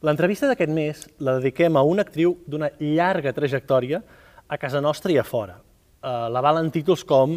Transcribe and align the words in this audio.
L'entrevista 0.00 0.48
d'aquest 0.48 0.70
mes 0.72 1.02
la 1.20 1.34
dediquem 1.36 1.76
a 1.76 1.82
una 1.84 2.04
actriu 2.06 2.38
d'una 2.48 2.70
llarga 2.80 3.34
trajectòria 3.36 4.00
a 4.48 4.56
casa 4.58 4.80
nostra 4.80 5.12
i 5.12 5.18
a 5.20 5.24
fora. 5.24 5.58
Uh, 6.00 6.30
la 6.32 6.40
valen 6.40 6.70
títols 6.72 7.02
com 7.04 7.34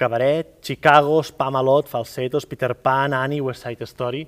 Cabaret, 0.00 0.54
Chicago, 0.64 1.20
Spamalot, 1.22 1.90
Falsetos, 1.92 2.46
Peter 2.48 2.72
Pan, 2.74 3.12
Annie, 3.12 3.42
West 3.44 3.66
Side 3.66 3.84
Story, 3.84 4.24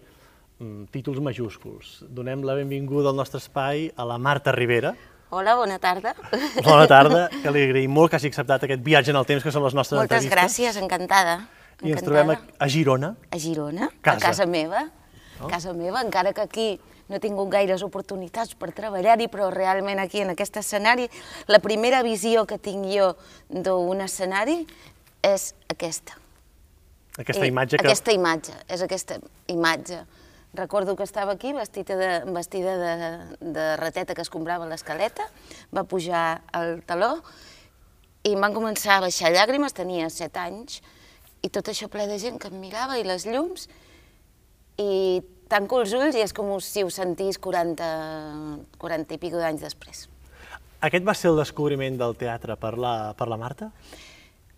mm, 0.61 0.85
títols 0.92 1.22
majúsculs. 1.24 2.04
Donem 2.04 2.45
la 2.45 2.54
benvinguda 2.54 3.08
al 3.08 3.17
nostre 3.17 3.40
espai 3.40 3.88
a 3.96 4.04
la 4.04 4.19
Marta 4.19 4.53
Rivera. 4.53 4.92
Hola, 5.31 5.56
bona 5.56 5.78
tarda. 5.81 6.12
Bona 6.62 6.87
tarda, 6.87 7.28
que 7.42 7.51
li 7.51 7.65
agraïm 7.65 7.90
molt 7.90 8.12
que 8.12 8.21
hagi 8.21 8.28
acceptat 8.28 8.69
aquest 8.69 8.85
viatge 8.85 9.10
en 9.10 9.17
el 9.19 9.24
temps 9.26 9.42
que 9.42 9.51
són 9.51 9.65
les 9.65 9.74
nostres 9.74 9.99
Moltes 9.99 10.21
entrevistes. 10.28 10.37
gràcies, 10.37 10.83
encantada. 10.85 11.49
I 11.81 11.90
ens 11.90 12.03
encantada. 12.04 12.04
trobem 12.04 12.35
a, 12.37 12.37
a 12.60 12.69
Girona. 12.69 13.15
a 13.33 13.38
Girona, 13.40 13.88
Casa. 14.04 14.19
a 14.21 14.28
casa 14.28 14.46
meva. 14.46 14.85
A 15.40 15.49
casa 15.51 15.72
meva, 15.72 16.05
encara 16.05 16.30
que 16.37 16.45
aquí 16.45 16.69
no 17.09 17.16
he 17.16 17.21
tingut 17.23 17.51
gaires 17.52 17.84
oportunitats 17.84 18.55
per 18.59 18.73
treballar-hi, 18.77 19.29
però 19.33 19.51
realment 19.53 20.01
aquí, 20.03 20.23
en 20.25 20.33
aquest 20.33 20.57
escenari, 20.61 21.09
la 21.49 21.61
primera 21.65 22.03
visió 22.07 22.47
que 22.49 22.59
tinc 22.59 22.89
jo 22.93 23.12
d'un 23.49 24.05
escenari 24.05 24.62
és 25.25 25.53
aquesta. 25.73 26.19
Aquesta 27.19 27.45
I 27.47 27.53
imatge 27.53 27.79
que... 27.79 27.87
Aquesta 27.87 28.15
imatge, 28.15 28.55
és 28.69 28.83
aquesta 28.83 29.21
imatge. 29.53 30.01
Recordo 30.55 30.95
que 30.97 31.03
estava 31.03 31.35
aquí 31.35 31.53
vestida 31.53 31.97
de, 31.98 32.11
vestida 32.33 32.77
de, 32.79 32.93
de 33.55 33.77
rateta 33.77 34.15
que 34.15 34.23
es 34.23 34.31
comprava 34.31 34.67
a 34.67 34.71
l'escaleta, 34.71 35.27
va 35.75 35.83
pujar 35.87 36.43
al 36.55 36.81
taló 36.87 37.17
i 38.25 38.34
van 38.39 38.55
començar 38.55 38.98
a 38.98 39.05
baixar 39.05 39.33
llàgrimes, 39.34 39.75
tenia 39.75 40.09
set 40.11 40.39
anys, 40.41 40.81
i 41.45 41.51
tot 41.53 41.69
això 41.69 41.91
ple 41.93 42.07
de 42.09 42.19
gent 42.23 42.39
que 42.41 42.48
em 42.48 42.61
mirava 42.62 42.97
i 42.98 43.05
les 43.05 43.27
llums, 43.29 43.69
i 44.80 45.23
tanco 45.51 45.83
els 45.83 45.92
ulls 45.95 46.16
i 46.16 46.24
és 46.24 46.33
com 46.34 46.51
si 46.62 46.83
ho 46.83 46.91
sentís 46.91 47.38
40, 47.38 47.87
40 48.80 49.14
i 49.14 49.20
pico 49.23 49.38
d'anys 49.38 49.62
després. 49.66 50.09
Aquest 50.84 51.05
va 51.06 51.14
ser 51.16 51.31
el 51.31 51.39
descobriment 51.41 51.97
del 52.00 52.16
teatre 52.20 52.58
per 52.61 52.75
la, 52.81 53.14
per 53.16 53.28
la 53.31 53.39
Marta? 53.41 53.70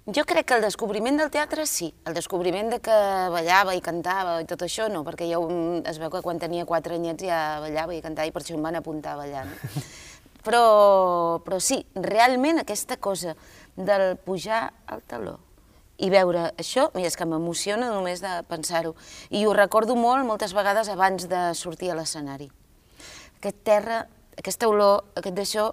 Jo 0.06 0.22
crec 0.22 0.46
que 0.46 0.54
el 0.54 0.62
descobriment 0.62 1.16
del 1.18 1.32
teatre 1.34 1.64
sí, 1.66 1.88
el 2.06 2.14
descobriment 2.14 2.68
de 2.70 2.78
que 2.78 2.96
ballava 3.34 3.74
i 3.74 3.82
cantava 3.82 4.36
i 4.42 4.46
tot 4.46 4.62
això 4.62 4.86
no, 4.90 5.02
perquè 5.06 5.26
jo 5.26 5.40
mm, 5.48 5.80
es 5.90 5.98
veu 5.98 6.12
que 6.14 6.22
quan 6.22 6.38
tenia 6.38 6.66
quatre 6.66 6.94
anyets 6.94 7.26
ja 7.26 7.40
ballava 7.62 7.94
i 7.94 8.02
cantava 8.04 8.30
i 8.30 8.34
per 8.34 8.44
això 8.44 8.54
em 8.54 8.62
van 8.62 8.78
apuntar 8.78 9.16
a 9.16 9.22
ballar. 9.24 9.46
No? 9.50 9.82
Però, 10.46 11.40
però 11.42 11.56
sí, 11.58 11.80
realment 11.98 12.60
aquesta 12.60 13.00
cosa 13.02 13.32
del 13.74 14.12
pujar 14.14 14.60
al 14.86 15.00
taló 15.02 15.32
i 15.98 16.10
veure 16.12 16.50
això, 16.60 16.90
mira, 16.94 17.08
és 17.08 17.16
que 17.16 17.26
m'emociona 17.28 17.88
només 17.92 18.20
de 18.20 18.32
pensar-ho. 18.50 18.94
I 19.30 19.46
ho 19.46 19.54
recordo 19.56 19.96
molt, 19.96 20.26
moltes 20.28 20.52
vegades 20.56 20.90
abans 20.92 21.28
de 21.30 21.42
sortir 21.56 21.90
a 21.90 21.96
l'escenari. 21.98 22.50
Aquest 23.38 23.62
terra, 23.64 24.02
aquesta 24.36 24.68
olor, 24.68 25.06
aquest 25.16 25.36
d'això, 25.36 25.70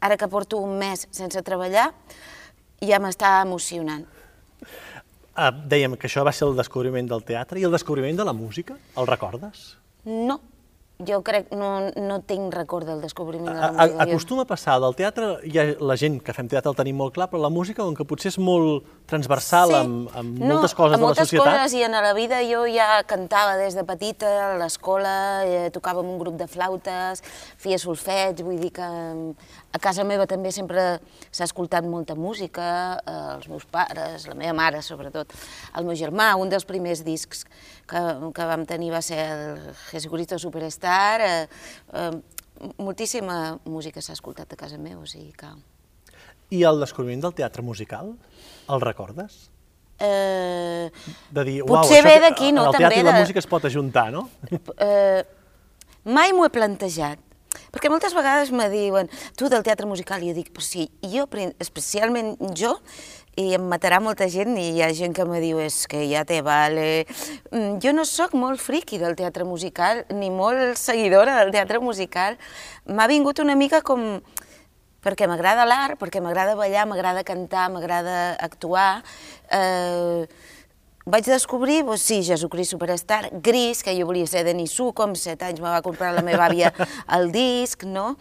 ara 0.00 0.16
que 0.16 0.28
porto 0.30 0.60
un 0.62 0.76
mes 0.78 1.06
sense 1.10 1.42
treballar, 1.42 1.88
ja 2.84 3.00
m'està 3.02 3.40
emocionant. 3.42 4.04
Uh, 5.36 5.50
dèiem 5.68 5.96
que 6.00 6.08
això 6.08 6.22
va 6.24 6.32
ser 6.32 6.46
el 6.46 6.56
descobriment 6.56 7.08
del 7.10 7.24
teatre 7.26 7.60
i 7.60 7.66
el 7.66 7.74
descobriment 7.74 8.16
de 8.16 8.24
la 8.24 8.32
música. 8.32 8.78
El 8.96 9.08
recordes? 9.08 9.74
No, 10.06 10.38
jo 10.98 11.18
crec, 11.20 11.50
no, 11.52 11.90
no 12.00 12.20
tinc 12.24 12.54
record 12.54 12.86
del 12.88 13.02
descobriment 13.04 13.52
de 13.52 13.60
A, 13.60 13.60
la 13.60 13.68
a, 13.68 13.72
música. 13.86 13.96
Jo- 14.06 14.10
acostuma 14.10 14.42
a 14.46 14.48
passar 14.48 14.78
del 14.80 14.94
teatre, 14.96 15.26
hi 15.44 15.58
ha 15.60 15.64
la 15.84 15.96
gent 16.00 16.22
que 16.24 16.32
fem 16.32 16.48
teatre 16.48 16.70
el 16.72 16.76
tenim 16.78 16.96
molt 16.96 17.12
clar, 17.12 17.26
però 17.28 17.42
la 17.42 17.50
música, 17.52 17.82
com 17.84 17.92
que 17.94 18.06
potser 18.08 18.30
és 18.32 18.38
molt 18.40 18.86
transversal 19.06 19.74
amb, 19.76 20.08
amb 20.16 20.38
moltes 20.40 20.72
coses 20.74 20.94
amb 20.96 21.02
de 21.02 21.02
la 21.02 21.06
moltes 21.10 21.28
societat, 21.28 21.52
coses 21.52 21.74
i 21.76 21.82
en 21.84 21.92
la 21.92 22.14
vida 22.16 22.40
jo 22.48 22.64
ja 22.70 23.02
cantava 23.06 23.58
des 23.60 23.76
de 23.76 23.84
petita, 23.84 24.30
a 24.46 24.56
l'escola, 24.56 25.44
eh, 25.44 25.68
tocava 25.70 26.00
amb 26.00 26.14
un 26.14 26.18
grup 26.18 26.38
de 26.40 26.48
flautes, 26.48 27.20
feia 27.60 27.78
solfeig, 27.78 28.40
vull 28.42 28.58
dir 28.58 28.72
que 28.72 28.88
a 29.76 29.80
casa 29.82 30.04
meva 30.08 30.24
també 30.26 30.50
sempre 30.54 30.84
s'ha 31.30 31.44
escoltat 31.44 31.84
molta 31.84 32.16
música, 32.16 32.66
eh, 33.04 33.16
els 33.36 33.48
meus 33.52 33.66
pares, 33.68 34.24
la 34.30 34.34
meva 34.34 34.54
mare 34.56 34.80
sobretot, 34.82 35.32
el 35.76 35.84
meu 35.84 35.94
germà, 35.98 36.32
un 36.40 36.48
dels 36.52 36.64
primers 36.64 37.04
discs 37.06 37.44
que, 37.86 38.02
que 38.34 38.48
vam 38.48 38.64
tenir 38.66 38.90
va 38.94 39.02
ser 39.04 39.20
el 39.20 39.60
Jesucristo 39.90 40.38
Superstar, 40.40 41.20
eh, 41.20 41.48
eh, 41.92 42.10
moltíssima 42.80 43.58
música 43.68 44.00
s'ha 44.00 44.16
escoltat 44.16 44.52
a 44.52 44.56
casa 44.56 44.78
meva, 44.80 45.02
o 45.04 45.06
sigui 45.10 45.32
que... 45.36 45.50
i 46.56 46.62
el 46.64 46.78
descobriment 46.80 47.20
del 47.26 47.34
teatre 47.36 47.62
musical, 47.62 48.14
el 48.70 48.80
recordes? 48.80 49.50
Eh, 49.98 50.90
De 51.32 51.42
dir, 51.44 51.60
Potser 51.64 51.98
uau, 52.00 52.04
ve 52.04 52.10
això 52.10 52.14
que- 52.14 52.24
d'aquí, 52.26 52.52
no, 52.52 52.66
el 52.66 52.74
teatre 52.76 52.88
també 52.88 53.00
i 53.00 53.04
la 53.04 53.12
de- 53.16 53.20
música 53.24 53.40
es 53.42 53.46
pot 53.50 53.64
ajuntar, 53.64 54.10
no? 54.12 54.28
eh, 54.78 55.24
mai 56.04 56.32
m'ho 56.36 56.44
he 56.46 56.52
plantejat, 56.54 57.18
perquè 57.74 57.90
moltes 57.92 58.14
vegades 58.16 58.52
me 58.54 58.68
diuen, 58.72 59.10
tu 59.36 59.50
del 59.52 59.64
teatre 59.66 59.86
musical, 59.86 60.22
i 60.22 60.32
jo 60.32 60.38
dic, 60.38 60.52
però 60.54 60.64
sí, 60.64 60.88
jo, 61.02 61.26
especialment 61.62 62.36
jo, 62.56 62.76
i 63.36 63.50
em 63.52 63.66
matarà 63.68 63.98
molta 64.00 64.30
gent, 64.32 64.54
i 64.56 64.70
hi 64.72 64.80
ha 64.80 64.88
gent 64.96 65.12
que 65.16 65.26
me 65.28 65.42
diu, 65.42 65.58
és 65.60 65.82
que 65.90 66.06
ja 66.08 66.24
te 66.24 66.40
vale... 66.44 67.04
Mm, 67.52 67.76
Jo 67.84 67.92
no 67.92 68.06
sóc 68.08 68.32
molt 68.32 68.62
friqui 68.64 68.96
del 69.02 69.16
teatre 69.18 69.44
musical, 69.44 70.06
ni 70.08 70.30
molt 70.32 70.78
seguidora 70.80 71.36
del 71.42 71.52
teatre 71.52 71.82
musical. 71.84 72.38
M'ha 72.88 73.06
vingut 73.12 73.42
una 73.44 73.54
mica 73.54 73.82
com 73.84 74.22
perquè 75.04 75.28
m'agrada 75.28 75.66
l'art, 75.68 76.00
perquè 76.00 76.22
m'agrada 76.24 76.56
ballar, 76.58 76.86
m'agrada 76.88 77.22
cantar, 77.28 77.68
m'agrada 77.70 78.34
actuar. 78.42 79.04
Eh, 79.52 80.24
vaig 81.06 81.28
descobrir, 81.30 81.84
doncs 81.86 82.02
sí, 82.02 82.16
Jesucrist 82.26 82.72
Superstar, 82.74 83.28
Gris, 83.42 83.84
que 83.86 83.92
jo 83.94 84.08
volia 84.08 84.26
ser 84.26 84.40
de 84.42 84.50
Nissú, 84.58 84.88
com 84.90 85.12
set 85.14 85.44
anys 85.46 85.60
me 85.62 85.70
va 85.70 85.78
comprar 85.84 86.08
la 86.16 86.22
meva 86.26 86.48
àvia 86.48 86.72
el 87.16 87.30
disc, 87.30 87.84
no? 87.86 88.16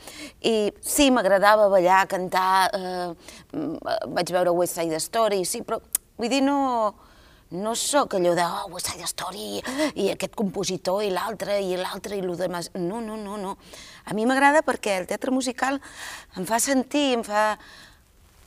I 0.46 0.70
sí, 0.86 1.08
m'agradava 1.10 1.66
ballar, 1.74 2.04
cantar, 2.12 2.70
eh, 2.78 3.64
vaig 4.14 4.30
veure 4.36 4.54
West 4.54 4.78
Side 4.78 5.00
Story, 5.02 5.42
sí, 5.50 5.64
però 5.66 5.80
vull 6.20 6.30
dir, 6.30 6.44
no, 6.46 6.94
no 7.58 7.74
sóc 7.74 8.20
allò 8.20 8.36
de 8.38 8.46
oh, 8.46 8.70
West 8.76 8.92
Side 8.92 9.10
Story 9.10 9.50
i 10.04 10.12
aquest 10.14 10.38
compositor 10.38 11.02
i 11.08 11.10
l'altre 11.10 11.58
i 11.66 11.74
l'altre 11.82 12.20
i 12.20 12.22
el 12.22 12.38
demás. 12.38 12.70
No, 12.78 13.02
no, 13.02 13.18
no, 13.18 13.42
no. 13.42 13.56
A 14.06 14.14
mi 14.14 14.30
m'agrada 14.30 14.62
perquè 14.62 15.00
el 15.00 15.10
teatre 15.10 15.34
musical 15.34 15.82
em 16.38 16.46
fa 16.46 16.62
sentir, 16.62 17.16
em 17.18 17.26
fa... 17.26 17.50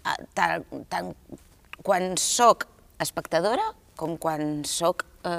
ah, 0.07 0.17
Tant, 0.39 0.63
tant 0.87 1.11
quan 1.83 2.15
sóc 2.23 2.69
espectadora 3.03 3.67
com 3.99 4.15
quan 4.21 4.63
sóc 4.69 5.05
eh, 5.27 5.33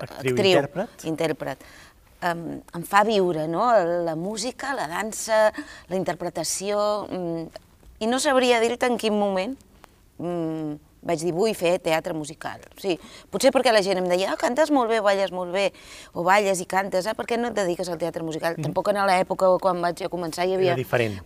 Actriu, 0.00 0.32
actriu, 0.32 0.54
intèrpret. 0.54 1.04
intèrpret. 1.10 1.68
Em, 2.24 2.40
em 2.78 2.86
fa 2.88 3.02
viure 3.04 3.44
no? 3.50 3.68
la 4.06 4.16
música, 4.16 4.72
la 4.76 4.88
dansa, 4.88 5.50
la 5.90 5.98
interpretació, 5.98 6.80
mm, 7.10 7.68
i 8.00 8.08
no 8.08 8.18
sabria 8.20 8.62
dir-te 8.64 8.88
en 8.88 8.96
quin 9.00 9.14
moment 9.16 9.52
mm, 10.18 10.80
vaig 11.04 11.20
dir, 11.20 11.34
vull 11.36 11.52
fer 11.56 11.76
teatre 11.84 12.16
musical. 12.16 12.62
Sí, 12.80 12.96
potser 13.32 13.52
perquè 13.54 13.72
la 13.74 13.82
gent 13.84 14.00
em 14.00 14.08
deia, 14.08 14.32
ah, 14.32 14.38
cantes 14.40 14.72
molt 14.74 14.90
bé, 14.90 15.02
balles 15.04 15.32
molt 15.36 15.52
bé, 15.54 15.66
o 16.16 16.24
balles 16.26 16.62
i 16.64 16.66
cantes, 16.68 17.06
ah, 17.06 17.14
per 17.18 17.28
què 17.28 17.38
no 17.40 17.52
et 17.52 17.58
dediques 17.58 17.90
al 17.92 18.00
teatre 18.00 18.24
musical? 18.24 18.56
Tampoc 18.56 18.88
en 18.92 19.02
l'època 19.04 19.52
quan 19.62 19.84
vaig 19.84 20.06
començar 20.12 20.48
hi 20.48 20.56
havia 20.56 20.76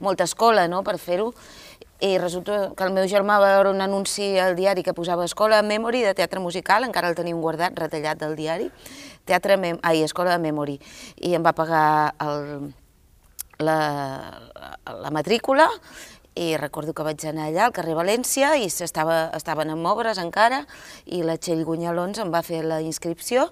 molta 0.03 0.27
escola 0.27 0.67
no, 0.69 0.83
per 0.83 0.99
fer-ho, 0.99 1.31
i 2.01 2.17
resulta 2.19 2.73
que 2.77 2.87
el 2.87 2.93
meu 2.95 3.09
germà 3.11 3.41
va 3.43 3.55
veure 3.57 3.73
un 3.75 3.83
anunci 3.83 4.37
al 4.39 4.55
diari 4.59 4.85
que 4.87 4.95
posava 4.95 5.25
Escola 5.27 5.63
Memory 5.67 6.05
de 6.07 6.15
teatre 6.15 6.41
musical, 6.41 6.87
encara 6.87 7.11
el 7.11 7.17
tenim 7.19 7.41
guardat, 7.43 7.75
retallat 7.79 8.21
del 8.21 8.37
diari, 8.39 8.69
teatre 9.27 9.57
Mem 9.59 9.81
ai, 9.83 10.05
Escola 10.07 10.37
de 10.37 10.43
Memory, 10.45 10.79
i 11.27 11.35
em 11.35 11.43
va 11.43 11.57
pagar 11.59 12.15
el, 12.23 12.71
la, 13.59 13.81
la 14.87 15.11
matrícula 15.11 15.69
i 16.39 16.53
recordo 16.57 16.95
que 16.95 17.03
vaig 17.03 17.25
anar 17.27 17.49
allà 17.49 17.67
al 17.67 17.75
carrer 17.75 17.97
València 17.99 18.53
i 18.63 18.71
s'estava, 18.71 19.33
estaven 19.35 19.75
en 19.75 19.83
obres 19.91 20.21
encara 20.23 20.63
i 21.07 21.25
la 21.27 21.35
Txell 21.37 21.65
Gunyalons 21.67 22.23
em 22.23 22.31
va 22.31 22.45
fer 22.47 22.63
la 22.63 22.79
inscripció 22.85 23.49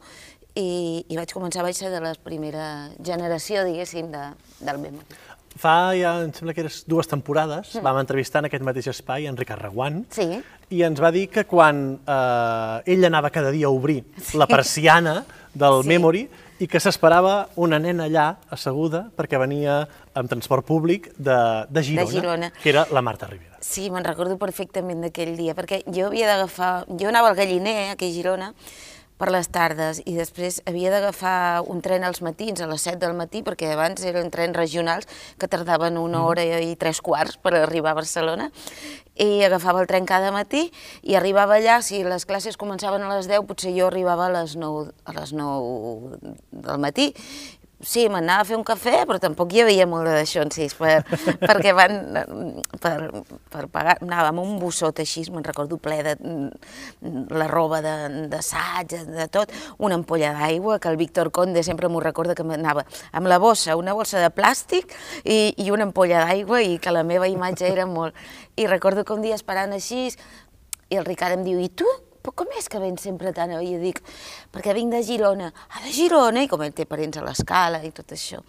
i, 0.54 1.02
i 1.02 1.18
vaig 1.18 1.34
començar, 1.34 1.66
vaig 1.66 1.76
ser 1.76 1.90
de 1.90 2.00
la 2.00 2.14
primera 2.22 2.92
generació, 3.02 3.66
diguéssim, 3.66 4.14
de, 4.14 4.28
del 4.62 4.78
Memory. 4.86 5.35
Fa 5.56 5.94
ja, 5.96 6.18
em 6.24 6.32
sembla 6.36 6.52
que 6.52 6.60
eres 6.66 6.82
dues 6.86 7.08
temporades, 7.08 7.74
vam 7.80 7.96
entrevistar 8.02 8.42
en 8.42 8.50
aquest 8.50 8.64
mateix 8.66 8.90
espai 8.92 9.24
en 9.30 9.36
Ricard 9.38 9.62
Reguant, 9.64 10.02
Sí. 10.12 10.26
i 10.70 10.82
ens 10.84 11.00
va 11.00 11.10
dir 11.14 11.28
que 11.32 11.46
quan 11.48 11.98
eh, 12.06 12.92
ell 12.92 13.04
anava 13.08 13.30
cada 13.30 13.50
dia 13.50 13.66
a 13.66 13.70
obrir 13.70 14.02
la 14.34 14.46
persiana 14.46 15.24
del 15.54 15.82
Sí. 15.82 15.88
Memory 15.88 16.28
i 16.60 16.66
que 16.68 16.80
s'esperava 16.80 17.48
una 17.56 17.78
nena 17.78 18.04
allà 18.08 18.36
asseguda 18.50 19.06
perquè 19.16 19.38
venia 19.40 19.86
amb 20.14 20.28
transport 20.28 20.64
públic 20.64 21.10
de, 21.16 21.36
de, 21.68 21.82
Girona, 21.82 22.10
Girona. 22.10 22.50
que 22.62 22.70
era 22.70 22.86
la 22.92 23.00
Marta 23.02 23.26
Rivera. 23.26 23.56
Sí, 23.60 23.90
me'n 23.90 24.04
recordo 24.04 24.36
perfectament 24.38 25.00
d'aquell 25.04 25.36
dia, 25.36 25.54
perquè 25.54 25.82
jo 25.86 26.06
havia 26.06 26.26
d'agafar... 26.28 26.84
Jo 27.00 27.08
anava 27.08 27.28
al 27.32 27.36
Galliner, 27.36 27.90
aquí 27.92 28.08
a 28.08 28.12
Girona, 28.14 28.52
per 29.16 29.30
les 29.32 29.48
tardes, 29.48 30.02
i 30.04 30.14
després 30.16 30.60
havia 30.68 30.90
d'agafar 30.92 31.62
un 31.72 31.80
tren 31.84 32.04
als 32.04 32.20
matins, 32.24 32.60
a 32.60 32.68
les 32.68 32.84
7 32.84 33.00
del 33.00 33.16
matí, 33.16 33.42
perquè 33.46 33.72
abans 33.72 34.04
eren 34.04 34.30
trens 34.32 34.56
regionals 34.56 35.08
que 35.40 35.48
tardaven 35.48 35.96
una 35.96 36.22
hora 36.28 36.44
i 36.44 36.76
tres 36.76 37.00
quarts 37.00 37.38
per 37.40 37.54
arribar 37.56 37.94
a 37.94 38.00
Barcelona, 38.00 38.50
i 39.16 39.42
agafava 39.46 39.80
el 39.80 39.88
tren 39.88 40.04
cada 40.08 40.32
matí 40.34 40.66
i 41.02 41.16
arribava 41.16 41.56
allà, 41.56 41.80
si 41.80 42.02
les 42.04 42.28
classes 42.28 42.60
començaven 42.60 43.02
a 43.02 43.14
les 43.14 43.30
10, 43.30 43.46
potser 43.48 43.72
jo 43.76 43.88
arribava 43.88 44.28
a 44.28 44.34
les 44.42 44.56
9, 44.60 44.92
a 45.04 45.16
les 45.16 45.32
9 45.32 46.36
del 46.52 46.82
matí, 46.82 47.14
Sí, 47.84 48.06
m'anava 48.08 48.40
a 48.40 48.44
fer 48.48 48.56
un 48.56 48.62
cafè, 48.64 49.02
però 49.04 49.18
tampoc 49.20 49.50
hi 49.52 49.60
havia 49.60 49.84
molt 49.84 50.08
d'això 50.08 50.40
en 50.46 50.52
sis, 50.54 50.72
per, 50.78 51.02
perquè 51.48 51.74
van, 51.76 51.98
per, 52.80 52.94
per 53.52 53.64
pagar, 53.68 53.98
anava 54.00 54.30
amb 54.30 54.40
un 54.40 54.54
bossot 54.62 55.02
així, 55.04 55.26
me'n 55.28 55.44
recordo 55.44 55.76
ple 55.76 55.98
de 56.06 56.14
la 57.36 57.48
roba 57.50 57.82
d'assaig, 57.84 58.94
de, 58.94 59.02
de 59.18 59.26
tot, 59.28 59.52
una 59.76 59.98
ampolla 60.00 60.32
d'aigua, 60.38 60.78
que 60.80 60.88
el 60.88 60.96
Víctor 60.96 61.28
Conde 61.36 61.60
sempre 61.68 61.92
m'ho 61.92 62.00
recorda 62.00 62.38
que 62.38 62.48
m'anava 62.48 62.86
amb 63.12 63.28
la 63.28 63.36
bossa, 63.44 63.76
una 63.76 63.92
bossa 63.92 64.24
de 64.24 64.32
plàstic 64.32 64.96
i, 65.24 65.52
i 65.60 65.68
una 65.70 65.84
ampolla 65.90 66.24
d'aigua 66.24 66.62
i 66.64 66.78
que 66.80 66.96
la 66.96 67.04
meva 67.04 67.28
imatge 67.28 67.68
era 67.68 67.84
molt... 67.84 68.16
I 68.56 68.64
recordo 68.70 69.04
que 69.04 69.12
un 69.12 69.20
dia 69.20 69.36
esperant 69.36 69.76
així, 69.76 70.08
i 70.88 70.96
el 70.96 71.04
Ricard 71.04 71.36
em 71.36 71.44
diu, 71.44 71.60
i 71.60 71.68
tu? 71.68 71.84
Però 72.26 72.34
com 72.42 72.50
és 72.58 72.66
que 72.66 72.80
vens 72.82 73.04
sempre 73.06 73.30
tant? 73.30 73.52
I 73.54 73.70
jo 73.70 73.78
dic, 73.78 74.00
perquè 74.50 74.74
vinc 74.74 74.90
de 74.90 75.02
Girona. 75.06 75.52
Ah, 75.70 75.84
de 75.84 75.92
Girona? 75.94 76.42
I 76.42 76.50
com 76.50 76.64
ell 76.66 76.74
té 76.74 76.82
parents 76.90 77.20
a 77.20 77.22
l'escala 77.22 77.84
i 77.86 77.92
tot 77.94 78.10
això. 78.16 78.42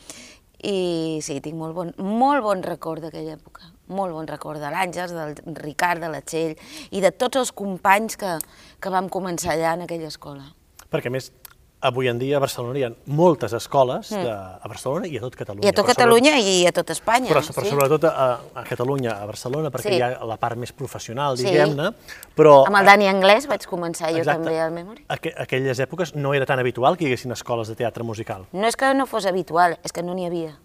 I 0.65 1.19
sí, 1.21 1.37
tinc 1.45 1.53
molt 1.59 1.77
bon, 1.77 1.91
molt 2.01 2.41
bon 2.41 2.63
record 2.65 3.05
d'aquella 3.05 3.35
època, 3.37 3.69
molt 3.93 4.15
bon 4.17 4.25
record 4.25 4.57
de 4.63 4.71
l'Àngels, 4.73 5.13
del 5.13 5.59
Ricard, 5.61 6.01
de 6.01 6.09
la 6.09 6.23
Txell 6.25 6.55
i 6.89 7.03
de 7.03 7.11
tots 7.13 7.37
els 7.37 7.53
companys 7.53 8.17
que, 8.17 8.39
que 8.81 8.93
vam 8.93 9.11
començar 9.13 9.53
allà 9.53 9.75
en 9.77 9.85
aquella 9.85 10.09
escola. 10.09 10.47
Perquè, 10.89 11.13
més, 11.13 11.29
avui 11.79 12.07
en 12.07 12.17
dia 12.17 12.37
a 12.37 12.41
Barcelona 12.41 12.79
hi 12.79 12.83
ha 12.87 12.89
moltes 13.13 13.53
escoles 13.53 14.09
de, 14.09 14.31
a 14.31 14.67
Barcelona 14.69 15.07
i 15.07 15.17
a 15.17 15.21
tot 15.21 15.35
Catalunya. 15.37 15.67
I 15.67 15.69
a 15.69 15.75
tot 15.77 15.85
Catalunya 15.85 16.33
i 16.41 16.55
a 16.65 16.71
tot 16.73 16.89
Espanya. 16.89 17.29
Però, 17.29 17.43
però 17.53 17.65
sí. 17.65 17.69
sobretot 17.69 18.07
a, 18.09 18.25
a 18.57 18.63
Catalunya, 18.65 19.13
a 19.21 19.27
Barcelona, 19.29 19.69
perquè 19.73 19.93
sí. 19.93 19.99
hi 19.99 20.01
ha 20.01 20.25
la 20.25 20.39
part 20.41 20.57
més 20.57 20.73
professional, 20.73 21.37
diguem-ne. 21.37 21.91
Però... 22.37 22.55
Amb 22.65 22.79
el 22.81 22.89
Dani 22.89 23.09
Anglès 23.11 23.45
vaig 23.49 23.67
començar 23.69 24.09
jo 24.15 24.23
Exacte. 24.23 24.41
també 24.41 24.57
al 24.61 24.73
Memory. 24.73 25.05
Aqu 25.13 25.33
aquelles 25.45 25.81
èpoques 25.85 26.15
no 26.17 26.33
era 26.33 26.49
tan 26.49 26.59
habitual 26.63 26.97
que 26.97 27.05
hi 27.05 27.11
haguessin 27.11 27.35
escoles 27.37 27.69
de 27.69 27.77
teatre 27.77 28.05
musical. 28.07 28.47
No 28.53 28.67
és 28.69 28.79
que 28.79 28.89
no 28.97 29.05
fos 29.05 29.29
habitual, 29.29 29.77
és 29.85 29.93
que 29.93 30.05
no 30.05 30.17
n'hi 30.17 30.25
havia. 30.25 30.57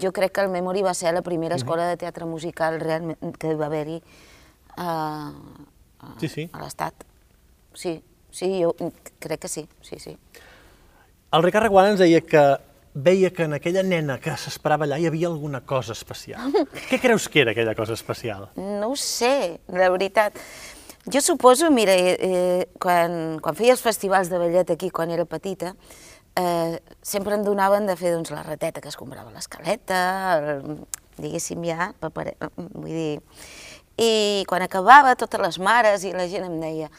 Jo 0.00 0.12
crec 0.12 0.32
que 0.36 0.44
el 0.44 0.50
Memory 0.52 0.82
va 0.84 0.96
ser 0.96 1.12
la 1.14 1.22
primera 1.22 1.56
escola 1.56 1.82
uh 1.82 1.86
-huh. 1.86 1.96
de 1.96 1.96
teatre 1.96 2.24
musical 2.24 2.80
realment 2.80 3.36
que 3.36 3.54
va 3.54 3.66
haver-hi 3.66 4.02
a, 4.76 5.32
a, 6.00 6.14
sí, 6.20 6.28
sí. 6.28 6.50
a 6.52 6.64
l'Estat. 6.64 6.94
Sí, 7.74 8.02
sí, 8.30 8.62
jo 8.62 8.74
crec 9.18 9.40
que 9.40 9.48
sí, 9.48 9.68
sí, 9.82 9.98
sí. 9.98 10.16
El 11.34 11.42
Ricard 11.42 11.66
Reguant 11.66 11.90
ens 11.90 11.98
deia 11.98 12.20
que 12.22 12.42
veia 12.96 13.32
que 13.34 13.44
en 13.44 13.56
aquella 13.56 13.82
nena 13.82 14.16
que 14.22 14.32
s'esperava 14.38 14.86
allà 14.86 14.96
hi 15.00 15.08
havia 15.08 15.28
alguna 15.28 15.60
cosa 15.66 15.92
especial. 15.92 16.54
Què 16.88 17.00
creus 17.02 17.26
que 17.28 17.42
era 17.42 17.52
aquella 17.52 17.74
cosa 17.76 17.96
especial? 17.98 18.48
No 18.56 18.92
ho 18.92 18.96
sé, 18.96 19.58
la 19.68 19.90
veritat. 19.92 20.38
Jo 21.12 21.20
suposo, 21.22 21.70
mira, 21.70 21.94
eh, 21.94 22.16
eh, 22.16 22.62
quan, 22.82 23.38
quan 23.42 23.58
feia 23.58 23.74
els 23.74 23.82
festivals 23.82 24.30
de 24.30 24.40
ballet 24.40 24.70
aquí, 24.72 24.90
quan 24.90 25.10
era 25.14 25.26
petita, 25.28 25.74
eh, 26.38 26.78
sempre 27.02 27.36
em 27.36 27.44
donaven 27.46 27.86
de 27.86 27.98
fer 27.98 28.14
doncs, 28.14 28.32
la 28.34 28.42
rateta 28.46 28.80
que 28.80 28.90
es 28.90 28.98
comprava 28.98 29.34
l'escaleta, 29.34 30.00
diguéssim 31.18 31.62
ja, 31.66 31.92
papere, 32.00 32.36
vull 32.56 32.92
dir... 32.92 33.14
I 33.96 34.44
quan 34.44 34.60
acabava, 34.60 35.14
totes 35.16 35.40
les 35.40 35.56
mares 35.56 36.02
i 36.04 36.10
la 36.12 36.26
gent 36.28 36.44
em 36.44 36.58
deia 36.60 36.90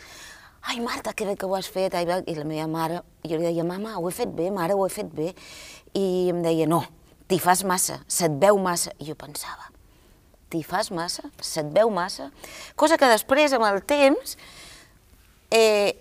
ai 0.67 0.81
Marta, 0.83 1.13
que 1.13 1.25
bé 1.25 1.37
que 1.39 1.47
ho 1.47 1.55
has 1.55 1.69
fet, 1.71 1.95
ai, 1.95 2.03
i 2.27 2.35
la 2.35 2.43
meva 2.43 2.67
mare, 2.67 2.99
jo 3.23 3.37
li 3.39 3.45
deia, 3.47 3.63
mama, 3.63 3.95
ho 3.95 4.09
he 4.09 4.13
fet 4.13 4.33
bé, 4.35 4.49
mare, 4.51 4.75
ho 4.75 4.83
he 4.85 4.91
fet 4.91 5.07
bé, 5.15 5.31
i 5.95 6.27
em 6.33 6.41
deia, 6.43 6.67
no, 6.67 6.81
t'hi 7.31 7.39
fas 7.39 7.63
massa, 7.63 8.01
se't 8.11 8.35
veu 8.41 8.59
massa, 8.59 8.91
i 8.99 9.07
jo 9.07 9.15
pensava, 9.15 9.69
t'hi 10.51 10.65
fas 10.67 10.91
massa, 10.91 11.23
se't 11.39 11.71
veu 11.75 11.91
massa, 11.93 12.27
cosa 12.75 12.99
que 12.99 13.07
després, 13.13 13.55
amb 13.55 13.67
el 13.69 13.79
temps, 13.87 14.35
eh, 15.55 15.95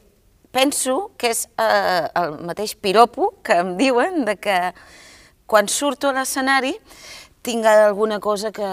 penso 0.51 1.13
que 1.21 1.31
és 1.31 1.47
eh, 1.63 2.09
el 2.19 2.41
mateix 2.51 2.75
piropo 2.75 3.37
que 3.47 3.61
em 3.63 3.77
diuen 3.79 4.25
de 4.27 4.35
que 4.41 4.59
quan 5.47 5.71
surto 5.71 6.11
a 6.11 6.17
l'escenari 6.17 6.75
tinc 7.47 7.65
alguna 7.65 8.19
cosa 8.19 8.51
que, 8.51 8.69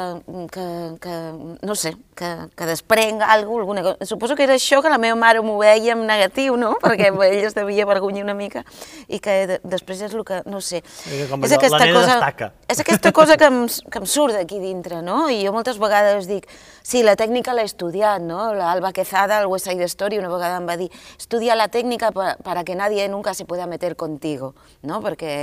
que, 0.51 0.65
que 0.99 1.13
no 1.61 1.75
sé, 1.75 1.93
que, 2.17 2.29
que 2.57 2.65
desprenc 2.65 3.21
alguna 3.21 3.83
cosa. 3.83 4.05
Suposo 4.05 4.35
que 4.35 4.47
era 4.47 4.55
això 4.57 4.81
que 4.81 4.89
la 4.89 4.97
meva 4.97 5.15
mare 5.19 5.43
m'ho 5.45 5.59
veia 5.61 5.93
en 5.93 6.01
negatiu, 6.09 6.57
no? 6.57 6.73
Perquè 6.81 7.11
ell 7.29 7.45
es 7.45 7.53
devia 7.53 7.85
vergonyir 7.85 8.25
una 8.25 8.33
mica 8.33 8.63
i 9.07 9.19
que 9.21 9.35
de, 9.49 9.59
després 9.61 10.01
és 10.07 10.15
el 10.17 10.25
que, 10.25 10.41
no 10.49 10.61
sé... 10.65 10.81
És, 11.05 11.29
com 11.29 11.45
és 11.45 11.53
aquesta 11.53 11.85
cosa, 11.85 12.15
destaca. 12.15 12.49
És 12.73 12.81
aquesta 12.81 13.13
cosa 13.13 13.37
que 13.37 13.49
em, 13.51 13.59
que 13.69 14.01
em 14.01 14.09
surt 14.09 14.39
d'aquí 14.39 14.57
dintre, 14.63 15.03
no? 15.05 15.27
I 15.29 15.43
jo 15.45 15.53
moltes 15.53 15.77
vegades 15.81 16.25
dic, 16.31 16.49
sí, 16.81 17.03
la 17.05 17.13
tècnica 17.19 17.53
l'he 17.53 17.67
estudiat, 17.69 18.25
no? 18.25 18.49
L'Alba 18.57 18.93
Quezada, 18.95 19.37
al 19.37 19.51
West 19.51 19.69
Side 19.69 19.91
Story, 19.93 20.17
una 20.17 20.33
vegada 20.33 20.57
em 20.57 20.69
va 20.69 20.79
dir, 20.81 20.89
estudia 21.19 21.53
la 21.59 21.69
tècnica 21.69 22.09
para, 22.15 22.35
para 22.41 22.65
que 22.65 22.73
nadie 22.79 23.05
nunca 23.07 23.35
se 23.37 23.45
pueda 23.45 23.69
meter 23.69 23.93
contigo, 23.95 24.55
no? 24.81 25.03
Perquè 25.05 25.35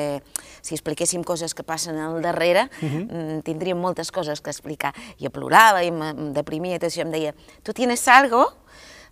si 0.67 0.75
expliquéssim 0.75 1.23
coses 1.23 1.55
que 1.55 1.62
passen 1.62 2.03
al 2.03 2.19
darrere, 2.26 2.67
uh 2.83 2.91
-huh 2.91 3.20
tindríem 3.47 3.79
moltes 3.79 4.11
coses 4.11 4.41
que 4.41 4.51
explicar. 4.51 4.95
Jo 5.21 5.31
plorava 5.35 5.83
i 5.85 5.91
em 5.91 6.33
deprimia 6.37 6.77
i 6.77 6.83
tot 6.83 6.91
això, 6.91 7.05
em 7.07 7.13
deia, 7.15 7.35
tu 7.63 7.73
tienes 7.77 8.07
algo? 8.09 8.47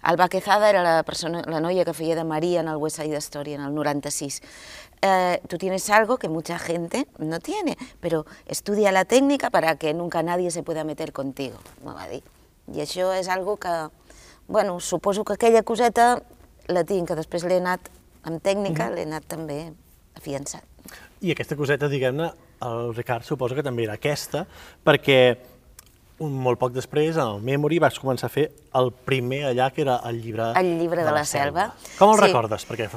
Alba 0.00 0.28
Quezada 0.28 0.70
era 0.70 0.82
la, 0.82 1.02
persona, 1.02 1.42
la 1.46 1.60
noia 1.60 1.84
que 1.84 1.92
feia 1.92 2.14
de 2.14 2.24
Maria 2.24 2.60
en 2.60 2.68
el 2.68 2.76
West 2.78 3.00
Side 3.00 3.18
Story 3.18 3.54
en 3.54 3.62
el 3.66 3.74
96. 3.74 4.42
Eh, 5.02 5.40
tú 5.48 5.58
tienes 5.58 5.90
algo 5.90 6.18
que 6.18 6.28
mucha 6.28 6.58
gente 6.58 7.06
no 7.18 7.40
tiene, 7.40 7.76
pero 8.00 8.26
estudia 8.46 8.92
la 8.92 9.04
técnica 9.04 9.50
para 9.50 9.76
que 9.76 9.94
nunca 9.94 10.22
nadie 10.22 10.50
se 10.50 10.62
pueda 10.62 10.84
meter 10.84 11.12
contigo, 11.12 11.58
m'ho 11.82 11.94
va 11.94 12.08
dir. 12.08 12.22
I 12.68 12.82
això 12.84 13.12
és 13.16 13.28
algo 13.32 13.56
que, 13.56 13.88
bueno, 14.46 14.78
suposo 14.80 15.24
que 15.24 15.34
aquella 15.34 15.62
coseta 15.62 16.22
la 16.68 16.84
tinc, 16.84 17.08
que 17.08 17.16
després 17.16 17.46
l'he 17.48 17.58
anat, 17.58 17.88
amb 18.22 18.42
tècnica, 18.42 18.84
mm 18.84 18.90
-hmm. 18.90 18.94
l'he 18.94 19.06
anat 19.06 19.24
també 19.26 19.72
afiançat. 20.14 20.62
I 21.20 21.32
aquesta 21.32 21.56
coseta, 21.56 21.88
diguem-ne, 21.88 22.32
el 22.64 22.94
Ricard 22.96 23.26
suposa 23.26 23.58
que 23.58 23.64
també 23.66 23.86
era 23.86 23.98
aquesta, 23.98 24.44
perquè 24.84 25.20
un 26.24 26.34
molt 26.42 26.58
poc 26.58 26.74
després, 26.74 27.14
en 27.14 27.36
el 27.36 27.44
Memory, 27.46 27.78
vas 27.82 27.98
començar 28.02 28.26
a 28.26 28.32
fer 28.32 28.48
el 28.80 28.90
primer 29.06 29.44
allà, 29.52 29.70
que 29.74 29.84
era 29.84 30.00
el 30.08 30.18
llibre, 30.22 30.50
el 30.58 30.74
llibre 30.80 31.04
de, 31.04 31.06
de 31.06 31.12
la, 31.12 31.22
la 31.22 31.24
selva. 31.24 31.68
selva. 31.70 31.96
Com 32.00 32.14
el 32.14 32.18
sí. 32.18 32.24
recordes? 32.26 32.66
Perquè, 32.66 32.88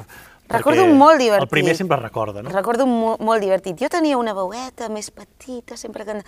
Recordo 0.52 0.84
un 0.84 0.98
molt 0.98 1.20
divertit. 1.20 1.46
El 1.46 1.48
primer 1.48 1.74
sempre 1.76 1.96
recorda, 1.96 2.42
no? 2.42 2.50
Recordo 2.52 2.84
un 2.84 2.92
molt, 2.92 3.22
molt 3.24 3.40
divertit. 3.40 3.78
Jo 3.80 3.88
tenia 3.92 4.18
una 4.20 4.34
veueta 4.36 4.88
més 4.92 5.08
petita, 5.14 5.78
sempre 5.80 6.04
que... 6.04 6.18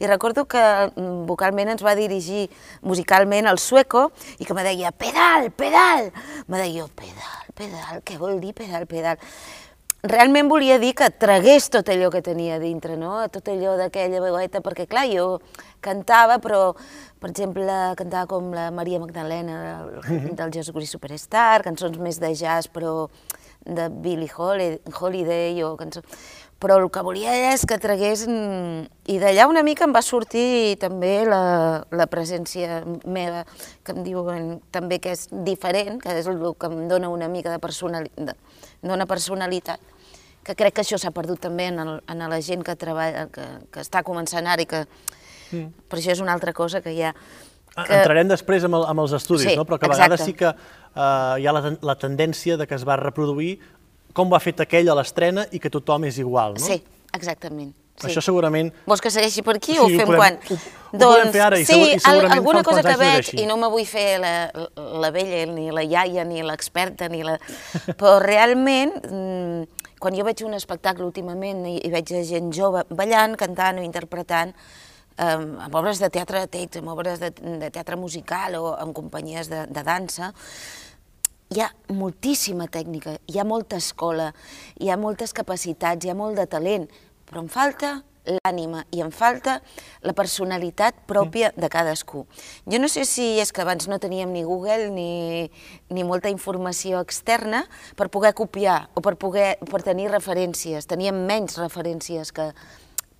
I 0.00 0.08
recordo 0.08 0.46
que 0.48 0.62
mm, 0.62 1.24
vocalment 1.28 1.74
ens 1.74 1.84
va 1.84 1.96
dirigir 1.98 2.46
musicalment 2.82 3.50
el 3.50 3.60
sueco 3.60 4.06
i 4.38 4.48
que 4.48 4.56
me 4.56 4.64
deia, 4.64 4.92
pedal, 4.92 5.50
pedal! 5.52 6.10
Me 6.48 6.62
deia, 6.62 6.86
pedal, 6.96 7.50
pedal, 7.58 8.00
què 8.06 8.16
vol 8.20 8.40
dir 8.40 8.54
pedal, 8.56 8.88
pedal? 8.88 9.20
Realment 10.04 10.50
volia 10.52 10.76
dir 10.78 10.92
que 10.96 11.08
tragués 11.08 11.70
tot 11.72 11.88
allò 11.88 12.10
que 12.12 12.20
tenia 12.22 12.58
dintre, 12.60 12.98
no? 13.00 13.16
tot 13.32 13.48
allò 13.48 13.74
d'aquella 13.80 14.20
veueta, 14.20 14.60
perquè 14.64 14.86
clar, 14.88 15.06
jo 15.08 15.38
cantava, 15.84 16.36
però, 16.44 16.74
per 17.20 17.30
exemple, 17.32 17.64
cantava 17.96 18.28
com 18.28 18.52
la 18.52 18.68
Maria 18.74 19.00
Magdalena 19.00 19.60
del, 19.64 19.94
mhm. 20.04 20.34
del 20.36 20.52
Jesus 20.52 20.76
Christ 20.76 20.98
Superstar, 20.98 21.62
cançons 21.64 21.96
més 21.98 22.20
de 22.20 22.34
jazz, 22.36 22.68
però 22.68 23.08
de 23.64 23.88
Billie 23.88 24.30
Holiday 24.36 25.62
o 25.64 25.76
cançons... 25.80 26.04
Però 26.64 26.78
el 26.78 26.86
que 26.88 27.02
volia 27.04 27.32
és 27.50 27.64
que 27.68 27.76
tragués... 27.82 28.22
I 28.24 29.16
d'allà 29.20 29.48
una 29.50 29.64
mica 29.66 29.84
em 29.84 29.92
va 29.92 30.00
sortir 30.00 30.78
també 30.80 31.26
la, 31.28 31.82
la 31.92 32.06
presència 32.08 32.78
meva, 33.04 33.42
que 33.84 33.92
em 33.92 34.04
diuen 34.06 34.46
també 34.72 35.00
que 35.02 35.12
és 35.12 35.26
diferent, 35.44 35.98
que 36.00 36.14
és 36.22 36.28
el 36.30 36.38
que 36.56 36.70
em 36.70 36.86
dona 36.88 37.10
una 37.12 37.28
mica 37.28 37.52
de 37.52 37.60
personalitat, 37.60 38.38
dona 38.80 39.04
personalitat 39.10 39.93
que 40.44 40.54
crec 40.58 40.76
que 40.76 40.84
això 40.84 40.98
s'ha 41.00 41.12
perdut 41.14 41.40
també 41.40 41.70
en, 41.72 41.80
el, 41.80 41.98
en 42.10 42.24
la 42.30 42.40
gent 42.44 42.64
que 42.66 42.76
treballa, 42.76 43.26
que, 43.32 43.46
que 43.72 43.84
està 43.84 44.04
començant 44.06 44.46
ara 44.46 44.64
i 44.64 44.68
que... 44.70 44.84
Mm. 45.50 45.68
Per 45.88 46.00
això 46.00 46.14
és 46.14 46.22
una 46.24 46.34
altra 46.36 46.52
cosa 46.56 46.82
que 46.84 46.92
hi 46.94 47.02
ha... 47.04 47.14
Ah, 47.74 47.84
que... 47.84 48.00
Entrarem 48.00 48.30
després 48.30 48.64
amb, 48.68 48.78
el, 48.78 48.84
amb 48.90 49.02
els 49.02 49.14
estudis, 49.16 49.48
sí, 49.50 49.56
no? 49.58 49.64
però 49.66 49.80
que 49.80 49.88
a 49.88 49.94
vegades 49.94 50.20
exacte. 50.20 50.30
sí 50.30 50.38
que 50.38 50.50
uh, 50.50 51.38
hi 51.40 51.48
ha 51.48 51.54
la, 51.56 51.72
la 51.82 51.96
tendència 51.98 52.58
de 52.60 52.68
que 52.70 52.76
es 52.78 52.84
va 52.86 53.00
reproduir 53.00 53.56
com 54.14 54.30
ho 54.30 54.36
ha 54.38 54.42
fet 54.42 54.62
aquell 54.62 54.88
a 54.88 54.94
l'estrena 54.96 55.48
i 55.50 55.60
que 55.60 55.72
tothom 55.74 56.06
és 56.08 56.20
igual, 56.22 56.54
no? 56.54 56.62
Sí, 56.62 56.78
exactament. 57.16 57.74
Sí. 57.94 58.08
Això 58.08 58.22
segurament... 58.26 58.72
Vols 58.90 59.02
que 59.02 59.10
segueixi 59.14 59.42
per 59.46 59.56
aquí 59.60 59.74
sí, 59.74 59.78
o 59.78 59.84
ho 59.86 59.90
fem 59.90 60.08
podem, 60.08 60.18
quan? 60.18 60.38
Ho, 60.38 60.56
ho 60.56 60.98
doncs, 60.98 61.04
podem 61.04 61.32
fer 61.34 61.42
ara 61.44 61.58
i, 61.60 61.66
sí, 61.66 61.74
segur, 61.74 61.90
i 61.90 62.00
segurament 62.02 62.34
alguna 62.40 62.62
cosa 62.66 62.82
que 62.82 62.94
veig, 62.98 63.30
i 63.38 63.46
no 63.46 63.58
me 63.60 63.70
vull 63.70 63.86
fer 63.86 64.06
la, 64.22 64.32
la 65.04 65.10
vella, 65.14 65.44
ni 65.50 65.68
la 65.74 65.84
iaia, 65.86 66.24
ni 66.26 66.42
l'experta, 66.46 67.10
ni 67.10 67.22
la... 67.26 67.36
Però 67.92 68.16
realment, 68.22 68.96
mm, 69.10 69.83
quan 70.04 70.12
jo 70.12 70.24
veig 70.26 70.42
un 70.44 70.52
espectacle 70.52 71.06
últimament 71.06 71.62
i, 71.64 71.78
i 71.80 71.90
veig 71.92 72.10
gent 72.28 72.50
jove 72.52 72.82
ballant, 72.92 73.38
cantant 73.40 73.80
o 73.80 73.84
interpretant, 73.86 74.52
eh, 75.16 75.36
amb 75.64 75.78
obres 75.80 76.02
de 76.02 76.10
teatre 76.12 76.42
de 76.44 76.50
text, 76.52 76.82
amb 76.82 76.92
obres 76.92 77.22
de, 77.22 77.30
de 77.32 77.70
teatre 77.72 77.96
musical 77.96 78.58
o 78.60 78.74
amb 78.76 78.92
companyies 78.96 79.48
de, 79.48 79.62
de 79.72 79.84
dansa, 79.86 80.34
hi 81.54 81.62
ha 81.64 81.70
moltíssima 81.96 82.68
tècnica, 82.68 83.16
hi 83.30 83.40
ha 83.40 83.46
molta 83.48 83.80
escola, 83.80 84.28
hi 84.76 84.92
ha 84.92 85.00
moltes 85.00 85.32
capacitats, 85.32 86.04
hi 86.04 86.12
ha 86.12 86.18
molt 86.18 86.36
de 86.36 86.44
talent, 86.52 86.84
però 87.24 87.40
em 87.40 87.48
falta 87.48 87.94
l'ànima 88.24 88.84
i 88.94 89.02
em 89.04 89.10
falta 89.12 89.58
la 90.02 90.14
personalitat 90.16 91.04
pròpia 91.08 91.52
de 91.56 91.68
cadascú. 91.72 92.24
Jo 92.70 92.80
no 92.80 92.88
sé 92.88 93.04
si 93.08 93.34
és 93.40 93.52
que 93.52 93.64
abans 93.64 93.88
no 93.88 94.00
teníem 94.00 94.32
ni 94.32 94.44
Google 94.44 94.90
ni, 94.94 95.50
ni 95.90 96.04
molta 96.04 96.32
informació 96.32 97.02
externa 97.04 97.64
per 97.96 98.08
poder 98.08 98.34
copiar 98.34 98.88
o 98.94 99.04
per, 99.04 99.16
poder, 99.20 99.58
per 99.70 99.82
tenir 99.84 100.10
referències. 100.12 100.88
Teníem 100.88 101.24
menys 101.28 101.58
referències 101.60 102.32
que, 102.32 102.52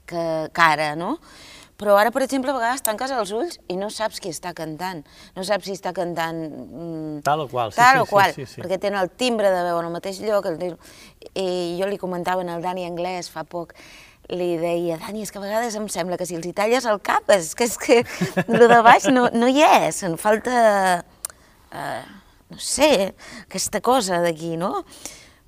que, 0.06 0.24
que 0.52 0.64
ara, 0.64 0.94
no? 0.96 1.18
Però 1.74 1.96
ara, 1.98 2.12
per 2.14 2.22
exemple, 2.22 2.52
a 2.52 2.54
vegades 2.54 2.84
tanques 2.86 3.10
els 3.10 3.32
ulls 3.34 3.56
i 3.66 3.74
no 3.74 3.88
saps 3.90 4.20
qui 4.22 4.30
està 4.30 4.52
cantant. 4.54 5.02
No 5.34 5.42
saps 5.46 5.66
si 5.66 5.74
està 5.74 5.90
cantant... 5.96 6.38
Mm, 6.38 7.16
tal 7.26 7.42
o 7.44 7.48
qual, 7.50 7.74
sí, 7.74 7.80
tal 7.80 7.98
sí, 7.98 8.02
o 8.04 8.06
qual, 8.06 8.34
sí, 8.36 8.44
sí, 8.44 8.52
sí. 8.52 8.62
perquè 8.62 8.78
tenen 8.78 9.00
el 9.02 9.10
timbre 9.10 9.50
de 9.50 9.64
veu 9.66 9.80
en 9.80 9.88
el 9.88 9.94
mateix 9.96 10.20
lloc. 10.22 10.46
El... 10.52 10.76
I 11.34 11.74
jo 11.80 11.90
li 11.90 11.98
comentava 11.98 12.46
en 12.46 12.52
el 12.54 12.62
Dani 12.62 12.86
Anglès 12.86 13.30
fa 13.32 13.42
poc, 13.42 13.74
li 14.32 14.54
deia, 14.60 14.96
Dani, 15.02 15.24
és 15.24 15.32
que 15.32 15.40
a 15.40 15.44
vegades 15.44 15.76
em 15.76 15.88
sembla 15.92 16.16
que 16.20 16.26
si 16.28 16.36
els 16.38 16.46
hi 16.48 16.54
talles 16.56 16.86
el 16.88 17.00
cap, 17.04 17.28
és 17.34 17.52
que, 17.56 17.68
és 17.68 17.76
que 17.80 18.00
el 18.46 18.66
de 18.70 18.80
baix 18.84 19.08
no, 19.12 19.28
no 19.34 19.50
hi 19.50 19.64
és, 19.66 20.02
en 20.06 20.16
falta, 20.20 20.56
uh, 21.74 22.02
no 22.50 22.60
sé, 22.60 23.12
aquesta 23.44 23.82
cosa 23.84 24.22
d'aquí, 24.24 24.54
no? 24.60 24.78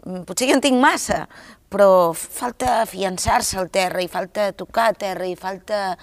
Mm, 0.05 0.25
potser 0.29 0.51
jo 0.51 0.59
en 0.59 0.65
tinc 0.65 0.81
massa, 0.83 1.25
però 1.73 2.13
falta 2.15 2.83
afiançar-se 2.85 3.59
al 3.59 3.71
terra, 3.75 4.03
i 4.05 4.11
falta 4.13 4.53
tocar 4.57 4.91
a 4.91 4.97
terra, 4.99 5.27
i 5.27 5.35
falta 5.39 5.97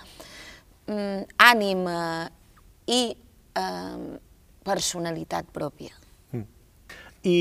mm, 0.89 1.37
ànima 1.39 1.97
i 2.91 3.03
eh, 3.55 4.19
personalitat 4.67 5.47
pròpia. 5.55 5.93
Mm. 6.33 6.43
I 7.23 7.37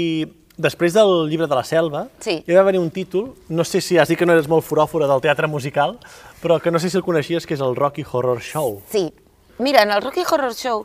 després 0.56 0.92
del 0.92 1.28
llibre 1.30 1.49
de 1.49 1.56
la 1.56 1.64
selva, 1.64 2.06
sí. 2.21 2.42
hi 2.47 2.56
va 2.56 2.64
venir 2.66 2.80
un 2.82 2.90
títol, 2.92 3.32
no 3.49 3.64
sé 3.64 3.80
si 3.80 3.99
has 3.99 4.11
dit 4.12 4.18
que 4.18 4.26
no 4.28 4.37
eres 4.37 4.50
molt 4.50 4.66
foròfora 4.66 5.09
del 5.11 5.23
teatre 5.25 5.49
musical, 5.49 5.99
però 6.42 6.61
que 6.61 6.71
no 6.71 6.80
sé 6.82 6.90
si 6.90 6.99
el 7.00 7.06
coneixies, 7.06 7.47
que 7.47 7.54
és 7.56 7.64
el 7.64 7.76
Rocky 7.76 8.04
Horror 8.04 8.42
Show. 8.42 8.80
Sí. 8.92 9.09
Mira, 9.59 9.82
en 9.82 9.92
el 9.92 10.02
Rocky 10.02 10.25
Horror 10.28 10.54
Show 10.56 10.85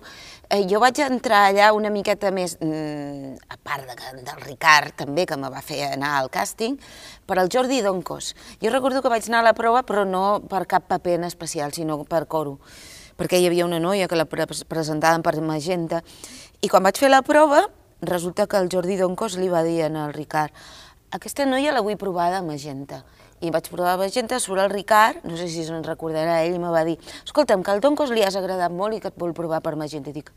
eh, 0.50 0.66
jo 0.70 0.80
vaig 0.80 1.00
entrar 1.04 1.48
allà 1.50 1.72
una 1.76 1.90
miqueta 1.92 2.32
més, 2.32 2.58
mm, 2.62 3.36
a 3.50 3.58
part 3.64 3.88
de, 3.88 4.24
del 4.24 4.44
Ricard 4.44 4.96
també, 4.96 5.26
que 5.26 5.38
me 5.40 5.50
va 5.50 5.64
fer 5.66 5.82
anar 5.88 6.18
al 6.20 6.30
càsting, 6.30 6.78
per 7.26 7.40
al 7.40 7.50
Jordi 7.52 7.82
Doncos. 7.82 8.36
Jo 8.62 8.72
recordo 8.72 9.02
que 9.02 9.12
vaig 9.12 9.28
anar 9.28 9.42
a 9.42 9.50
la 9.50 9.56
prova, 9.58 9.84
però 9.84 10.06
no 10.06 10.42
per 10.48 10.66
cap 10.68 10.88
paper 10.88 11.18
en 11.18 11.26
especial, 11.28 11.74
sinó 11.74 12.04
per 12.06 12.28
coro, 12.28 12.60
perquè 13.18 13.40
hi 13.40 13.48
havia 13.48 13.66
una 13.66 13.80
noia 13.80 14.08
que 14.08 14.16
la 14.16 14.26
pre 14.26 14.46
presentaven 14.48 15.24
per 15.24 15.40
Magenta, 15.42 16.04
i 16.62 16.70
quan 16.70 16.84
vaig 16.84 16.98
fer 16.98 17.10
la 17.10 17.24
prova, 17.26 17.68
resulta 18.02 18.48
que 18.48 18.58
el 18.58 18.70
Jordi 18.72 18.98
Doncos 18.98 19.38
li 19.38 19.50
va 19.50 19.64
dir 19.64 19.82
al 19.88 20.14
Ricard 20.14 20.54
aquesta 21.12 21.46
noia 21.48 21.72
la 21.72 21.80
vull 21.80 21.96
provar 21.96 22.32
de 22.34 22.42
Magenta. 22.44 23.02
I 23.40 23.52
vaig 23.54 23.70
provar 23.72 23.96
Magenta, 24.00 24.40
surt 24.44 24.60
el 24.64 24.72
Ricard, 24.72 25.22
no 25.30 25.38
sé 25.40 25.48
si 25.48 25.64
se'n 25.64 25.86
recordarà 25.86 26.42
ell, 26.44 26.58
i 26.58 26.60
me 26.60 26.72
va 26.74 26.82
dir 26.84 26.98
escolta'm, 27.24 27.64
que 27.64 27.72
al 27.72 27.80
Doncos 27.84 28.12
li 28.12 28.26
has 28.26 28.36
agradat 28.36 28.74
molt 28.74 28.98
i 28.98 29.00
que 29.00 29.12
et 29.14 29.20
vol 29.20 29.32
provar 29.38 29.62
per 29.64 29.76
Magenta. 29.80 30.12
I 30.12 30.18
dic, 30.18 30.32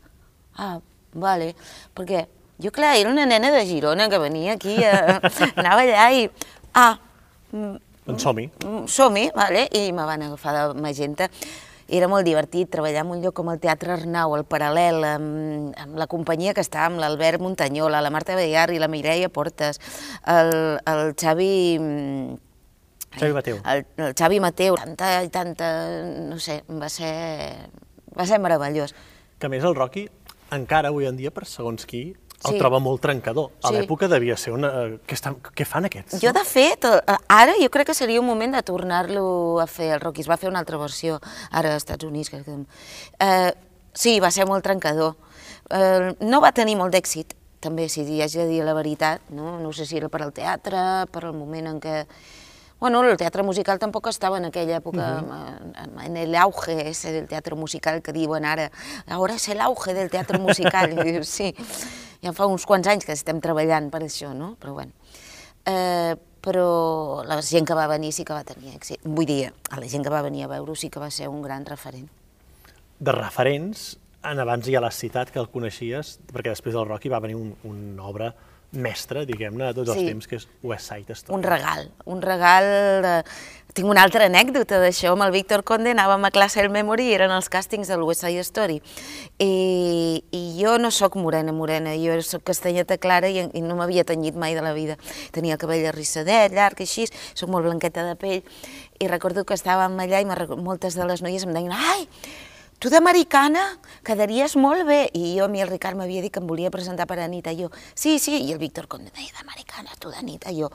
ah, 0.61 0.77
vale, 1.11 1.51
perquè 1.97 2.23
jo, 2.61 2.71
clar, 2.71 2.93
era 3.01 3.11
una 3.11 3.25
nena 3.27 3.51
de 3.51 3.65
Girona 3.67 4.07
que 4.07 4.21
venia 4.21 4.55
aquí, 4.55 4.77
a, 4.85 5.17
anava 5.59 5.81
allà 5.83 6.07
i, 6.15 6.29
ah, 6.77 6.93
doncs 7.51 8.23
som-hi. 8.23 8.47
Som-hi, 8.87 9.27
vale, 9.35 9.65
i 9.75 9.89
me 9.91 10.07
van 10.07 10.23
agafar 10.29 10.55
de 10.55 10.79
Magenta. 10.79 11.27
Era 11.91 12.07
molt 12.07 12.23
divertit 12.23 12.69
treballar 12.71 13.01
en 13.03 13.09
un 13.11 13.19
lloc 13.23 13.35
com 13.35 13.49
el 13.51 13.59
Teatre 13.59 13.91
Arnau, 13.97 14.31
al 14.37 14.45
Paral·lel, 14.47 15.03
amb, 15.03 15.73
amb 15.75 15.97
la 15.99 16.07
companyia 16.11 16.53
que 16.55 16.63
estava, 16.63 16.87
amb 16.87 17.01
l'Albert 17.03 17.43
Muntanyola, 17.43 17.99
la 17.99 18.13
Marta 18.15 18.37
Bellar 18.39 18.69
i 18.71 18.79
la 18.79 18.87
Mireia 18.87 19.27
Portes, 19.27 19.81
el, 20.23 20.53
el 20.87 21.11
Xavi... 21.19 21.51
Xavi 23.17 23.35
Mateu. 23.35 23.59
El, 23.67 23.83
el 23.99 24.15
Xavi 24.15 24.39
Mateu, 24.39 24.79
tanta 24.79 25.11
i 25.25 25.31
tanta, 25.33 25.67
no 26.31 26.39
sé, 26.39 26.61
va 26.71 26.87
ser, 26.87 27.11
va 28.15 28.27
ser 28.29 28.39
meravellós. 28.39 28.95
Que 29.41 29.51
més 29.51 29.67
el 29.67 29.75
Rocky, 29.75 30.05
encara 30.55 30.95
avui 30.95 31.11
en 31.11 31.19
dia, 31.19 31.35
per 31.35 31.43
segons 31.49 31.83
qui, 31.89 32.05
el 32.45 32.51
Sí. 32.53 32.57
troba 32.59 32.79
molt 32.79 33.01
trencador. 33.01 33.51
A 33.63 33.69
Sí. 33.69 33.75
l'època 33.75 34.07
devia 34.07 34.35
ser 34.37 34.53
una... 34.53 34.69
Què, 35.05 35.13
estan... 35.13 35.35
Què 35.41 35.65
fan 35.65 35.85
aquests? 35.85 36.19
Jo, 36.21 36.31
de 36.33 36.43
fet, 36.43 36.85
eh, 36.85 37.17
ara 37.27 37.53
jo 37.59 37.69
crec 37.69 37.87
que 37.87 37.93
seria 37.93 38.19
un 38.19 38.25
moment 38.25 38.53
de 38.55 38.61
tornar-lo 38.63 39.59
a 39.59 39.67
fer. 39.67 39.93
El 39.93 39.99
Rocky 40.01 40.21
es 40.21 40.29
va 40.29 40.37
fer 40.37 40.49
una 40.49 40.59
altra 40.59 40.77
versió 40.77 41.19
ara 41.51 41.73
als 41.73 41.83
Estats 41.83 42.03
Units. 42.05 42.29
Crec 42.29 42.45
que... 42.45 42.65
eh, 43.19 43.53
sí, 43.93 44.19
va 44.19 44.31
ser 44.31 44.45
molt 44.47 44.63
trencador. 44.63 45.15
Eh, 45.69 46.15
no 46.19 46.41
va 46.41 46.51
tenir 46.51 46.75
molt 46.75 46.93
d'èxit, 46.93 47.33
també, 47.59 47.87
si 47.89 48.01
hi 48.01 48.21
haig 48.21 48.33
de 48.33 48.47
dir 48.47 48.63
la 48.63 48.73
veritat. 48.73 49.21
No, 49.29 49.59
no 49.59 49.71
sé 49.71 49.85
si 49.85 49.97
era 49.97 50.09
per 50.09 50.23
al 50.23 50.33
teatre, 50.33 51.05
per 51.11 51.25
al 51.25 51.33
moment 51.33 51.67
en 51.67 51.79
què... 51.79 52.05
Bueno, 52.81 53.03
el 53.03 53.15
teatre 53.15 53.43
musical 53.43 53.77
tampoc 53.77 54.07
estava 54.09 54.39
en 54.39 54.45
aquella 54.45 54.79
època, 54.79 55.21
uh 55.21 55.29
-huh. 55.29 56.05
en 56.07 56.17
el 56.17 56.33
auge 56.33 56.89
ese 56.89 57.11
del 57.11 57.27
teatre 57.27 57.53
musical 57.55 58.01
que 58.01 58.11
diuen 58.11 58.43
ara, 58.43 58.71
ahora 59.07 59.35
es 59.35 59.47
el 59.49 59.61
auge 59.61 59.93
del 59.93 60.09
teatre 60.09 60.39
musical. 60.39 60.89
Sí, 61.23 61.53
ja 62.21 62.33
fa 62.37 62.47
uns 62.49 62.65
quants 62.69 62.87
anys 62.87 63.05
que 63.07 63.15
estem 63.17 63.41
treballant 63.43 63.89
per 63.93 64.03
això, 64.05 64.33
no? 64.37 64.55
Però 64.61 64.73
bueno. 64.77 64.91
Eh, 65.65 66.15
però 66.41 67.21
la 67.27 67.37
gent 67.45 67.67
que 67.69 67.77
va 67.77 67.87
venir 67.87 68.11
sí 68.15 68.25
que 68.25 68.33
va 68.33 68.43
tenir 68.43 68.73
èxit. 68.75 69.03
Vull 69.05 69.27
dir, 69.29 69.53
a 69.69 69.79
la 69.79 69.89
gent 69.89 70.03
que 70.05 70.13
va 70.13 70.23
venir 70.25 70.45
a 70.45 70.51
veure 70.55 70.75
sí 70.75 70.89
que 70.89 70.99
va 71.01 71.11
ser 71.13 71.29
un 71.29 71.41
gran 71.45 71.65
referent. 71.65 72.07
De 73.01 73.13
referents, 73.13 73.97
en 74.25 74.41
abans 74.41 74.65
ja 74.69 74.81
l'has 74.81 74.97
citat, 74.97 75.29
que 75.33 75.41
el 75.41 75.49
coneixies, 75.53 76.19
perquè 76.31 76.53
després 76.53 76.73
del 76.77 76.87
Rocky 76.89 77.09
va 77.09 77.21
venir 77.21 77.37
un, 77.37 77.53
una 77.65 78.09
obra 78.09 78.33
mestra, 78.71 79.25
diguem-ne, 79.27 79.67
de 79.67 79.73
tots 79.73 79.89
els 79.91 79.99
Sí. 79.99 80.05
temps, 80.07 80.27
que 80.27 80.37
és 80.37 80.47
West 80.63 80.87
Side 80.89 81.13
Story. 81.13 81.35
Un 81.37 81.43
regal, 81.43 81.89
un 82.05 82.21
regal... 82.21 82.69
De... 83.03 83.15
Tinc 83.71 83.87
una 83.87 84.01
altra 84.03 84.25
anècdota 84.27 84.81
d'això, 84.81 85.13
amb 85.15 85.23
el 85.23 85.31
Víctor 85.31 85.61
Conde 85.63 85.93
anàvem 85.93 86.25
a 86.27 86.31
classe 86.35 86.59
al 86.59 86.67
Memory 86.73 87.05
i 87.07 87.13
eren 87.15 87.31
els 87.31 87.47
càstings 87.47 87.87
del 87.87 88.01
West 88.03 88.25
Side 88.25 88.43
Story. 88.43 88.81
I, 89.39 90.23
i 90.35 90.41
jo 90.57 90.73
no 90.81 90.91
sóc 90.91 91.15
morena, 91.15 91.53
morena, 91.55 91.93
jo 91.95 92.17
sóc 92.27 92.43
castanyeta 92.49 92.97
clara 92.99 93.29
i, 93.31 93.45
i 93.47 93.63
no 93.63 93.77
m'havia 93.79 94.03
tenyit 94.03 94.35
mai 94.35 94.57
de 94.57 94.65
la 94.65 94.73
vida. 94.75 94.97
Tenia 95.31 95.55
el 95.55 95.61
cabell 95.61 95.87
arrissadet, 95.87 96.51
llarg, 96.51 96.83
així, 96.83 97.07
sóc 97.31 97.47
molt 97.53 97.63
blanqueta 97.69 98.03
de 98.09 98.17
pell, 98.19 98.41
i 98.99 99.07
recordo 99.07 99.45
que 99.47 99.55
estàvem 99.55 99.95
allà 100.03 100.19
i 100.19 100.27
moltes 100.59 100.99
de 100.99 101.07
les 101.07 101.23
noies 101.23 101.47
em 101.47 101.55
deien 101.55 101.71
«Ai, 101.71 102.03
tu 102.81 102.91
d'americana 102.91 103.63
quedaries 104.03 104.57
molt 104.59 104.83
bé. 104.89 105.05
I 105.15 105.37
jo, 105.37 105.47
a 105.47 105.53
mi 105.53 105.63
el 105.63 105.71
Ricard 105.71 105.95
m'havia 105.95 106.25
dit 106.25 106.33
que 106.33 106.43
em 106.43 106.47
volia 106.49 106.73
presentar 106.73 107.07
per 107.07 107.21
Anita. 107.23 107.55
Jo, 107.55 107.71
sí, 107.95 108.19
sí. 108.19 108.35
I 108.41 108.51
el 108.51 108.59
Víctor 108.59 108.91
Conde 108.91 109.13
deia, 109.15 109.31
d'americana, 109.37 109.95
tu 110.01 110.11
d'Anita. 110.11 110.51
Jo, 110.51 110.73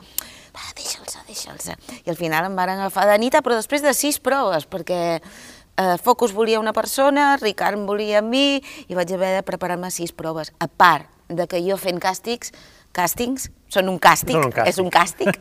va, 0.57 0.71
deixa'ls, 0.77 1.17
deixa'ls. 1.27 1.69
I 2.03 2.09
al 2.11 2.17
final 2.19 2.47
em 2.49 2.55
van 2.57 2.73
agafar 2.73 3.05
d'Anita, 3.09 3.43
però 3.45 3.57
després 3.59 3.83
de 3.85 3.93
sis 3.97 4.17
proves, 4.23 4.65
perquè 4.69 5.01
eh, 5.19 5.97
Focus 6.03 6.33
volia 6.33 6.59
una 6.61 6.73
persona, 6.73 7.35
Ricard 7.41 7.77
em 7.77 7.85
volia 7.89 8.19
a 8.19 8.25
mi, 8.25 8.57
i 8.89 8.97
vaig 8.97 9.13
haver 9.13 9.35
de 9.37 9.45
preparar-me 9.45 9.91
sis 9.93 10.11
proves. 10.15 10.51
A 10.59 10.67
part 10.67 11.07
de 11.29 11.45
que 11.47 11.61
jo 11.61 11.77
fent 11.77 11.99
càstigs, 12.01 12.53
càstings, 12.95 13.49
són 13.69 13.89
un 13.91 13.97
càstig, 13.99 14.33
Són 14.33 14.47
un 14.47 14.53
càstig. 14.55 14.71
és 14.71 14.77
un 14.79 14.89
càstig, 14.89 15.39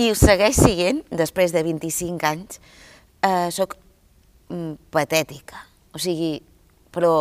i 0.00 0.10
ho 0.12 0.14
segueix 0.16 0.56
siguent, 0.56 1.02
després 1.10 1.52
de 1.52 1.64
25 1.66 2.26
anys, 2.28 2.60
eh, 3.26 3.48
soc 3.52 3.74
mm, 4.48 4.76
patètica, 4.94 5.64
o 5.92 5.98
sigui, 5.98 6.36
però 6.94 7.12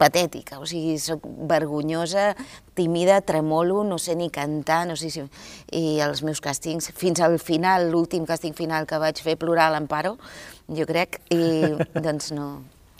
patètica, 0.00 0.58
o 0.60 0.66
sigui, 0.68 0.98
sóc 1.00 1.24
vergonyosa, 1.48 2.34
tímida, 2.76 3.20
tremolo, 3.24 3.82
no 3.84 3.98
sé 3.98 4.16
ni 4.16 4.30
cantar, 4.30 4.86
no 4.88 4.96
sé 5.00 5.10
si... 5.10 5.24
I 5.72 6.00
els 6.04 6.24
meus 6.26 6.42
càstings, 6.44 6.90
fins 6.96 7.22
al 7.24 7.38
final, 7.40 7.88
l'últim 7.92 8.26
càsting 8.28 8.56
final 8.56 8.88
que 8.88 9.00
vaig 9.00 9.22
fer 9.24 9.38
plorar 9.40 9.70
a 9.70 9.76
l'Amparo, 9.76 10.16
jo 10.68 10.88
crec, 10.88 11.22
i 11.32 11.72
doncs 11.96 12.34
no... 12.36 12.52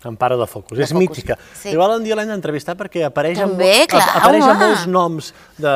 Amparo 0.05 0.39
de 0.41 0.47
Focus, 0.47 0.79
De 0.79 0.85
és 0.85 0.93
Focus, 0.93 1.09
mítica. 1.09 1.37
sí. 1.53 1.71
Igual 1.71 1.99
un 1.99 2.05
dia 2.05 2.17
l'hem 2.17 2.29
d'entrevistar 2.29 2.77
perquè 2.77 3.03
apareix, 3.05 3.39
També, 3.39 3.83
amb, 3.83 3.91
clar, 3.91 4.07
apareix 4.17 4.45
amb 4.49 4.61
molts 4.63 4.87
noms 4.87 5.35
de 5.59 5.75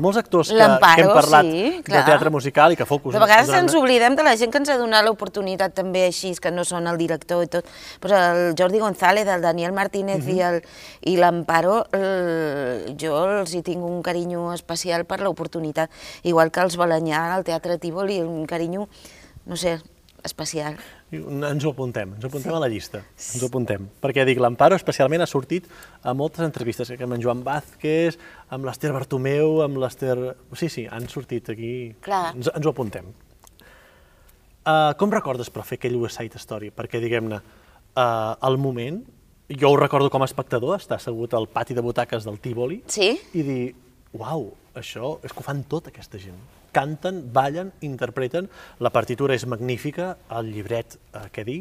molts 0.00 0.18
actors 0.18 0.48
que, 0.50 0.56
que 0.56 0.62
hem 0.64 1.12
parlat 1.14 1.44
sí, 1.46 1.62
de 1.76 1.82
clar. 1.86 2.04
teatre 2.04 2.30
musical 2.30 2.72
i 2.72 2.76
que 2.76 2.84
Focus... 2.84 3.14
De 3.14 3.20
vegades 3.22 3.46
durant- 3.46 3.62
ens 3.68 3.74
oblidem 3.78 4.16
de 4.18 4.24
la 4.26 4.34
gent 4.36 4.50
que 4.50 4.58
ens 4.58 4.68
ha 4.70 4.76
donat 4.76 5.04
l'oportunitat 5.06 5.72
també 5.74 6.06
així, 6.08 6.34
que 6.42 6.50
no 6.50 6.64
són 6.64 6.86
el 6.90 6.98
director 6.98 7.44
i 7.44 7.46
tot. 7.46 7.64
Però 8.00 8.18
el 8.32 8.54
Jordi 8.58 8.80
González, 8.82 9.28
el 9.28 9.40
Daniel 9.42 9.72
Martínez 9.72 10.26
i 10.26 10.40
el- 10.40 10.62
i 11.06 11.16
l'Amparo, 11.16 11.84
el- 11.92 12.96
jo 12.98 13.14
els 13.40 13.54
hi 13.54 13.62
tinc 13.62 13.84
un 13.84 14.02
carinyo 14.02 14.52
especial 14.52 15.04
per 15.04 15.20
l'oportunitat. 15.20 15.90
Igual 16.24 16.50
que 16.50 16.60
els 16.60 16.76
Balanyà 16.76 17.34
al 17.34 17.44
Teatre 17.44 17.78
Tívoli, 17.78 18.20
un 18.20 18.46
carinyo, 18.46 18.88
no 19.46 19.56
sé, 19.56 19.78
especial. 20.24 20.76
Ens 21.12 21.64
ho 21.64 21.72
apuntem, 21.72 22.12
ens 22.16 22.24
ho 22.24 22.28
apuntem 22.30 22.54
a 22.54 22.60
la 22.62 22.68
llista, 22.70 23.02
ens 23.16 23.42
ho 23.42 23.48
apuntem. 23.48 23.88
Perquè 24.02 24.24
dic, 24.28 24.40
l'Amparo 24.42 24.78
especialment 24.78 25.24
ha 25.24 25.28
sortit 25.30 25.66
a 26.02 26.14
moltes 26.16 26.44
entrevistes, 26.46 26.92
que 26.92 27.06
amb 27.06 27.16
en 27.16 27.24
Joan 27.24 27.42
Vázquez, 27.46 28.18
amb 28.50 28.68
l'Ester 28.68 28.92
Bartomeu, 28.94 29.60
amb 29.64 29.80
l'Ester... 29.82 30.16
Sí, 30.58 30.68
sí, 30.72 30.86
han 30.90 31.08
sortit 31.08 31.50
aquí, 31.54 31.72
Clar. 32.04 32.34
Ens, 32.36 32.50
ens 32.54 32.66
ho 32.66 32.74
apuntem. 32.74 33.10
Uh, 34.60 34.92
com 35.00 35.10
recordes, 35.10 35.48
però, 35.50 35.64
fer 35.64 35.80
aquell 35.80 35.96
West 36.02 36.20
Side 36.20 36.38
Story? 36.42 36.68
Perquè, 36.76 37.00
diguem-ne, 37.02 37.40
uh, 37.40 38.36
al 38.36 38.60
moment, 38.60 39.00
jo 39.50 39.72
ho 39.72 39.76
recordo 39.80 40.10
com 40.12 40.22
a 40.22 40.28
espectador, 40.28 40.76
estar 40.76 41.00
assegut 41.00 41.34
al 41.34 41.48
pati 41.50 41.74
de 41.74 41.82
butaques 41.82 42.26
del 42.28 42.38
Tívoli 42.38 42.82
Sí? 42.86 43.16
i 43.34 43.42
dir, 43.42 43.62
uau, 44.14 44.50
això 44.78 45.16
és 45.24 45.32
que 45.32 45.42
ho 45.42 45.46
fan 45.46 45.64
tota 45.66 45.90
aquesta 45.90 46.20
gent. 46.22 46.38
Canten, 46.72 47.24
ballen, 47.32 47.72
interpreten, 47.80 48.48
la 48.78 48.90
partitura 48.94 49.34
és 49.34 49.46
magnífica, 49.46 50.16
el 50.38 50.52
llibret, 50.54 50.98
eh, 51.14 51.26
què 51.34 51.44
dir? 51.44 51.60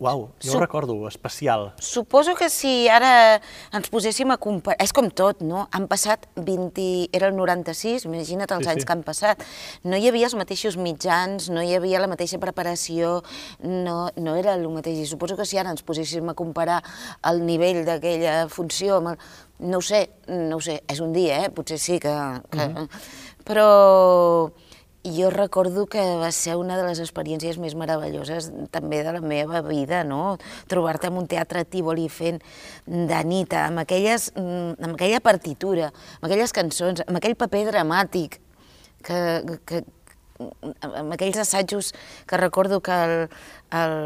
Uau, 0.00 0.30
jo 0.40 0.52
Sup- 0.54 0.56
ho 0.56 0.60
recordo, 0.62 0.94
especial. 1.08 1.74
Suposo 1.76 2.32
que 2.34 2.46
si 2.48 2.88
ara 2.88 3.36
ens 3.76 3.90
poséssim 3.92 4.30
a 4.32 4.38
comparar... 4.40 4.78
És 4.80 4.94
com 4.96 5.10
tot, 5.12 5.42
no? 5.44 5.66
Han 5.76 5.84
passat 5.92 6.24
20... 6.40 7.10
Era 7.12 7.28
el 7.28 7.36
96, 7.36 8.06
imagina't 8.08 8.48
els 8.56 8.64
Sí, 8.64 8.70
anys 8.72 8.80
sí. 8.80 8.86
que 8.88 8.94
han 8.96 9.02
passat. 9.04 9.44
No 9.84 10.00
hi 10.00 10.08
havia 10.08 10.30
els 10.30 10.38
mateixos 10.40 10.78
mitjans, 10.80 11.50
no 11.52 11.60
hi 11.60 11.74
havia 11.76 12.00
la 12.00 12.08
mateixa 12.08 12.40
preparació, 12.40 13.18
no, 13.60 14.08
no 14.16 14.38
era 14.40 14.54
el 14.56 14.64
mateix. 14.72 15.02
I 15.04 15.06
suposo 15.12 15.36
que 15.36 15.44
si 15.44 15.60
ara 15.60 15.68
ens 15.76 15.84
poséssim 15.84 16.32
a 16.32 16.34
comparar 16.38 16.80
el 17.28 17.44
nivell 17.44 17.84
d'aquella 17.84 18.46
funció 18.48 19.02
amb 19.02 19.12
el... 19.12 19.20
No 19.68 19.82
ho 19.82 19.84
sé, 19.84 20.06
no 20.32 20.56
ho 20.56 20.64
sé, 20.64 20.78
és 20.88 21.04
un 21.04 21.12
dia, 21.12 21.42
eh? 21.44 21.50
Potser 21.52 21.76
sí 21.76 22.00
que... 22.00 22.16
que... 22.48 22.70
Però 23.50 24.50
jo 25.02 25.30
recordo 25.32 25.86
que 25.86 26.02
va 26.20 26.30
ser 26.30 26.54
una 26.60 26.76
de 26.78 26.84
les 26.84 27.00
experiències 27.02 27.56
més 27.58 27.74
meravelloses 27.74 28.50
també 28.70 29.00
de 29.02 29.14
la 29.16 29.22
meva 29.24 29.62
vida, 29.64 30.04
no? 30.04 30.36
Trobar-te 30.70 31.08
en 31.08 31.16
un 31.18 31.26
teatre 31.26 31.64
Tívoli 31.64 32.06
fent 32.12 32.38
de 32.86 33.22
nit, 33.24 33.56
amb, 33.56 33.80
aquelles, 33.82 34.30
mm, 34.36 34.76
amb 34.78 34.94
aquella 34.94 35.22
partitura, 35.24 35.88
amb 36.20 36.28
aquelles 36.28 36.52
cançons, 36.52 37.02
amb 37.06 37.16
aquell 37.16 37.34
paper 37.40 37.64
dramàtic, 37.72 38.38
que, 39.02 39.58
que, 39.64 39.82
amb 40.80 41.12
aquells 41.16 41.40
assajos 41.42 41.94
que 42.26 42.36
recordo 42.36 42.80
que 42.80 42.92
el, 42.92 43.28
el, 43.72 43.96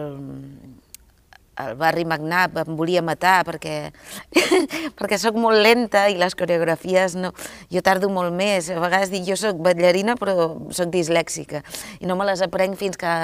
el 1.63 1.75
barri 1.79 2.05
Magnat 2.09 2.57
em 2.65 2.77
volia 2.79 3.03
matar 3.05 3.43
perquè, 3.47 3.93
perquè 4.99 5.19
sóc 5.21 5.39
molt 5.39 5.61
lenta 5.63 6.07
i 6.11 6.19
les 6.21 6.35
coreografies 6.39 7.19
no... 7.21 7.33
Jo 7.73 7.83
tardo 7.85 8.11
molt 8.13 8.35
més. 8.35 8.71
A 8.71 8.81
vegades 8.83 9.13
dic, 9.13 9.25
jo 9.29 9.37
sóc 9.39 9.61
ballarina 9.63 10.19
però 10.21 10.55
sóc 10.75 10.91
dislèxica 10.95 11.63
i 12.01 12.09
no 12.11 12.17
me 12.19 12.27
les 12.29 12.43
aprenc 12.45 12.79
fins 12.79 12.99
que 13.01 13.15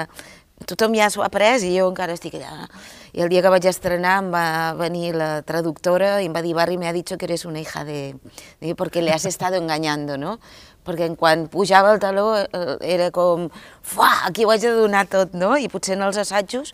tothom 0.69 0.93
ja 0.95 1.09
s'ho 1.09 1.23
ha 1.23 1.29
après 1.29 1.63
i 1.65 1.73
jo 1.77 1.87
encara 1.89 2.15
estic 2.17 2.35
allà. 2.37 2.67
I 3.13 3.23
el 3.25 3.31
dia 3.33 3.41
que 3.43 3.51
vaig 3.51 3.65
estrenar 3.67 4.17
em 4.21 4.29
va 4.33 4.45
venir 4.79 5.13
la 5.17 5.41
traductora 5.47 6.19
i 6.21 6.29
em 6.29 6.35
va 6.35 6.43
dir, 6.45 6.53
Barry, 6.55 6.77
me 6.77 6.87
ha 6.87 6.93
dicho 6.93 7.17
que 7.17 7.25
eres 7.25 7.45
una 7.45 7.59
hija 7.59 7.83
de... 7.83 8.15
de 8.61 8.75
porque 8.75 9.01
le 9.01 9.11
has 9.11 9.25
estado 9.25 9.57
engañando, 9.57 10.17
no? 10.17 10.39
Perquè 10.85 11.05
en 11.09 11.15
quan 11.15 11.47
pujava 11.47 11.91
el 11.93 11.99
taló 11.99 12.35
eh, 12.37 12.77
era 12.81 13.11
com, 13.11 13.49
fuà, 13.81 14.11
aquí 14.27 14.45
ho 14.45 14.51
haig 14.51 14.61
de 14.61 14.73
donar 14.77 15.05
tot, 15.09 15.33
no? 15.33 15.57
I 15.57 15.69
potser 15.69 15.97
en 15.97 16.05
els 16.07 16.17
assajos 16.17 16.73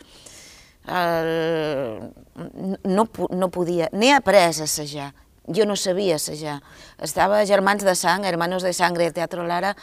el... 0.87 2.11
no, 2.83 3.07
no 3.29 3.49
podia, 3.49 3.89
n'he 3.91 4.13
après 4.13 4.45
a 4.45 4.49
assajar, 4.49 5.13
jo 5.47 5.65
no 5.65 5.75
sabia 5.75 6.15
assajar. 6.15 6.61
Estava 7.01 7.39
a 7.39 7.45
Germans 7.45 7.83
de 7.83 7.95
Sang, 7.95 8.25
Hermanos 8.25 8.63
de 8.63 8.73
Sangre, 8.73 9.11
Teatro 9.11 9.45
Lara, 9.47 9.75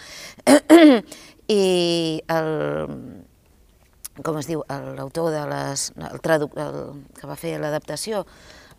i 1.48 2.22
el, 2.28 2.50
com 4.22 4.38
es 4.38 4.48
diu, 4.48 4.64
l'autor 4.68 5.30
de 5.34 5.44
les, 5.50 5.90
el, 6.10 6.20
traduc, 6.24 6.56
el 6.56 6.80
que 7.18 7.28
va 7.28 7.36
fer 7.36 7.56
l'adaptació, 7.60 8.24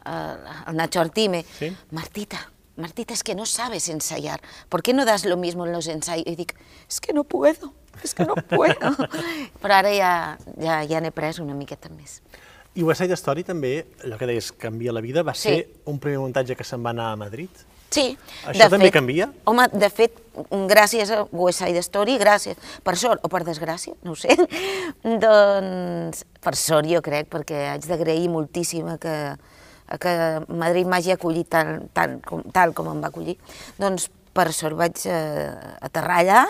el, 0.05 0.51
el 0.67 0.75
Nacho 0.77 1.01
Artime, 1.01 1.45
Sí. 1.59 1.75
Martita, 1.91 2.49
Martita, 2.77 3.13
es 3.13 3.23
que 3.23 3.35
no 3.35 3.45
sabes 3.45 3.87
ensayar, 3.89 4.41
¿por 4.69 4.83
qué 4.83 4.93
no 4.93 5.05
das 5.05 5.25
lo 5.25 5.37
mismo 5.37 5.65
en 5.65 5.71
los 5.71 5.87
ensayos? 5.87 6.25
I 6.27 6.35
dic, 6.35 6.55
es 6.89 6.99
que 6.99 7.13
no 7.13 7.23
puedo, 7.23 7.73
es 8.03 8.13
que 8.13 8.25
no 8.25 8.35
puedo. 8.35 8.91
Però 9.61 9.77
ara 9.79 9.93
ja, 9.95 10.11
ja, 10.61 10.81
ja 10.89 10.99
n'he 11.01 11.11
pres 11.11 11.39
una 11.39 11.53
miqueta 11.55 11.89
més. 11.89 12.21
I 12.75 12.83
West 12.83 12.99
Side 13.01 13.15
Story 13.15 13.43
també, 13.47 13.85
allò 14.03 14.17
que 14.19 14.27
deies, 14.27 14.51
canvia 14.51 14.91
la 14.91 14.99
vida, 15.01 15.23
va 15.23 15.33
Sí. 15.33 15.47
ser 15.49 15.69
un 15.85 15.99
primer 15.99 16.19
muntatge 16.19 16.55
que 16.59 16.63
se'n 16.67 16.83
va 16.83 16.89
anar 16.91 17.13
a 17.13 17.15
Madrid. 17.15 17.49
Sí. 17.95 18.17
Això 18.43 18.67
també 18.69 18.89
canvia? 18.91 19.29
Home, 19.47 19.69
de 19.71 19.87
fet, 19.89 20.17
gràcies 20.67 21.11
a 21.15 21.21
West 21.31 21.61
Side 21.61 21.79
Story, 21.85 22.17
gràcies, 22.19 22.57
per 22.83 22.97
sort 22.99 23.23
o 23.23 23.29
per 23.31 23.45
desgràcia, 23.47 23.93
no 24.03 24.11
ho 24.11 24.15
sé, 24.19 24.35
doncs 25.23 26.25
per 26.43 26.55
sort 26.59 26.89
jo 26.89 27.01
crec, 27.05 27.29
perquè 27.31 27.61
haig 27.71 27.87
d'agrair 27.87 28.27
moltíssim 28.33 28.87
a 28.91 28.97
que, 29.01 29.15
a 29.87 29.97
que 30.01 30.13
Madrid 30.49 30.89
m'hagi 30.89 31.13
acollit 31.15 31.47
tal, 31.55 31.85
tal, 31.95 32.17
com, 32.25 32.43
tal 32.51 32.73
com 32.75 32.89
em 32.91 33.01
va 33.03 33.11
acollir. 33.13 33.37
Doncs 33.79 34.09
per 34.35 34.51
sort 34.55 34.77
vaig 34.79 35.05
eh, 35.07 35.47
aterrar 35.87 36.19
allà 36.23 36.41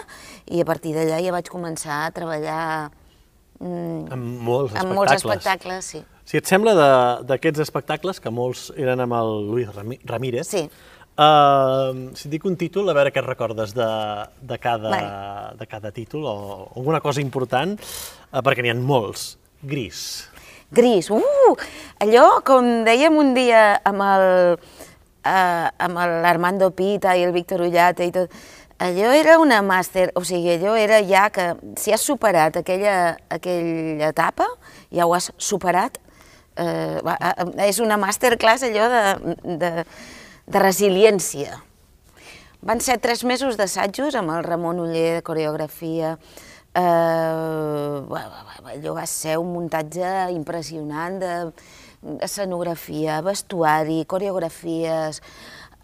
i 0.50 0.64
a 0.64 0.68
partir 0.68 0.96
d'allà 0.98 1.22
ja 1.22 1.36
vaig 1.36 1.52
començar 1.52 2.02
a 2.08 2.12
treballar 2.16 2.90
mm, 3.62 4.12
Amb 4.16 4.44
molts 4.50 4.76
amb 4.82 4.98
molts 4.98 5.16
espectacles, 5.20 5.94
sí. 5.94 6.04
Si 6.26 6.40
et 6.42 6.50
sembla, 6.50 6.74
d'aquests 7.22 7.62
espectacles, 7.62 8.18
que 8.18 8.34
molts 8.34 8.72
eren 8.82 9.04
amb 9.04 9.14
el 9.14 9.34
Luis 9.52 9.70
Ramírez, 10.10 10.50
Sí. 10.50 10.66
Uh, 11.16 12.12
si 12.12 12.26
et 12.28 12.34
dic 12.34 12.44
un 12.44 12.58
títol, 12.60 12.90
a 12.92 12.94
veure 12.98 13.12
què 13.16 13.22
recordes 13.24 13.72
de, 13.72 13.86
de, 14.44 14.58
cada, 14.60 14.90
Vale. 14.92 15.54
de 15.56 15.68
cada 15.72 15.94
títol, 15.96 16.26
o 16.28 16.34
alguna 16.76 17.00
cosa 17.00 17.24
important, 17.24 17.78
uh, 17.80 18.42
perquè 18.44 18.66
n'hi 18.66 18.74
ha 18.74 18.76
molts. 18.76 19.38
Gris. 19.64 20.26
Gris, 20.76 21.08
uh! 21.16 21.56
Allò, 22.04 22.42
com 22.44 22.68
dèiem 22.84 23.16
un 23.16 23.32
dia 23.38 23.78
amb 23.88 24.04
el 24.04 24.26
eh, 25.26 25.68
amb 25.88 26.00
l'Armando 26.24 26.70
Pita 26.72 27.16
i 27.18 27.26
el 27.26 27.34
Víctor 27.36 27.66
Ullata 27.66 28.06
i 28.06 28.14
tot, 28.14 28.32
allò 28.78 29.12
era 29.16 29.38
una 29.40 29.62
màster, 29.66 30.10
o 30.16 30.24
sigui, 30.28 30.56
allò 30.56 30.76
era 30.78 31.02
ja 31.08 31.30
que 31.34 31.54
si 31.80 31.94
has 31.96 32.04
superat 32.06 32.62
aquella, 32.62 33.18
aquella 33.30 34.12
etapa, 34.12 34.48
ja 34.94 35.08
ho 35.08 35.14
has 35.16 35.32
superat, 35.38 36.00
eh, 36.58 37.00
eh, 37.00 37.70
és 37.70 37.80
una 37.84 37.98
masterclass 37.98 38.68
allò 38.68 38.90
de, 38.92 39.38
de, 39.62 39.72
de 40.46 40.60
resiliència. 40.60 41.62
Van 42.66 42.82
ser 42.82 42.98
tres 42.98 43.24
mesos 43.24 43.60
d'assajos 43.60 44.16
amb 44.18 44.34
el 44.34 44.44
Ramon 44.46 44.80
Uller 44.82 45.20
de 45.20 45.24
coreografia. 45.26 46.16
Eh, 46.76 46.82
allò 48.76 48.96
va 48.98 49.06
ser 49.08 49.38
un 49.40 49.54
muntatge 49.54 50.32
impressionant 50.34 51.20
de 51.22 51.34
escenografia, 52.22 53.22
vestuari, 53.26 54.04
coreografies... 54.06 55.22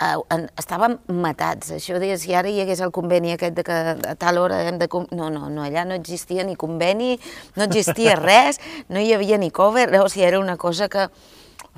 Eh, 0.01 0.15
en- 0.33 0.47
estàvem 0.57 0.95
matats. 1.13 1.73
Això 1.75 1.99
de 2.01 2.15
si 2.17 2.33
ara 2.33 2.49
hi 2.49 2.61
hagués 2.63 2.79
el 2.81 2.93
conveni 2.95 3.35
aquest 3.35 3.53
de 3.59 3.65
que 3.67 3.75
a 4.13 4.15
tal 4.17 4.39
hora 4.41 4.63
hem 4.65 4.79
de... 4.81 4.87
No, 5.11 5.29
no, 5.29 5.49
no, 5.49 5.65
allà 5.65 5.83
no 5.85 5.93
existia 5.93 6.45
ni 6.47 6.55
conveni, 6.55 7.19
no 7.55 7.67
existia 7.67 8.15
res, 8.21 8.57
no 8.89 8.99
hi 8.99 9.13
havia 9.13 9.37
ni 9.37 9.51
cover, 9.51 9.89
o 10.01 10.07
sigui, 10.09 10.25
era 10.25 10.39
una 10.41 10.57
cosa 10.57 10.89
que 10.89 11.05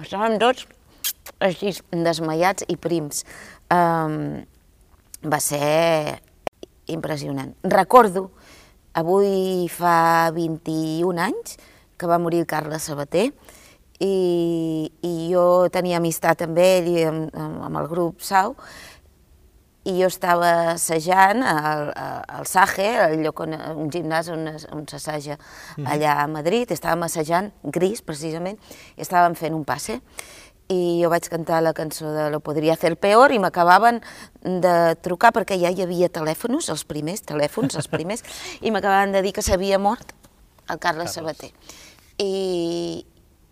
estàvem 0.02 0.40
tots 0.40 0.68
així 1.44 1.74
desmaiats 1.92 2.64
i 2.72 2.78
prims. 2.80 3.24
Um, 3.74 4.44
va 5.24 5.40
ser 5.40 6.20
impressionant. 6.92 7.54
Recordo, 7.64 8.30
avui 8.94 9.68
fa 9.72 10.32
21 10.36 11.20
anys, 11.24 11.58
que 11.98 12.10
va 12.10 12.20
morir 12.20 12.44
el 12.44 12.48
Carles 12.50 12.84
Sabater, 12.90 13.32
i, 14.04 14.90
i 15.02 15.14
jo 15.32 15.70
tenia 15.74 16.00
amistat 16.02 16.44
amb 16.46 16.60
ell 16.60 16.90
i 16.92 17.06
amb, 17.08 17.30
amb, 17.32 17.62
amb 17.70 17.80
el 17.82 17.88
grup 17.92 18.24
Sau, 18.26 18.58
i 19.84 19.98
jo 19.98 20.08
estava 20.08 20.50
assajant 20.74 21.44
al, 21.44 21.90
al 21.92 22.46
Saje, 22.48 22.86
el 23.10 23.18
lloc 23.26 23.42
on, 23.44 23.56
un 23.76 23.90
gimnàs 23.92 24.30
on, 24.32 24.48
on 24.72 24.86
s'assaja 24.88 25.36
allà 25.84 26.22
a 26.22 26.30
Madrid, 26.32 26.72
estàvem 26.72 27.04
assajant, 27.10 27.52
gris 27.64 28.04
precisament, 28.06 28.60
i 28.96 29.04
estàvem 29.04 29.36
fent 29.36 29.58
un 29.58 29.66
passe, 29.68 30.00
i 30.72 31.02
jo 31.02 31.10
vaig 31.12 31.28
cantar 31.28 31.60
la 31.62 31.74
cançó 31.76 32.14
de 32.16 32.30
Lo 32.32 32.40
podria 32.40 32.78
hacer 32.78 32.96
peor 32.96 33.34
i 33.36 33.40
m'acabaven 33.44 34.00
de 34.64 34.76
trucar 35.04 35.34
perquè 35.36 35.60
ja 35.60 35.72
hi 35.74 35.84
havia 35.84 36.08
telèfons, 36.08 36.70
els 36.72 36.86
primers 36.88 37.26
telèfons, 37.28 37.76
els 37.76 37.92
primers, 37.92 38.24
i 38.66 38.72
m'acabaven 38.72 39.12
de 39.12 39.24
dir 39.26 39.34
que 39.36 39.44
s'havia 39.44 39.80
mort 39.80 40.16
el 40.72 40.80
Carles 40.80 41.12
Carles. 41.12 41.18
Sabater. 41.20 41.52
I, 42.24 43.04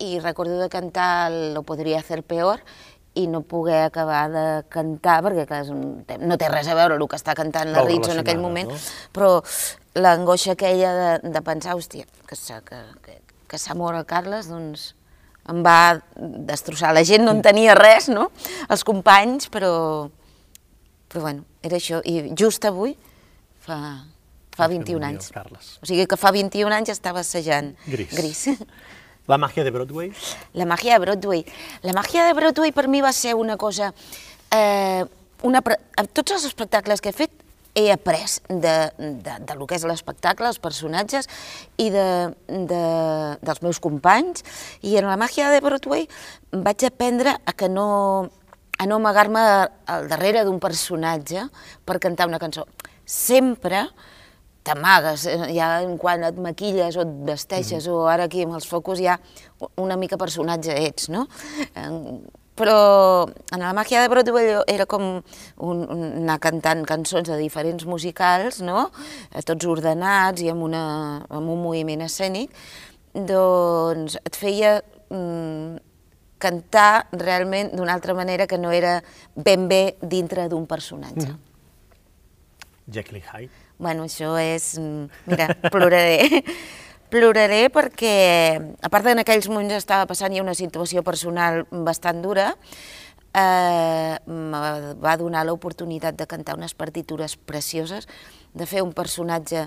I 0.01 0.19
recordo 0.19 0.57
de 0.59 0.69
cantar 0.69 1.31
el 1.31 1.53
Lo 1.53 1.63
podria 1.63 1.99
hacer 1.99 2.23
peor 2.23 2.63
i 3.13 3.25
no 3.27 3.41
poder 3.43 3.83
acabar 3.83 4.29
de 4.31 4.45
cantar, 4.71 5.19
perquè 5.25 5.43
clar, 5.47 5.65
un, 5.73 6.05
no 6.23 6.37
té 6.39 6.47
res 6.47 6.69
a 6.71 6.77
veure 6.77 6.95
el 6.95 7.03
que 7.11 7.19
està 7.19 7.35
cantant 7.35 7.73
la 7.73 7.83
Ritzo 7.83 8.13
en 8.13 8.21
aquell 8.21 8.39
moment, 8.39 8.71
no? 8.71 8.77
però 9.11 9.33
l'angoixa 9.99 10.55
aquella 10.55 10.93
de, 10.95 11.31
de 11.33 11.41
pensar, 11.43 11.75
hòstia, 11.75 12.07
que 12.29 12.37
que, 12.39 12.79
que, 13.03 13.17
que 13.51 13.59
s'ha 13.59 13.75
mort 13.75 13.99
el 13.99 14.07
Carles, 14.07 14.47
doncs 14.47 14.93
em 15.51 15.59
va 15.65 15.99
destrossar. 16.15 16.93
La 16.95 17.03
gent 17.03 17.25
no 17.25 17.35
en 17.35 17.41
tenia 17.43 17.75
res, 17.75 18.09
no? 18.09 18.29
Els 18.69 18.85
companys, 18.87 19.49
però... 19.51 19.73
Però 21.11 21.25
bueno, 21.25 21.43
era 21.65 21.75
això. 21.75 21.99
I 22.07 22.31
just 22.39 22.63
avui, 22.63 22.93
fa, 23.59 23.77
fa 24.55 24.69
21 24.71 24.95
morir 24.95 25.01
el 25.01 25.07
anys. 25.09 25.31
Carles. 25.35 25.73
O 25.83 25.89
sigui 25.89 26.05
que 26.07 26.15
fa 26.15 26.31
21 26.31 26.71
anys 26.77 26.93
estava 26.93 27.25
assajant 27.25 27.73
Gris. 27.83 28.15
Gris. 28.15 28.45
La 29.27 29.37
màgia 29.37 29.63
de 29.63 29.71
Broadway. 29.71 30.11
La 30.53 30.65
màgia 30.65 30.97
de 30.97 31.05
Broadway. 31.05 31.45
La 31.83 31.93
màgia 31.93 32.25
de 32.25 32.33
Broadway 32.33 32.71
per 32.71 32.87
mi 32.87 33.01
va 33.01 33.13
ser 33.13 33.35
una 33.35 33.57
cosa... 33.57 33.93
Eh, 34.51 35.05
una, 35.43 35.61
tots 36.13 36.35
els 36.35 36.43
espectacles 36.45 37.01
que 37.01 37.09
he 37.09 37.17
fet 37.17 37.31
he 37.73 37.91
après 37.91 38.41
de, 38.49 38.91
de, 38.99 39.35
de 39.47 39.55
lo 39.55 39.65
que 39.67 39.77
és 39.77 39.85
l'espectacle, 39.87 40.49
els 40.49 40.59
personatges 40.59 41.29
i 41.79 41.87
de, 41.93 42.05
de, 42.47 42.81
dels 43.39 43.61
meus 43.63 43.79
companys 43.79 44.43
i 44.83 44.97
en 44.99 45.07
la 45.07 45.17
màgia 45.19 45.51
de 45.53 45.61
Broadway 45.63 46.07
vaig 46.51 46.83
aprendre 46.87 47.37
a 47.45 47.55
que 47.55 47.71
no 47.71 48.27
a 48.81 48.87
no 48.89 48.97
amagar-me 48.97 49.41
al 49.93 50.07
darrere 50.09 50.41
d'un 50.43 50.57
personatge 50.59 51.45
per 51.85 51.99
cantar 52.01 52.25
una 52.25 52.39
cançó. 52.41 52.65
Sempre 53.05 53.85
t'amagues, 54.63 55.25
eh, 55.25 55.47
ja 55.55 55.71
en 55.81 55.97
quan 56.01 56.23
et 56.27 56.37
maquilles 56.37 56.97
o 56.97 57.05
et 57.05 57.15
vesteixes, 57.31 57.87
mm. 57.87 57.95
o 57.95 58.05
ara 58.11 58.27
aquí 58.29 58.45
amb 58.45 58.57
els 58.59 58.67
focus 58.69 59.01
ja 59.01 59.17
una 59.81 59.97
mica 59.97 60.19
personatge 60.21 60.75
ets, 60.85 61.09
no? 61.13 61.27
Però 62.61 62.77
en 63.55 63.63
la 63.63 63.71
màquia 63.73 64.03
de 64.03 64.09
Broadway 64.11 64.51
era 64.69 64.85
com 64.85 65.05
un, 65.17 65.77
un, 65.81 66.01
anar 66.21 66.37
cantant 66.43 66.83
cançons 66.85 67.29
de 67.31 67.37
diferents 67.39 67.87
musicals, 67.89 68.59
no? 68.61 68.89
Tots 69.47 69.69
ordenats 69.71 70.43
i 70.43 70.51
amb, 70.51 70.67
una, 70.67 70.83
amb 71.29 71.55
un 71.55 71.61
moviment 71.63 72.03
escènic, 72.05 72.53
doncs 73.15 74.19
et 74.21 74.37
feia 74.37 74.75
mm, 75.09 75.79
cantar 76.41 77.07
realment 77.13 77.73
d'una 77.73 77.95
altra 77.95 78.13
manera 78.17 78.47
que 78.49 78.59
no 78.61 78.71
era 78.75 78.99
ben 79.35 79.67
bé 79.71 79.97
dintre 80.01 80.47
d'un 80.51 80.67
personatge. 80.69 81.31
Mm. 81.31 81.51
Jekyll 82.91 83.17
y 83.17 83.21
Hyde. 83.21 83.60
Bueno, 83.81 84.05
això 84.05 84.35
és... 84.37 84.75
Mm, 84.77 85.09
mira, 85.25 85.47
ploraré. 85.73 86.43
ploraré 87.11 87.65
perquè, 87.73 88.15
a 88.79 88.89
part 88.93 89.09
en 89.09 89.19
aquells 89.23 89.49
moments 89.49 89.73
estava 89.75 90.05
passant 90.07 90.31
ja 90.31 90.43
una 90.43 90.53
situació 90.55 91.01
personal 91.03 91.65
bastant 91.89 92.21
dura, 92.23 92.51
eh, 93.33 94.15
va 95.01 95.15
donar 95.19 95.43
l'oportunitat 95.47 96.15
de 96.19 96.27
cantar 96.29 96.55
unes 96.59 96.77
partitures 96.77 97.35
precioses, 97.35 98.07
de 98.53 98.69
fer 98.69 98.85
un 98.85 98.93
personatge 98.93 99.65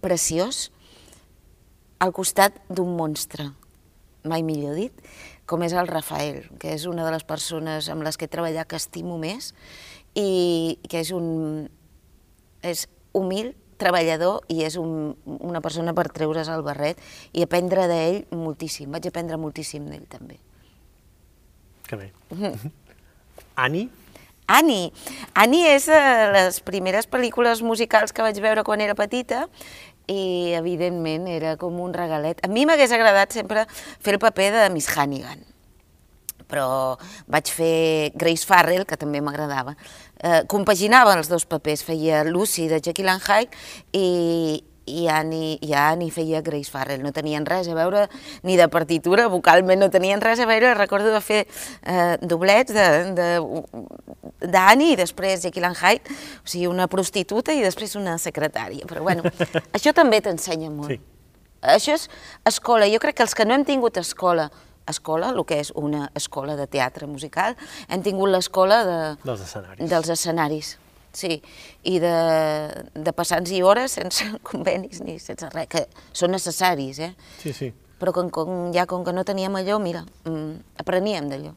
preciós 0.00 0.70
al 2.00 2.16
costat 2.16 2.56
d'un 2.72 2.96
monstre, 2.96 3.50
mai 4.24 4.42
millor 4.42 4.74
dit, 4.80 5.04
com 5.46 5.62
és 5.62 5.76
el 5.76 5.86
Rafael, 5.92 6.46
que 6.58 6.72
és 6.74 6.88
una 6.88 7.04
de 7.04 7.12
les 7.12 7.28
persones 7.28 7.92
amb 7.92 8.02
les 8.08 8.16
que 8.16 8.24
he 8.24 8.32
treballat 8.32 8.66
que 8.66 8.80
estimo 8.80 9.20
més 9.20 9.52
i 10.16 10.80
que 10.88 11.04
és 11.04 11.12
un... 11.12 11.68
és 12.64 12.88
humil, 13.14 13.54
treballador 13.80 14.44
i 14.52 14.62
és 14.66 14.76
un, 14.80 15.14
una 15.24 15.62
persona 15.64 15.94
per 15.96 16.08
treure's 16.14 16.50
el 16.52 16.62
barret 16.66 17.00
i 17.32 17.42
aprendre 17.44 17.88
d'ell 17.90 18.22
moltíssim. 18.34 18.90
Vaig 18.94 19.08
aprendre 19.10 19.40
moltíssim 19.40 19.86
d'ell 19.90 20.06
també. 20.10 20.38
Que 21.88 21.98
bé. 22.00 22.12
Ani? 23.64 23.88
Ani. 24.46 24.92
Ani 25.34 25.64
és 25.70 25.88
de 25.88 26.00
les 26.34 26.60
primeres 26.64 27.08
pel·lícules 27.10 27.64
musicals 27.64 28.12
que 28.12 28.24
vaig 28.24 28.38
veure 28.44 28.64
quan 28.66 28.82
era 28.84 28.96
petita 28.98 29.46
i 30.10 30.52
evidentment 30.56 31.28
era 31.32 31.56
com 31.60 31.80
un 31.80 31.94
regalet. 31.96 32.42
A 32.44 32.50
mi 32.52 32.66
m'hagués 32.68 32.92
agradat 32.92 33.32
sempre 33.32 33.64
fer 33.72 34.16
el 34.16 34.20
paper 34.20 34.50
de 34.52 34.64
Miss 34.74 34.90
Hannigan, 34.92 35.40
però 36.50 36.66
vaig 37.30 37.48
fer 37.52 38.12
Grace 38.14 38.44
Farrell, 38.44 38.84
que 38.84 39.00
també 39.00 39.22
m'agradava. 39.24 39.76
Eh, 40.24 40.44
compaginava 40.48 41.12
els 41.18 41.28
dos 41.28 41.44
papers, 41.44 41.82
feia 41.84 42.22
Lucy 42.24 42.64
de 42.70 42.78
Jekyll 42.80 43.10
and 43.12 43.20
Hyde 43.26 43.50
i, 43.92 44.62
i 44.88 45.06
Annie, 45.12 45.58
i 45.60 45.74
Annie 45.76 46.08
feia 46.14 46.40
Grace 46.40 46.72
Farrell. 46.72 47.02
No 47.04 47.12
tenien 47.12 47.44
res 47.44 47.68
a 47.68 47.76
veure 47.76 48.06
ni 48.42 48.56
de 48.56 48.68
partitura, 48.72 49.28
vocalment 49.28 49.84
no 49.84 49.90
tenien 49.92 50.24
res 50.24 50.40
a 50.40 50.48
veure. 50.48 50.72
Recordo 50.78 51.12
de 51.12 51.20
fer 51.20 51.42
eh, 51.44 52.16
doblets 52.24 52.72
d'Annie 54.40 54.94
i 54.94 54.96
després 54.96 55.44
Jekyll 55.44 55.68
and 55.68 55.76
Hyde, 55.82 56.16
o 56.40 56.48
sigui, 56.48 56.68
una 56.72 56.88
prostituta 56.88 57.52
i 57.52 57.60
després 57.64 57.92
una 58.00 58.16
secretària. 58.16 58.88
Però 58.88 59.04
bueno, 59.04 59.28
això 59.76 59.92
també 59.92 60.22
t'ensenya 60.24 60.72
molt. 60.72 60.94
Sí. 60.94 61.00
Això 61.64 61.96
és 61.96 62.08
escola. 62.48 62.88
Jo 62.88 63.00
crec 63.00 63.20
que 63.20 63.24
els 63.28 63.36
que 63.36 63.44
no 63.44 63.56
hem 63.56 63.64
tingut 63.68 64.00
escola, 64.00 64.48
escola, 64.90 65.32
el 65.32 65.44
que 65.48 65.60
és 65.62 65.72
una 65.74 66.10
escola 66.14 66.56
de 66.56 66.66
teatre 66.70 67.08
musical, 67.10 67.56
hem 67.88 68.02
tingut 68.04 68.32
l'escola 68.32 68.82
de, 68.84 68.98
dels 69.24 69.44
escenaris. 69.46 69.90
Dels 69.90 70.16
escenaris 70.16 70.76
Sí, 71.14 71.36
i 71.86 72.00
de, 72.02 72.14
de 72.98 73.12
passants 73.14 73.52
i 73.54 73.60
hores 73.62 73.94
sense 74.00 74.26
convenis 74.50 75.00
ni 75.06 75.20
sense 75.22 75.46
res, 75.54 75.68
que 75.70 75.84
són 76.12 76.34
necessaris, 76.34 76.98
eh? 77.06 77.12
Sí, 77.38 77.54
sí. 77.54 77.70
Però 78.00 78.12
com, 78.12 78.30
com, 78.34 78.48
ja 78.74 78.84
com 78.90 79.04
que 79.06 79.14
no 79.14 79.22
teníem 79.24 79.54
allò, 79.60 79.78
mira, 79.78 80.02
mm, 80.26 80.80
apreníem 80.82 81.30
d'allò. 81.30 81.54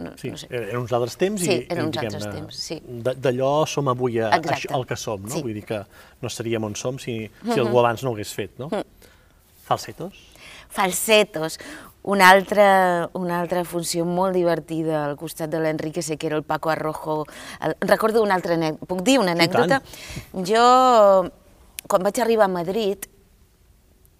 No, 0.00 0.12
sí, 0.18 0.30
no 0.30 0.38
sé. 0.38 0.48
eren 0.54 0.80
uns 0.80 0.92
altres 0.94 1.16
temps 1.18 1.42
sí, 1.42 1.50
i, 1.50 1.64
eren 1.70 1.90
uns 1.90 1.98
altres 2.00 2.24
temps, 2.24 2.58
sí. 2.58 2.78
D'allò 3.04 3.50
som 3.70 3.90
avui 3.92 4.16
a, 4.22 4.30
a, 4.32 4.40
el 4.40 4.86
que 4.88 4.96
som, 4.98 5.22
no? 5.22 5.34
Sí. 5.34 5.42
Vull 5.44 5.58
dir 5.58 5.66
que 5.68 5.82
no 6.22 6.30
seríem 6.32 6.64
on 6.66 6.74
som 6.78 6.98
si, 7.02 7.18
si 7.44 7.58
algú 7.60 7.82
abans 7.82 8.02
no 8.02 8.14
ho 8.14 8.16
hagués 8.16 8.32
fet, 8.34 8.56
no? 8.62 8.70
Mm. 8.72 9.10
Falsetos? 9.68 10.22
Falsetos 10.74 11.58
una 12.04 12.28
altra, 12.28 13.08
una 13.16 13.40
altra 13.40 13.64
funció 13.64 14.04
molt 14.04 14.36
divertida 14.36 15.06
al 15.06 15.16
costat 15.16 15.48
de 15.48 15.62
l'Enrique 15.64 16.02
Sequero, 16.04 16.36
el 16.36 16.44
Paco 16.44 16.68
Arrojo. 16.68 17.24
El, 17.64 17.74
recordo 17.80 18.22
una 18.22 18.36
altra 18.36 18.58
anècdota. 18.58 18.88
Puc 18.90 19.00
dir 19.06 19.18
una 19.22 19.32
anècdota? 19.32 19.80
Jo, 20.36 20.64
quan 21.88 22.04
vaig 22.04 22.20
arribar 22.20 22.44
a 22.44 22.52
Madrid, 22.52 23.08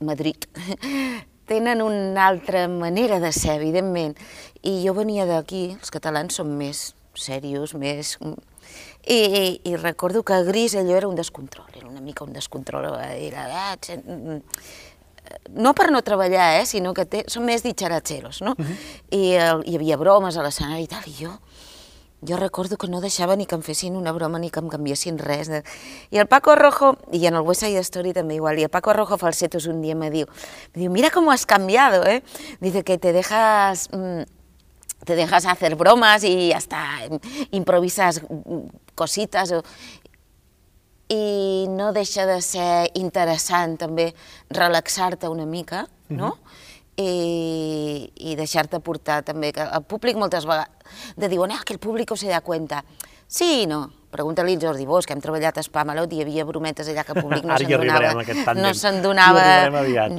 Madrid, 0.00 0.48
tenen 1.50 1.82
una 1.84 2.26
altra 2.26 2.66
manera 2.72 3.20
de 3.20 3.32
ser, 3.36 3.58
evidentment, 3.60 4.16
i 4.64 4.78
jo 4.86 4.96
venia 4.96 5.28
d'aquí, 5.28 5.74
els 5.76 5.92
catalans 5.92 6.40
som 6.40 6.48
més 6.56 6.94
serios, 7.14 7.76
més... 7.76 8.16
I, 9.04 9.18
i, 9.20 9.44
i 9.68 9.76
recordo 9.76 10.22
que 10.24 10.32
a 10.32 10.40
Gris 10.42 10.72
allò 10.80 10.96
era 10.96 11.08
un 11.08 11.18
descontrol, 11.20 11.68
era 11.76 11.86
una 11.86 12.00
mica 12.00 12.24
un 12.24 12.32
descontrol, 12.32 12.88
era... 12.96 13.44
No 15.54 15.74
per 15.74 15.90
no 15.92 16.02
treballar, 16.02 16.60
eh, 16.60 16.66
sinó 16.66 16.94
que 16.94 17.04
té, 17.06 17.24
són 17.30 17.44
més 17.46 17.62
ditxaratxeros, 17.62 18.42
no? 18.42 18.54
Uh 18.58 18.64
-huh. 18.64 18.76
I 19.10 19.22
el, 19.32 19.62
hi 19.66 19.76
havia 19.76 19.96
bromes 19.96 20.36
a 20.36 20.42
l'escenari 20.42 20.84
i 20.84 20.86
tal, 20.86 21.02
i 21.06 21.14
jo, 21.24 21.38
jo 22.26 22.36
recordo 22.36 22.76
que 22.76 22.88
no 22.88 23.00
deixava 23.00 23.36
ni 23.36 23.46
que 23.46 23.54
em 23.54 23.62
fessin 23.62 23.96
una 23.96 24.12
broma 24.12 24.38
ni 24.38 24.50
que 24.50 24.60
em 24.60 24.68
canviessin 24.68 25.18
res. 25.18 25.50
I 26.10 26.18
el 26.18 26.26
Paco 26.26 26.54
Rojo, 26.54 26.96
i 27.12 27.26
en 27.26 27.34
el 27.34 27.42
West 27.42 27.60
Side 27.62 27.80
Story 27.80 28.12
també 28.12 28.34
igual, 28.34 28.58
y 28.58 28.62
el 28.62 28.70
Paco 28.70 28.92
Rojo 28.92 29.18
Falsetos 29.18 29.66
un 29.66 29.82
día 29.82 29.94
me 29.94 30.10
diu, 30.10 30.26
me 30.74 30.80
diu, 30.80 30.90
mira 30.90 31.10
cómo 31.10 31.30
has 31.30 31.46
cambiado, 31.46 32.04
¿eh? 32.06 32.22
Dice 32.60 32.82
que 32.82 32.98
te 32.98 33.12
dejas... 33.12 33.88
Mmm, 33.92 34.22
te 35.04 35.16
dejas 35.16 35.46
hacer 35.46 35.76
bromas 35.76 36.24
y 36.24 36.52
hasta 36.52 37.00
improvisas 37.50 38.22
cositas. 38.94 39.52
I 41.08 41.66
no 41.68 41.92
deixa 41.92 42.24
de 42.26 42.40
ser 42.40 42.88
interessant 42.96 43.76
també 43.80 44.12
relaxar-te 44.48 45.28
una 45.28 45.44
mica, 45.44 45.86
no? 46.08 46.28
Mm 46.28 46.32
-hmm. 46.32 46.72
I, 46.96 48.12
i 48.14 48.36
deixar-te 48.36 48.78
portar 48.78 49.24
també, 49.24 49.52
que 49.52 49.60
el 49.60 49.82
públic 49.82 50.16
moltes 50.16 50.46
vegades 50.46 50.70
de 51.16 51.28
diuen, 51.28 51.50
ah, 51.50 51.62
que 51.64 51.72
el 51.72 51.80
públic 51.80 52.16
se 52.16 52.28
da 52.28 52.40
cuenta. 52.40 52.84
Sí 53.26 53.62
i 53.62 53.66
no. 53.66 53.90
Pregunta-li 54.14 54.54
a 54.54 54.60
Jordi 54.60 54.86
Bosch, 54.86 55.08
que 55.08 55.12
hem 55.12 55.20
treballat 55.20 55.58
a 55.58 55.62
Spamalot 55.62 56.12
i 56.12 56.16
hi 56.16 56.22
havia 56.22 56.44
brometes 56.44 56.88
allà 56.88 57.02
que 57.04 57.12
el 57.16 57.22
públic 57.24 57.44
no 57.44 57.56
se'n 57.58 57.70
donava, 57.72 58.54
no 58.54 58.74
se'n 58.74 59.02
donava 59.02 59.44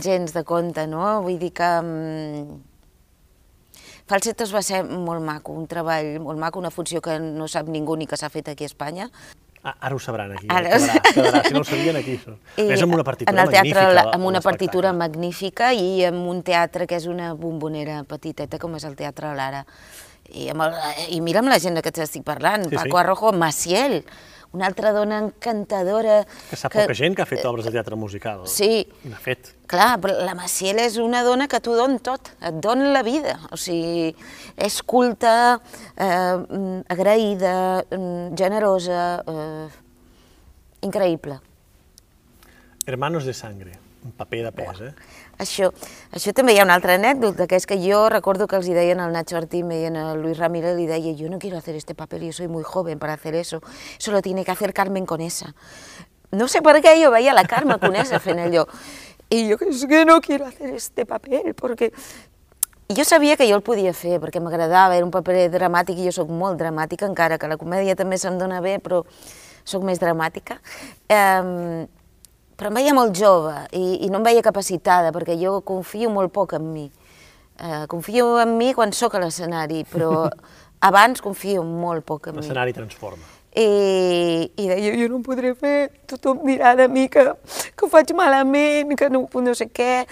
gens 0.02 0.34
de 0.34 0.44
compte, 0.44 0.86
no? 0.88 1.22
Vull 1.22 1.40
dir 1.40 1.54
que... 1.54 1.70
Um, 1.80 2.62
Falsetos 4.06 4.52
va 4.54 4.62
ser 4.62 4.84
molt 4.86 5.24
maco, 5.26 5.56
un 5.58 5.66
treball 5.66 6.20
molt 6.22 6.38
maco, 6.38 6.60
una 6.60 6.70
funció 6.70 7.00
que 7.02 7.16
no 7.18 7.48
sap 7.50 7.72
ningú 7.74 7.96
ni 7.98 8.06
que 8.06 8.20
s'ha 8.20 8.30
fet 8.30 8.52
aquí 8.52 8.68
a 8.68 8.70
Espanya, 8.70 9.08
Ah, 9.66 9.74
ara 9.88 9.96
ho 9.96 10.00
sabran 10.00 10.30
aquí, 10.36 10.46
Ara... 10.46 10.76
quedarà, 10.76 11.00
quedarà, 11.10 11.40
si 11.48 11.54
no 11.56 11.64
ho 11.64 11.66
sabien 11.66 11.96
aquí. 11.98 12.20
I 12.62 12.68
és 12.76 12.84
amb 12.86 12.94
una 12.94 13.04
partitura 13.08 13.34
en 13.34 13.40
el 13.42 13.50
teatre, 13.50 13.82
magnífica. 13.82 14.12
Amb 14.14 14.28
una 14.30 14.42
partitura 14.46 14.92
magnífica 14.94 15.70
i 15.74 15.88
amb 16.06 16.28
un 16.30 16.44
teatre 16.46 16.86
que 16.86 17.00
és 17.00 17.08
una 17.10 17.32
bombonera 17.34 18.04
petiteta 18.06 18.60
com 18.62 18.78
és 18.78 18.86
el 18.86 18.94
Teatre 19.00 19.34
Lara. 19.34 19.64
I, 20.30 20.52
amb 20.54 20.68
el, 20.68 20.78
i 21.18 21.20
mira 21.26 21.42
amb 21.42 21.50
la 21.50 21.58
gent 21.62 21.82
que 21.82 21.94
t'estic 21.98 22.22
parlant, 22.28 22.68
sí, 22.70 22.76
Paco 22.78 22.94
sí. 22.94 23.02
Arrojo, 23.02 23.34
Maciel, 23.34 24.04
una 24.54 24.68
altra 24.68 24.92
dona 24.96 25.20
encantadora... 25.24 26.22
Que 26.50 26.60
sap 26.60 26.74
que, 26.74 26.84
poca 26.86 26.96
gent 26.98 27.16
que 27.18 27.24
ha 27.24 27.30
fet 27.30 27.46
obres 27.48 27.66
de 27.66 27.74
teatre 27.76 27.98
musical. 28.00 28.46
Sí. 28.52 28.86
N'ha 29.10 29.22
fet. 29.22 29.54
Clar, 29.72 29.96
però 30.04 30.20
la 30.28 30.36
Maciel 30.38 30.80
és 30.84 31.00
una 31.02 31.24
dona 31.26 31.48
que 31.52 31.60
t'ho 31.64 31.74
don 31.78 31.98
tot, 32.04 32.30
et 32.38 32.60
don 32.62 32.84
la 32.94 33.02
vida. 33.06 33.38
O 33.56 33.60
sigui, 33.60 34.12
és 34.56 34.82
culta, 34.86 35.58
eh, 35.98 36.84
agraïda, 36.94 37.56
generosa, 38.38 39.02
eh, 39.26 39.68
increïble. 40.86 41.40
Hermanos 42.86 43.26
de 43.26 43.34
sangre, 43.34 43.80
un 44.06 44.12
paper 44.14 44.44
de 44.46 44.52
pes, 44.54 44.82
eh? 44.86 44.94
Això, 45.38 45.72
això 46.16 46.32
també 46.32 46.54
hi 46.56 46.60
ha 46.62 46.66
una 46.68 46.78
altra 46.78 46.96
anècdota, 46.96 47.48
que 47.48 47.58
és 47.60 47.66
que 47.68 47.76
jo 47.82 48.06
recordo 48.10 48.48
que 48.48 48.56
els 48.56 48.68
hi 48.70 48.76
deien 48.78 49.02
al 49.04 49.12
Nacho 49.12 49.36
Martín, 49.36 49.68
me 49.68 49.76
deien 49.76 49.98
a 50.00 50.14
Luis 50.16 50.38
Ramírez, 50.38 50.78
li 50.78 50.86
deia, 50.88 51.12
yo 51.12 51.30
no 51.30 51.40
quiero 51.40 51.58
hacer 51.58 51.76
este 51.76 51.96
papel, 51.96 52.24
yo 52.24 52.34
soy 52.34 52.48
muy 52.48 52.64
joven 52.64 53.00
para 53.00 53.14
hacer 53.14 53.36
eso, 53.36 53.62
eso 54.00 54.12
lo 54.12 54.22
tiene 54.22 54.46
que 54.46 54.52
hacer 54.52 54.74
Carmen 54.74 55.06
Conesa. 55.06 55.54
No 56.32 56.48
sé 56.48 56.62
per 56.62 56.80
què 56.84 56.96
jo 57.02 57.12
veia 57.12 57.34
la 57.36 57.44
Carme 57.48 57.78
Conesa 57.80 58.20
fent 58.20 58.40
allò. 58.40 58.66
I 59.30 59.44
jo 59.50 59.58
és 59.68 59.84
que 59.90 60.06
no 60.06 60.22
quiero 60.22 60.46
hacer 60.46 60.74
este 60.76 61.06
papel, 61.06 61.54
perquè 61.58 61.92
jo 62.96 63.04
sabia 63.04 63.36
que 63.36 63.48
jo 63.50 63.58
el 63.58 63.64
podia 63.66 63.94
fer, 63.94 64.20
perquè 64.22 64.40
m'agradava, 64.40 64.96
era 64.96 65.06
un 65.06 65.12
paper 65.12 65.50
dramàtic 65.52 66.00
i 66.00 66.08
jo 66.08 66.16
sóc 66.16 66.30
molt 66.30 66.60
dramàtica, 66.60 67.08
encara 67.10 67.40
que 67.42 67.50
la 67.50 67.58
comèdia 67.58 67.96
també 67.98 68.20
se'm 68.22 68.38
dona 68.38 68.62
bé, 68.62 68.78
però 68.80 69.04
sóc 69.66 69.84
més 69.84 70.00
dramàtica. 70.00 70.60
Um, 71.10 71.88
però 72.56 72.72
em 72.72 72.80
veia 72.80 72.94
molt 72.96 73.16
jove 73.18 73.56
i, 73.76 74.06
i 74.06 74.12
no 74.12 74.22
em 74.22 74.28
veia 74.28 74.44
capacitada, 74.46 75.12
perquè 75.16 75.38
jo 75.40 75.60
confio 75.66 76.12
molt 76.14 76.34
poc 76.36 76.56
en 76.60 76.70
mi. 76.74 76.86
Uh, 77.56 77.86
confio 77.88 78.34
en 78.42 78.58
mi 78.60 78.74
quan 78.76 78.92
sóc 78.92 79.16
a 79.16 79.22
l'escenari, 79.24 79.86
però 79.88 80.28
Abans 80.86 81.22
confio 81.24 81.64
molt 81.64 82.06
poc 82.06 82.30
en 82.30 82.36
mi. 82.38 82.44
L'escenari 82.44 82.76
transforma. 82.76 83.24
I, 83.56 83.68
i 84.60 84.66
deia, 84.68 84.96
jo 85.00 85.08
no 85.08 85.22
ho 85.22 85.24
podré 85.24 85.54
fer, 85.56 85.88
tothom 86.12 86.42
dirà 86.44 86.74
de 86.76 86.90
mi 86.92 87.08
que, 87.08 87.24
que 87.72 87.86
ho 87.86 87.90
faig 87.92 88.12
malament, 88.18 88.92
que 89.00 89.10
no, 89.10 89.24
no 89.32 89.54
sé 89.56 89.70
què. 89.72 90.04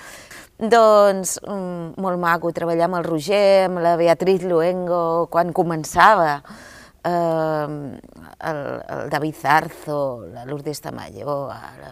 Doncs 0.63 1.35
mm, 1.43 1.99
molt 2.01 2.21
maco 2.21 2.53
treballar 2.55 2.87
amb 2.87 3.01
el 3.01 3.07
Roger, 3.09 3.65
amb 3.67 3.81
la 3.83 3.97
Beatriz 3.99 4.45
Luengo, 4.47 5.27
quan 5.33 5.51
començava, 5.51 6.37
eh, 7.03 7.67
el, 7.67 8.61
el 8.95 9.11
David 9.11 9.41
Zarzo, 9.41 9.99
la 10.31 10.45
Lourdes 10.47 10.79
Tamayo, 10.85 11.37
el, 11.51 11.83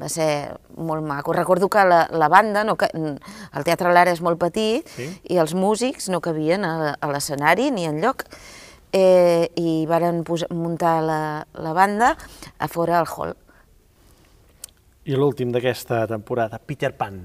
va 0.00 0.08
ser 0.12 0.56
molt 0.76 1.04
maco. 1.06 1.32
Recordo 1.32 1.68
que 1.68 1.84
la, 1.84 2.04
la 2.12 2.28
banda, 2.28 2.64
no, 2.64 2.76
que, 2.76 2.88
el 2.94 3.64
Teatre 3.66 3.92
Lara 3.94 4.12
és 4.14 4.22
molt 4.24 4.40
petit 4.40 4.88
Sí. 4.94 5.08
i 5.30 5.38
els 5.40 5.54
músics 5.54 6.08
no 6.12 6.20
cabien 6.20 6.64
a, 6.64 6.94
a 6.94 7.12
l'escenari 7.12 7.70
ni 7.74 7.86
en 7.88 8.00
lloc 8.02 8.24
eh, 8.92 9.50
i 9.56 9.84
varen 9.90 10.22
posar, 10.24 10.50
muntar 10.54 11.00
la, 11.02 11.22
la 11.54 11.72
banda 11.72 12.14
a 12.58 12.68
fora 12.68 12.98
al 13.00 13.08
hall. 13.10 13.34
I 15.04 15.16
l'últim 15.18 15.50
d'aquesta 15.52 16.06
temporada, 16.08 16.58
Peter 16.58 16.94
Pan. 16.96 17.18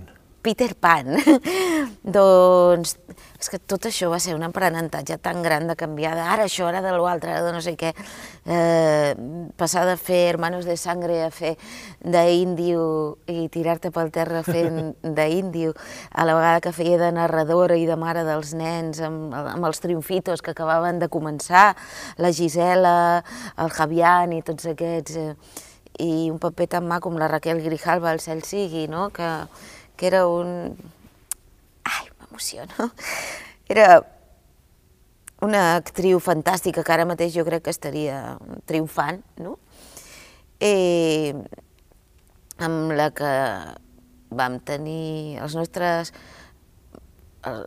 Peter 0.44 0.74
Pan. 0.76 1.16
doncs 2.18 2.98
és 3.40 3.48
que 3.48 3.60
tot 3.60 3.88
això 3.88 4.10
va 4.12 4.20
ser 4.20 4.34
un 4.36 4.44
aprenentatge 4.44 5.16
tan 5.24 5.42
gran 5.46 5.70
de 5.70 5.76
canviar 5.80 6.12
de 6.18 6.26
ara 6.28 6.48
això, 6.50 6.68
ara 6.68 6.82
de 6.84 6.92
l'altre, 6.92 7.32
ara 7.32 7.46
de 7.46 7.54
no 7.56 7.62
sé 7.64 7.76
què. 7.80 7.94
Eh, 8.46 9.14
passar 9.56 9.86
de 9.88 9.96
fer 9.96 10.26
Hermanos 10.34 10.68
de 10.68 10.76
Sangre 10.78 11.22
a 11.24 11.30
fer 11.32 11.54
d'índio 12.04 12.84
i 13.32 13.48
tirar-te 13.54 13.94
pel 13.96 14.12
terra 14.12 14.44
fent 14.44 14.92
d'índio, 15.20 15.72
a 16.12 16.28
la 16.28 16.36
vegada 16.36 16.66
que 16.68 16.76
feia 16.76 17.00
de 17.00 17.14
narradora 17.16 17.80
i 17.80 17.88
de 17.88 17.96
mare 18.00 18.26
dels 18.28 18.52
nens 18.60 19.00
amb, 19.00 19.32
amb 19.32 19.72
els 19.72 19.80
triomfitos 19.80 20.44
que 20.44 20.52
acabaven 20.52 21.00
de 21.00 21.08
començar, 21.08 21.72
la 22.20 22.34
Gisela, 22.36 23.24
el 23.58 23.74
Javian 23.80 24.36
i 24.36 24.44
tots 24.44 24.68
aquests... 24.76 25.18
Eh, 25.18 25.66
i 26.00 26.30
un 26.32 26.40
paper 26.40 26.68
tan 26.72 26.88
maco 26.88 27.10
com 27.10 27.18
la 27.20 27.28
Raquel 27.28 27.60
Grijalva, 27.64 28.14
el 28.14 28.22
cel 28.24 28.44
sigui, 28.48 28.88
no? 28.88 29.10
que, 29.12 29.28
que 29.98 30.08
era 30.08 30.26
un... 30.28 30.72
Ai, 32.40 32.60
m'emociono. 32.60 32.92
Era 33.68 34.02
una 35.42 35.76
actriu 35.76 36.20
fantàstica 36.20 36.84
que 36.84 36.94
ara 36.94 37.06
mateix 37.06 37.34
jo 37.36 37.46
crec 37.46 37.64
que 37.64 37.74
estaria 37.74 38.38
triomfant, 38.66 39.22
no? 39.40 39.58
I 40.60 41.34
amb 42.60 42.92
la 42.92 43.10
que 43.16 43.34
vam 44.36 44.60
tenir 44.60 45.40
els 45.40 45.56
nostres, 45.56 46.12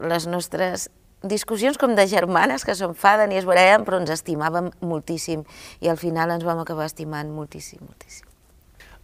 les 0.01 0.27
nostres 0.27 0.91
discussions 1.23 1.79
com 1.79 1.95
de 1.97 2.07
germanes 2.07 2.67
que 2.67 2.75
s'enfaden 2.75 3.33
i 3.33 3.39
es 3.41 3.47
barallen, 3.49 3.87
però 3.87 4.01
ens 4.03 4.11
estimàvem 4.11 4.71
moltíssim 4.83 5.45
i 5.81 5.89
al 5.89 5.97
final 5.97 6.35
ens 6.35 6.45
vam 6.45 6.61
acabar 6.61 6.89
estimant 6.91 7.31
moltíssim, 7.33 7.81
moltíssim. 7.81 8.29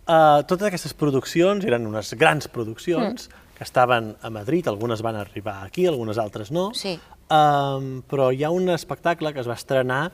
Uh, 0.08 0.40
totes 0.48 0.68
aquestes 0.68 0.94
produccions 0.96 1.64
eren 1.68 1.86
unes 1.86 2.14
grans 2.16 2.48
produccions 2.48 3.28
mm. 3.28 3.47
Que 3.58 3.64
estaven 3.66 4.14
a 4.22 4.30
Madrid, 4.30 4.68
algunes 4.70 5.02
van 5.02 5.16
arribar 5.18 5.64
aquí, 5.66 5.86
algunes 5.86 6.18
altres 6.18 6.52
no. 6.54 6.70
Sí. 6.74 6.94
Um, 7.28 8.00
però 8.08 8.30
hi 8.32 8.44
ha 8.46 8.50
un 8.54 8.70
espectacle 8.72 9.34
que 9.34 9.42
es 9.42 9.48
va 9.50 9.56
estrenar 9.58 10.06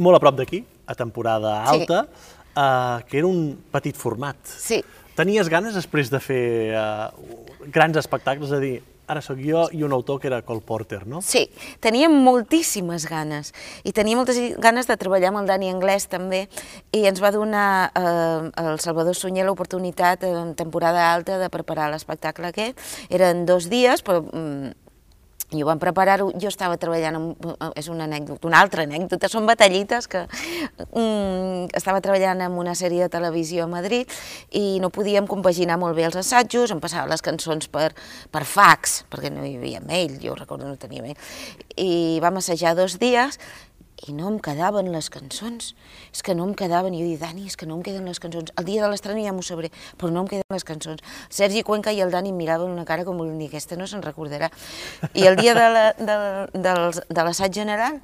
molt 0.00 0.16
a 0.16 0.20
prop 0.24 0.38
d'aquí, 0.40 0.64
a 0.88 0.94
temporada 0.96 1.52
Sí. 1.68 1.74
alta, 1.76 2.00
uh, 2.56 3.04
que 3.06 3.18
era 3.20 3.26
un 3.28 3.58
petit 3.70 3.94
format. 3.94 4.36
Sí. 4.42 4.80
Tenies 5.14 5.48
ganes 5.50 5.74
després 5.74 6.10
de 6.10 6.20
fer 6.22 6.74
uh, 6.78 7.10
grans 7.74 7.96
espectacles, 8.00 8.48
és 8.50 8.56
a 8.56 8.60
dir, 8.62 8.78
ara 9.08 9.22
sóc 9.24 9.40
jo 9.42 9.66
i 9.72 9.82
un 9.82 9.92
autor 9.96 10.20
que 10.20 10.28
era 10.30 10.42
Cole 10.46 10.62
Porter, 10.64 11.06
no? 11.06 11.22
Sí, 11.24 11.46
teníem 11.80 12.12
moltíssimes 12.24 13.08
ganes 13.08 13.52
i 13.84 13.92
tenia 13.96 14.18
moltes 14.18 14.38
ganes 14.60 14.88
de 14.88 14.98
treballar 15.00 15.32
amb 15.32 15.42
el 15.42 15.50
Dani 15.50 15.72
Anglès 15.72 16.08
també 16.12 16.44
i 16.92 17.04
ens 17.08 17.22
va 17.24 17.32
donar 17.34 17.68
eh, 17.96 18.50
el 18.64 18.80
Salvador 18.84 19.16
Sunyer 19.16 19.46
l'oportunitat 19.48 20.28
en 20.28 20.54
temporada 20.58 21.10
alta 21.12 21.38
de 21.40 21.48
preparar 21.52 21.90
l'espectacle 21.92 22.52
aquest. 22.52 22.78
Eren 23.08 23.46
dos 23.48 23.68
dies, 23.72 24.04
però 24.04 24.20
mm, 24.22 24.87
i 25.52 25.62
ho 25.62 25.66
vam 25.68 25.78
preparar, 25.80 26.18
jo 26.20 26.50
estava 26.50 26.76
treballant, 26.80 27.16
amb, 27.16 27.46
és 27.78 27.88
una 27.88 28.04
anècdota, 28.04 28.44
una 28.50 28.60
altra 28.60 28.84
anècdota, 28.84 29.30
són 29.32 29.46
batallites 29.48 30.08
que 30.10 30.26
mm, 30.28 31.70
estava 31.78 32.02
treballant 32.04 32.42
en 32.44 32.58
una 32.60 32.74
sèrie 32.76 33.06
de 33.06 33.12
televisió 33.12 33.64
a 33.64 33.70
Madrid 33.70 34.12
i 34.52 34.76
no 34.82 34.92
podíem 34.92 35.28
compaginar 35.30 35.78
molt 35.80 35.96
bé 35.96 36.04
els 36.08 36.18
assajos, 36.20 36.74
em 36.74 36.82
passava 36.84 37.08
les 37.08 37.24
cançons 37.24 37.70
per, 37.72 37.94
per 38.30 38.44
fax, 38.44 39.02
perquè 39.08 39.32
no 39.32 39.46
hi 39.46 39.56
havia 39.56 39.80
mail, 39.80 40.18
jo 40.20 40.36
recordo 40.36 40.68
no 40.68 40.76
tenia 40.76 41.06
mail, 41.06 41.16
i 41.80 42.18
vam 42.20 42.42
assajar 42.42 42.76
dos 42.76 42.98
dies 43.00 43.40
i 44.06 44.12
no 44.14 44.28
em 44.30 44.38
quedaven 44.38 44.92
les 44.92 45.08
cançons. 45.10 45.72
És 46.12 46.22
que 46.22 46.34
no 46.38 46.44
em 46.46 46.54
quedaven. 46.54 46.94
I 46.94 47.00
jo 47.02 47.08
dic, 47.10 47.18
Dani, 47.20 47.46
és 47.50 47.56
que 47.58 47.66
no 47.66 47.74
em 47.76 47.82
queden 47.82 48.06
les 48.06 48.20
cançons. 48.22 48.52
El 48.56 48.64
dia 48.68 48.82
de 48.84 48.88
l'estrena 48.92 49.20
ja 49.24 49.32
m'ho 49.34 49.42
sabré, 49.42 49.72
però 49.98 50.12
no 50.14 50.22
em 50.22 50.28
queden 50.30 50.46
les 50.54 50.64
cançons. 50.64 51.02
Sergi 51.28 51.62
Cuenca 51.66 51.92
i 51.92 52.00
el 52.04 52.10
Dani 52.14 52.32
miraven 52.32 52.70
una 52.70 52.84
cara 52.84 53.04
com 53.04 53.18
volent 53.18 53.38
dir, 53.42 53.48
aquesta 53.50 53.76
no 53.76 53.86
se'n 53.90 54.02
recordarà. 54.06 54.50
I 55.14 55.26
el 55.26 55.36
dia 55.36 55.54
de 55.58 55.68
la- 55.74 55.92
de, 55.98 57.02
de 57.08 57.22
l'assaig 57.24 57.52
general, 57.52 58.00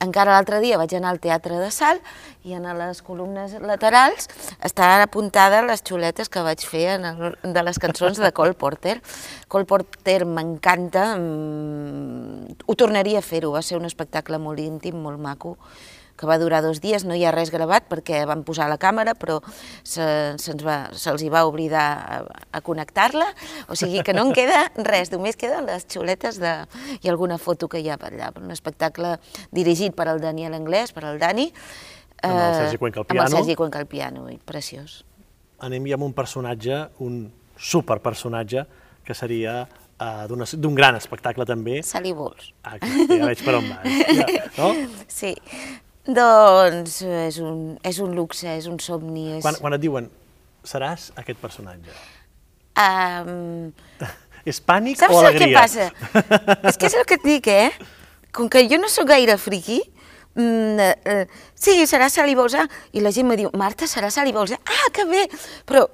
encara 0.00 0.32
l'altre 0.34 0.60
dia 0.62 0.78
vaig 0.80 0.94
anar 0.96 1.12
al 1.12 1.20
Teatre 1.22 1.58
de 1.60 1.70
Sal 1.70 2.00
i 2.48 2.56
en 2.56 2.66
les 2.78 3.02
columnes 3.06 3.54
laterals 3.62 4.28
estan 4.64 5.02
apuntades 5.04 5.66
les 5.68 5.84
xuletes 5.86 6.30
que 6.32 6.42
vaig 6.42 6.64
fer 6.66 6.86
en 6.96 7.04
el, 7.10 7.36
de 7.42 7.62
les 7.62 7.78
cançons 7.78 8.18
de 8.18 8.32
Cole 8.32 8.54
Porter. 8.54 9.00
Cole 9.48 9.68
Porter 9.68 10.24
m'encanta, 10.26 11.16
mm, 11.16 12.62
ho 12.66 12.74
tornaria 12.74 13.20
a 13.20 13.26
fer-ho, 13.26 13.52
va 13.52 13.62
ser 13.62 13.78
un 13.78 13.86
espectacle 13.86 14.38
molt 14.38 14.58
íntim, 14.58 14.98
molt 15.02 15.20
maco, 15.20 15.56
que 16.16 16.26
va 16.28 16.38
durar 16.38 16.60
dos 16.62 16.80
dies, 16.80 17.04
no 17.08 17.14
hi 17.16 17.24
ha 17.24 17.32
res 17.34 17.50
gravat 17.50 17.88
perquè 17.90 18.22
van 18.28 18.44
posar 18.46 18.68
la 18.70 18.78
càmera, 18.78 19.14
però 19.18 19.40
se, 19.82 20.04
se'ls 20.38 20.62
va, 20.64 20.76
se'ls 20.92 21.22
hi 21.24 21.30
va 21.32 21.44
oblidar 21.48 21.86
a, 21.98 22.18
a 22.52 22.60
connectar-la, 22.62 23.30
o 23.68 23.76
sigui 23.78 24.02
que 24.06 24.14
no 24.14 24.26
en 24.28 24.34
queda 24.36 24.66
res, 24.86 25.10
només 25.12 25.36
queden 25.40 25.66
les 25.66 25.86
xuletes 25.90 26.38
de, 26.42 26.52
i 27.02 27.08
alguna 27.10 27.38
foto 27.42 27.68
que 27.68 27.80
hi 27.82 27.88
ha 27.90 27.98
per 27.98 28.12
allà. 28.12 28.30
Un 28.38 28.52
espectacle 28.54 29.16
dirigit 29.50 29.96
per 29.96 30.06
al 30.12 30.20
Daniel 30.22 30.54
Anglès, 30.58 30.92
per 30.92 31.04
al 31.08 31.18
Dani, 31.22 31.50
Amb 32.22 32.36
el 32.38 32.42
eh, 32.52 32.54
Sergi 32.60 32.78
Cuenca 32.78 33.00
al 33.00 33.06
Amb 33.08 33.16
piano. 33.16 33.26
el 33.26 33.32
Sergi 33.34 33.54
Cuenca 33.58 33.78
al 33.82 33.86
piano, 33.90 34.28
i 34.30 34.36
preciós. 34.38 35.00
anem 35.58 35.86
ja 35.90 35.94
amb 35.98 36.04
un 36.06 36.12
personatge, 36.14 36.76
un 37.02 37.32
superpersonatge, 37.58 38.62
que 39.02 39.14
seria 39.14 39.64
uh, 39.66 40.26
d'un 40.30 40.74
gran 40.78 40.94
espectacle 40.98 41.46
també. 41.46 41.80
Sally 41.82 42.12
Bowles. 42.14 42.52
Ah, 42.62 42.76
ja 42.78 43.26
veig 43.26 43.42
per 43.42 43.56
on 43.58 43.68
vas. 43.70 43.86
Ja, 44.18 44.26
no? 44.58 44.70
Sí, 45.10 45.34
doncs 46.06 47.02
és 47.02 47.38
un, 47.42 47.76
és 47.86 48.00
un 48.02 48.16
luxe, 48.16 48.48
és 48.56 48.66
un 48.70 48.80
somni. 48.82 49.38
És, 49.38 49.44
Quan, 49.44 49.58
quan 49.60 49.76
et 49.78 49.82
diuen, 49.84 50.08
seràs 50.66 51.10
aquest 51.20 51.38
personatge, 51.42 51.94
Um, 52.72 53.72
és 54.48 54.58
pànic 54.64 54.96
Saps 54.96 55.12
o 55.14 55.20
el 55.20 55.36
que 55.36 55.44
alegria? 55.44 55.60
passa? 55.60 55.90
és 56.70 56.78
que 56.80 56.88
és 56.88 56.94
el 56.96 57.04
que 57.08 57.18
et 57.20 57.26
dic, 57.26 57.48
eh? 57.52 57.70
Com 58.32 58.48
que 58.48 58.64
jo 58.64 58.78
no 58.80 58.88
sóc 58.88 59.10
gaire 59.10 59.36
friqui, 59.36 59.82
mm, 60.34 60.80
eh, 60.80 60.94
eh, 61.04 61.26
sí, 61.54 61.76
serà 61.86 62.08
ah, 62.08 62.64
i 62.96 63.04
la 63.04 63.12
gent 63.12 63.28
me 63.28 63.36
diu, 63.36 63.50
Marta, 63.52 63.84
serà 63.84 64.08
Bowles, 64.32 64.56
ah, 64.56 64.88
que 64.92 65.04
bé, 65.04 65.26
però 65.68 65.84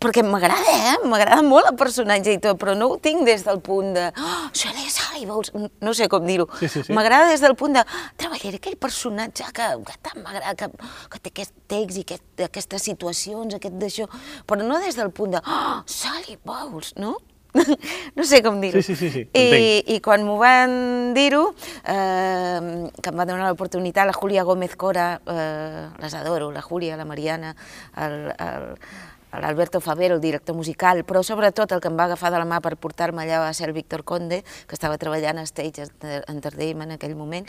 perquè 0.00 0.22
m'agrada, 0.26 0.74
eh? 0.92 0.96
M'agrada 1.08 1.42
molt 1.46 1.70
el 1.70 1.76
personatge 1.80 2.34
i 2.36 2.40
tot, 2.42 2.58
però 2.60 2.76
no 2.78 2.90
ho 2.92 2.98
tinc 3.02 3.24
des 3.28 3.44
del 3.46 3.60
punt 3.64 3.94
de, 3.96 4.08
oh, 4.10 4.42
seré 4.56 4.86
Sally 4.92 5.26
Bowles, 5.28 5.52
no 5.54 5.94
sé 5.96 6.08
com 6.12 6.26
dir-ho. 6.28 6.48
Sí, 6.60 6.68
sí, 6.68 6.84
sí. 6.86 6.94
M'agrada 6.96 7.30
des 7.32 7.42
del 7.44 7.56
punt 7.58 7.78
de, 7.78 7.84
treballaré 8.20 8.60
aquell 8.60 8.78
personatge 8.80 9.48
que, 9.56 9.70
que 9.88 9.98
tant 10.04 10.22
m'agrada, 10.22 10.54
que, 10.58 10.90
que 11.10 11.22
té 11.24 11.34
aquest 11.34 11.56
text 11.70 12.02
i 12.02 12.06
aquest, 12.06 12.46
aquestes 12.50 12.88
situacions, 12.92 13.56
aquest 13.58 13.80
d'això, 13.80 14.06
però 14.46 14.66
no 14.66 14.78
des 14.84 14.98
del 15.00 15.10
punt 15.14 15.38
de, 15.38 15.42
oh, 15.44 15.82
Sally 15.90 16.38
Bowles, 16.44 16.94
no? 17.00 17.16
no 18.16 18.24
sé 18.24 18.42
com 18.42 18.60
dir-ho. 18.62 18.82
Sí, 18.82 18.94
sí, 18.94 19.10
sí, 19.10 19.10
sí, 19.10 19.28
I. 19.34 19.82
I 19.96 19.98
quan 20.04 20.24
m'ho 20.26 20.36
van 20.40 21.12
dir-ho, 21.16 21.50
eh, 21.82 22.88
que 23.02 23.12
em 23.12 23.18
va 23.18 23.26
donar 23.26 23.48
l'oportunitat, 23.48 24.06
la 24.08 24.16
Júlia 24.16 24.44
Gómez 24.46 24.76
Cora, 24.78 25.12
eh, 25.26 25.86
les 26.02 26.14
adoro, 26.14 26.50
la 26.54 26.62
Júlia, 26.62 26.96
la 26.96 27.08
Mariana, 27.08 27.54
el, 27.96 28.30
el, 28.38 28.68
l'Alberto 29.32 29.80
Favero, 29.80 30.16
el 30.16 30.20
director 30.20 30.56
musical, 30.56 31.04
però 31.06 31.22
sobretot 31.22 31.72
el 31.72 31.80
que 31.80 31.90
em 31.90 31.98
va 31.98 32.08
agafar 32.08 32.32
de 32.34 32.40
la 32.42 32.48
mà 32.48 32.58
per 32.64 32.74
portar-me 32.80 33.22
allà 33.22 33.38
va 33.44 33.52
ser 33.54 33.68
el 33.68 33.74
Víctor 33.76 34.02
Conde, 34.04 34.42
que 34.66 34.74
estava 34.74 34.98
treballant 34.98 35.38
a 35.38 35.46
Stage 35.46 35.86
Entertainment 36.26 36.90
en 36.90 36.98
aquell 36.98 37.14
moment. 37.14 37.46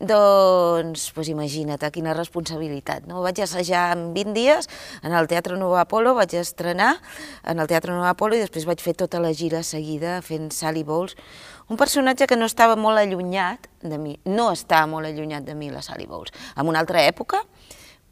Doncs, 0.00 1.08
pues 1.16 1.30
imagina't, 1.32 1.88
quina 1.94 2.14
responsabilitat. 2.14 3.06
No? 3.08 3.22
Vaig 3.24 3.40
assajar 3.40 3.96
en 3.96 4.10
20 4.14 4.36
dies 4.36 4.68
en 5.02 5.16
el 5.16 5.28
Teatre 5.30 5.56
Nova 5.56 5.82
Apolo, 5.86 6.14
vaig 6.14 6.34
estrenar 6.36 6.96
en 7.44 7.60
el 7.60 7.70
Teatre 7.70 7.94
Nova 7.94 8.12
Apolo 8.12 8.36
i 8.36 8.42
després 8.44 8.68
vaig 8.68 8.82
fer 8.82 8.96
tota 8.98 9.22
la 9.22 9.32
gira 9.32 9.62
seguida 9.64 10.20
fent 10.22 10.50
Sally 10.52 10.84
Bowles, 10.84 11.16
un 11.68 11.76
personatge 11.76 12.28
que 12.30 12.36
no 12.36 12.46
estava 12.46 12.76
molt 12.78 13.00
allunyat 13.00 13.66
de 13.82 13.98
mi, 13.98 14.14
no 14.28 14.52
està 14.52 14.84
molt 14.86 15.08
allunyat 15.08 15.46
de 15.46 15.56
mi, 15.58 15.70
la 15.72 15.82
Sally 15.82 16.06
Bowles. 16.06 16.34
En 16.54 16.68
una 16.70 16.82
altra 16.82 17.02
època, 17.02 17.42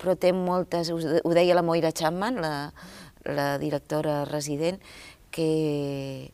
però 0.05 0.19
té 0.21 0.35
moltes, 0.37 0.93
ho 0.93 1.33
deia 1.33 1.57
la 1.57 1.64
Moira 1.64 1.90
Chapman, 1.97 2.43
la, 2.45 2.55
la 3.25 3.55
directora 3.59 4.23
resident, 4.29 4.79
que 5.33 6.31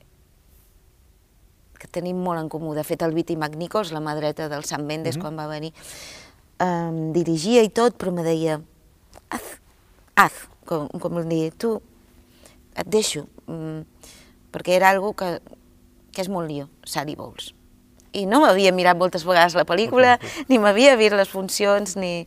que 1.80 1.88
tenim 1.88 2.20
molt 2.20 2.42
en 2.42 2.50
comú. 2.52 2.74
De 2.76 2.85
fet, 2.85 3.00
el 3.02 3.16
Viti 3.16 3.38
Magnicos, 3.40 3.94
la 3.96 4.02
mà 4.04 4.12
dreta 4.18 4.50
del 4.52 4.66
Sant 4.68 4.85
Mendes, 4.85 5.16
mm 5.16 5.18
-hmm. 5.18 5.22
quan 5.22 5.38
va 5.38 5.46
venir, 5.48 5.72
em 6.61 7.12
dirigia 7.12 7.62
i 7.64 7.70
tot, 7.70 7.96
però 7.96 8.12
me 8.12 8.22
deia, 8.22 8.61
haz, 9.30 9.46
haz, 10.14 10.33
com, 10.66 10.88
com 10.88 11.28
dir, 11.28 11.52
tu, 11.56 11.80
et 12.76 12.87
deixo, 12.87 13.26
mm, 13.46 13.80
perquè 14.52 14.76
era 14.76 14.90
algo 14.90 15.14
que, 15.14 15.40
que 16.12 16.20
és 16.20 16.28
molt 16.28 16.48
lío, 16.48 16.68
Sally 16.85 17.16
Bowles. 17.16 17.54
I 18.12 18.26
no 18.26 18.40
m'havia 18.40 18.72
mirat 18.72 18.98
moltes 18.98 19.24
vegades 19.24 19.54
la 19.54 19.64
pel·lícula, 19.64 20.18
ni 20.48 20.59
m'havia 20.59 20.96
vist 20.96 21.14
les 21.14 21.28
funcions, 21.28 21.96
ni, 21.96 22.26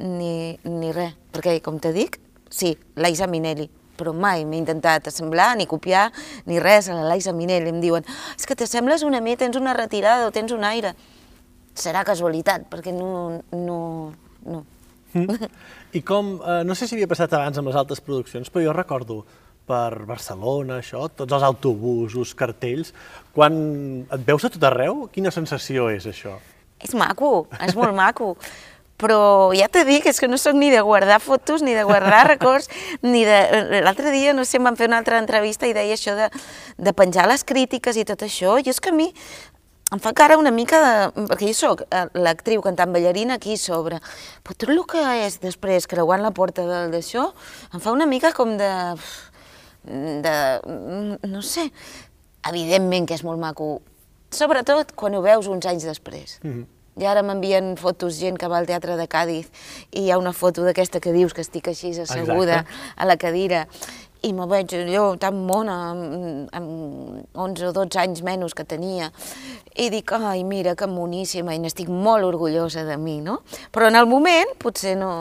ni, 0.00 0.56
ni 0.64 0.94
res. 0.96 1.14
Perquè, 1.30 1.60
com 1.62 1.78
te 1.78 1.92
dic, 1.94 2.18
sí, 2.50 2.74
l'Aisa 2.98 3.28
Minelli, 3.30 3.68
però 4.00 4.14
mai 4.16 4.46
m'he 4.48 4.60
intentat 4.60 5.10
assemblar, 5.10 5.52
ni 5.58 5.68
copiar, 5.68 6.08
ni 6.48 6.60
res 6.62 6.88
a 6.88 6.96
la 6.96 7.06
Liza 7.12 7.34
Minelli. 7.36 7.72
Em 7.74 7.80
diuen, 7.82 8.06
és 8.36 8.48
que 8.48 8.56
t'assembles 8.56 9.04
una 9.06 9.20
mi, 9.24 9.36
tens 9.40 9.58
una 9.60 9.76
retirada 9.76 10.28
o 10.28 10.34
tens 10.34 10.54
un 10.56 10.64
aire. 10.64 10.94
Serà 11.76 12.04
casualitat, 12.08 12.66
perquè 12.72 12.94
no... 12.96 13.42
no, 13.52 13.80
no. 14.46 14.64
Mm. 15.12 15.52
I 15.98 16.04
com, 16.06 16.36
eh, 16.38 16.62
no 16.62 16.76
sé 16.78 16.86
si 16.86 16.94
havia 16.94 17.10
passat 17.10 17.32
abans 17.34 17.58
amb 17.58 17.70
les 17.70 17.78
altres 17.78 18.00
produccions, 18.04 18.50
però 18.50 18.62
jo 18.68 18.74
recordo 18.76 19.20
per 19.70 20.06
Barcelona, 20.06 20.80
això, 20.80 21.04
tots 21.14 21.34
els 21.34 21.46
autobusos, 21.46 22.32
cartells, 22.38 22.92
quan 23.34 23.54
et 24.06 24.24
veus 24.26 24.46
a 24.46 24.50
tot 24.54 24.66
arreu, 24.66 25.04
quina 25.14 25.32
sensació 25.34 25.88
és 25.90 26.06
això? 26.10 26.36
És 26.80 26.94
maco, 26.96 27.44
és 27.60 27.76
molt 27.76 27.92
maco 27.94 28.32
però 29.00 29.50
ja 29.56 29.68
t'he 29.72 29.84
dit, 29.88 30.04
és 30.06 30.20
que 30.20 30.28
no 30.28 30.38
sóc 30.38 30.56
ni 30.58 30.70
de 30.72 30.82
guardar 30.84 31.20
fotos, 31.24 31.64
ni 31.64 31.74
de 31.74 31.84
guardar 31.88 32.26
records, 32.28 32.68
ni 33.02 33.24
de... 33.24 33.80
L'altre 33.80 34.12
dia, 34.12 34.34
no 34.36 34.44
sé, 34.44 34.60
em 34.60 34.68
van 34.68 34.76
fer 34.76 34.90
una 34.90 35.00
altra 35.00 35.20
entrevista 35.22 35.68
i 35.68 35.74
deia 35.76 35.96
això 35.96 36.16
de, 36.18 36.28
de 36.76 36.92
penjar 36.96 37.26
les 37.30 37.44
crítiques 37.48 37.96
i 37.96 38.04
tot 38.08 38.26
això. 38.26 38.58
Jo 38.60 38.74
és 38.74 38.82
que 38.82 38.92
a 38.92 38.96
mi 38.96 39.08
em 39.90 39.98
fa 39.98 40.12
cara 40.14 40.38
una 40.38 40.52
mica 40.54 40.78
de... 40.84 41.24
perquè 41.32 41.48
jo 41.48 41.56
sóc 41.58 41.82
eh, 41.88 42.04
l'actriu 42.22 42.62
cantant 42.62 42.92
ballarina 42.94 43.40
aquí 43.40 43.56
sobre, 43.58 43.98
però 44.44 44.54
tot 44.54 44.70
el 44.70 44.84
que 44.86 45.02
és 45.24 45.40
després 45.42 45.88
creuant 45.90 46.22
la 46.22 46.30
porta 46.30 46.86
d'això 46.92 47.26
em 47.74 47.82
fa 47.82 47.94
una 47.96 48.06
mica 48.06 48.30
com 48.36 48.54
de... 48.60 48.70
de... 49.82 50.34
no 51.26 51.42
sé, 51.42 51.70
evidentment 52.46 53.08
que 53.08 53.18
és 53.18 53.24
molt 53.26 53.42
maco, 53.42 53.80
sobretot 54.30 54.94
quan 54.94 55.16
ho 55.18 55.24
veus 55.26 55.50
uns 55.50 55.66
anys 55.66 55.88
després. 55.90 56.38
Mm 56.44 56.52
-hmm 56.52 56.79
i 56.98 57.06
ara 57.06 57.22
m'envien 57.22 57.76
fotos 57.78 58.18
gent 58.18 58.38
que 58.40 58.48
va 58.50 58.58
al 58.58 58.68
Teatre 58.68 58.96
de 58.98 59.06
Càdiz 59.10 59.50
i 59.92 60.06
hi 60.06 60.10
ha 60.10 60.18
una 60.18 60.32
foto 60.32 60.64
d'aquesta 60.66 61.00
que 61.00 61.14
dius 61.14 61.34
que 61.36 61.44
estic 61.44 61.70
així 61.70 61.94
asseguda 61.94 62.62
Exacte. 62.64 62.94
a 62.96 63.08
la 63.08 63.16
cadira 63.16 63.66
i 64.26 64.32
me 64.36 64.46
veig 64.48 64.74
allò 64.76 65.04
tan 65.20 65.38
mona, 65.48 65.76
amb, 65.94 66.50
amb 66.56 67.36
11 67.40 67.70
o 67.70 67.72
12 67.76 68.00
anys 68.02 68.22
menys 68.26 68.54
que 68.56 68.66
tenia, 68.68 69.10
i 69.80 69.88
dic, 69.92 70.12
ai, 70.12 70.42
mira, 70.44 70.74
que 70.76 70.88
moníssima, 70.90 71.54
i 71.56 71.62
n'estic 71.62 71.88
molt 71.88 72.28
orgullosa 72.28 72.84
de 72.84 72.98
mi, 73.00 73.20
no? 73.24 73.40
Però 73.72 73.88
en 73.88 73.96
el 73.96 74.08
moment, 74.10 74.56
potser 74.60 74.96
no, 75.00 75.12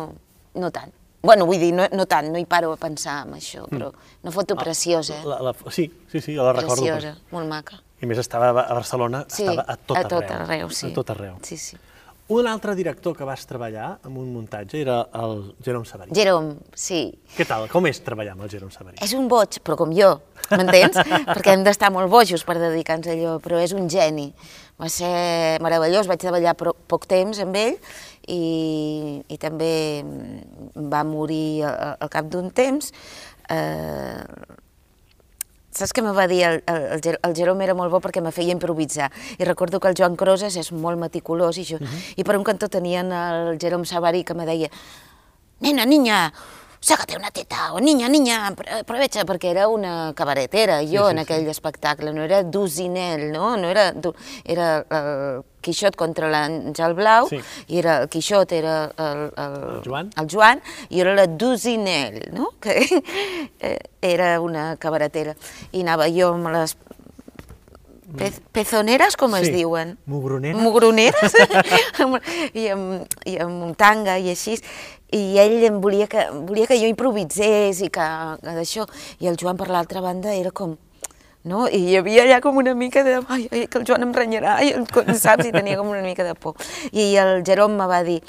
no 0.59 0.71
tant. 0.75 0.91
Bueno, 1.23 1.45
vull 1.47 1.59
dir, 1.59 1.73
no, 1.75 1.87
no 1.95 2.05
tant, 2.07 2.29
no 2.31 2.39
hi 2.39 2.47
paro 2.47 2.71
a 2.75 2.79
pensar 2.79 3.21
en 3.27 3.35
això, 3.39 3.65
però 3.71 3.89
mm. 3.91 4.15
una 4.23 4.35
foto 4.35 4.55
preciosa. 4.59 5.19
La, 5.27 5.41
la, 5.49 5.55
sí, 5.67 5.89
sí, 6.11 6.21
sí, 6.21 6.35
jo 6.35 6.47
la 6.47 6.55
recordo. 6.55 6.83
Preciosa, 6.83 7.15
molt 7.35 7.47
maca. 7.51 7.81
I 7.99 8.07
més 8.07 8.19
estava 8.21 8.51
a 8.51 8.73
Barcelona, 8.73 9.25
sí, 9.27 9.43
estava 9.43 9.65
a 9.67 9.75
tot, 9.77 9.97
a 9.97 10.03
tot 10.07 10.23
arreu. 10.23 10.43
arreu 10.45 10.73
sí. 10.75 10.87
A 10.87 10.95
tot 10.95 11.15
arreu. 11.15 11.39
Sí, 11.43 11.57
sí. 11.59 11.79
Un 12.29 12.45
altre 12.45 12.75
director 12.77 13.15
que 13.17 13.25
vas 13.25 13.41
treballar 13.49 13.87
amb 14.05 14.19
un 14.21 14.27
muntatge 14.29 14.77
era 14.77 14.99
el 15.17 15.39
Jerome 15.65 15.87
Sabarí. 15.89 16.13
Jerome, 16.13 16.59
sí. 16.77 16.99
Què 17.33 17.47
tal? 17.49 17.65
Com 17.71 17.87
és 17.89 17.97
treballar 18.05 18.35
amb 18.35 18.45
el 18.45 18.51
Jerome 18.51 18.69
Sabarí? 18.69 18.99
És 19.01 19.15
un 19.17 19.25
boig, 19.31 19.57
però 19.65 19.73
com 19.79 19.89
jo, 19.97 20.11
m'entens? 20.51 20.99
Perquè 21.33 21.55
hem 21.55 21.65
d'estar 21.65 21.89
molt 21.89 22.11
bojos 22.13 22.45
per 22.45 22.59
dedicar-nos 22.61 23.09
a 23.09 23.15
allò, 23.17 23.33
però 23.41 23.57
és 23.57 23.73
un 23.73 23.89
geni. 23.89 24.27
Va 24.77 24.91
ser 24.93 25.09
meravellós, 25.65 26.05
vaig 26.05 26.21
treballar 26.21 26.53
poc 26.53 27.09
temps 27.09 27.41
amb 27.41 27.57
ell 27.57 27.79
i, 28.29 28.43
i 29.25 29.41
també 29.41 29.73
va 30.77 31.01
morir 31.09 31.65
al, 31.65 31.97
al 31.97 32.13
cap 32.13 32.29
d'un 32.29 32.53
temps. 32.53 32.93
Eh, 33.49 34.21
saps 35.71 35.93
què 35.93 36.03
me 36.05 36.13
va 36.15 36.27
dir? 36.27 36.43
El, 36.43 36.61
el, 36.67 37.17
el 37.21 37.35
Jerome 37.35 37.63
era 37.63 37.75
molt 37.77 37.91
bo 37.93 38.01
perquè 38.03 38.21
me 38.21 38.31
feia 38.35 38.53
improvisar. 38.55 39.11
I 39.37 39.45
recordo 39.45 39.79
que 39.79 39.89
el 39.89 39.97
Joan 39.97 40.15
Croses 40.19 40.57
és 40.57 40.71
molt 40.71 40.99
meticulós 40.99 41.57
i, 41.57 41.65
jo, 41.65 41.77
uh 41.77 41.85
-huh. 41.85 42.13
i 42.17 42.23
per 42.23 42.37
un 42.37 42.43
cantó 42.43 42.69
tenien 42.69 43.11
el 43.11 43.57
Jerome 43.59 43.85
Savary 43.85 44.23
que 44.23 44.33
me 44.33 44.45
deia 44.45 44.69
nena, 45.59 45.85
niña, 45.85 46.33
sácate 46.79 47.17
una 47.17 47.31
teta, 47.31 47.73
o 47.73 47.79
niña, 47.79 48.07
niña, 48.07 48.47
aprovecha, 48.47 49.25
perquè 49.27 49.51
era 49.51 49.67
una 49.67 50.13
cabaretera, 50.15 50.79
jo, 50.81 50.87
sí, 50.87 50.97
sí, 50.97 51.11
en 51.11 51.19
aquell 51.19 51.43
sí. 51.43 51.51
espectacle, 51.51 52.13
no 52.13 52.23
era 52.23 52.43
Dusinel, 52.43 53.31
no? 53.31 53.57
no 53.57 53.69
era, 53.69 53.93
era 54.45 54.85
el 54.89 55.43
Quixot 55.59 55.97
contra 55.99 56.29
l'Àngel 56.31 56.95
Blau, 56.95 57.27
sí. 57.27 57.41
i 57.67 57.81
era, 57.81 57.97
el 58.03 58.09
Quixot 58.09 58.53
era 58.55 58.77
el, 58.95 59.25
el, 59.35 59.57
el, 59.59 59.81
Joan. 59.83 60.13
el 60.15 60.29
Joan, 60.31 60.63
i 60.89 61.03
era 61.03 61.15
la 61.17 61.27
Dusinel, 61.27 62.29
no? 62.31 62.53
que 62.63 63.03
era 64.01 64.39
una 64.39 64.77
cabaretera, 64.79 65.35
i 65.73 65.83
anava 65.83 66.07
jo 66.07 66.31
amb 66.37 66.53
les 66.55 66.77
Pez, 68.17 68.39
pezoneres, 68.51 69.15
com 69.19 69.35
sí. 69.35 69.43
es 69.43 69.51
diuen? 69.53 69.97
Mugroneres. 70.09 70.61
Mugroneres, 70.61 71.35
I, 72.53 72.69
amb, 72.73 73.17
i 73.29 73.35
amb 73.43 73.75
tanga 73.77 74.17
i 74.17 74.31
així 74.33 74.57
i 75.15 75.39
ell 75.41 75.63
em 75.65 75.79
volia 75.81 76.07
que, 76.09 76.27
volia 76.45 76.67
que 76.69 76.77
jo 76.77 76.89
improvisés 76.89 77.81
i 77.81 77.89
que, 77.93 78.05
que 78.43 78.53
d'això, 78.57 78.85
i 79.21 79.29
el 79.29 79.39
Joan 79.41 79.57
per 79.57 79.69
l'altra 79.73 80.03
banda 80.05 80.35
era 80.35 80.51
com, 80.53 80.75
no? 81.49 81.65
I 81.65 81.81
hi 81.89 81.97
havia 81.97 82.27
allà 82.27 82.39
com 82.45 82.59
una 82.61 82.75
mica 82.77 83.03
de, 83.05 83.17
ai, 83.27 83.47
ai 83.49 83.65
que 83.65 83.81
el 83.81 83.87
Joan 83.89 84.05
em 84.05 84.13
renyarà, 84.13 84.59
ai, 84.61 84.75
saps? 85.17 85.49
I 85.49 85.55
tenia 85.55 85.79
com 85.81 85.89
una 85.89 86.05
mica 86.05 86.25
de 86.27 86.35
por. 86.37 86.57
I 86.93 87.09
el 87.17 87.43
Jerome 87.45 87.77
me 87.81 87.89
va 87.89 88.03
dir, 88.05 88.21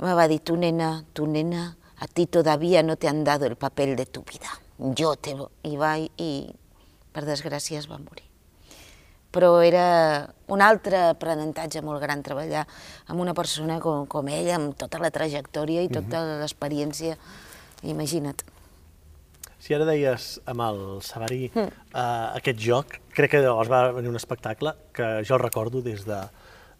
me 0.00 0.16
va 0.16 0.26
dir, 0.28 0.40
tu 0.40 0.56
nena, 0.56 0.94
tu 1.12 1.28
nena, 1.28 1.76
a 2.00 2.08
ti 2.08 2.26
todavía 2.26 2.82
no 2.82 2.96
te 2.96 3.08
han 3.08 3.24
dado 3.24 3.46
el 3.46 3.56
papel 3.56 3.96
de 3.96 4.06
tu 4.06 4.24
vida. 4.24 4.48
Yo 4.78 5.16
te... 5.16 5.36
I 5.68 5.76
va, 5.76 5.98
i 6.00 6.32
per 7.12 7.28
desgràcia 7.28 7.78
es 7.78 7.90
va 7.92 8.00
morir 8.00 8.31
però 9.32 9.56
era 9.64 10.28
un 10.52 10.60
altre 10.60 11.08
aprenentatge 11.14 11.82
molt 11.82 12.02
gran 12.04 12.22
treballar 12.22 12.66
amb 13.08 13.20
una 13.24 13.34
persona 13.34 13.80
com, 13.80 14.06
com 14.06 14.28
ell, 14.28 14.50
amb 14.52 14.76
tota 14.78 15.00
la 15.02 15.10
trajectòria 15.10 15.82
i 15.82 15.88
tota 15.88 16.20
mm 16.20 16.26
-hmm. 16.28 16.40
l'experiència, 16.44 17.16
imagina't. 17.82 18.44
Si 19.62 19.74
ara 19.74 19.84
deies 19.86 20.40
amb 20.44 20.60
el 20.60 20.78
Sabarí 21.06 21.50
mm. 21.54 21.68
uh, 21.94 22.34
aquest 22.34 22.58
joc, 22.58 22.96
crec 23.14 23.30
que 23.30 23.42
llavors 23.44 23.70
va 23.70 23.92
venir 23.92 24.10
un 24.10 24.16
espectacle 24.18 24.74
que 24.92 25.22
jo 25.22 25.36
el 25.36 25.40
recordo 25.40 25.80
des 25.80 26.04
de, 26.04 26.18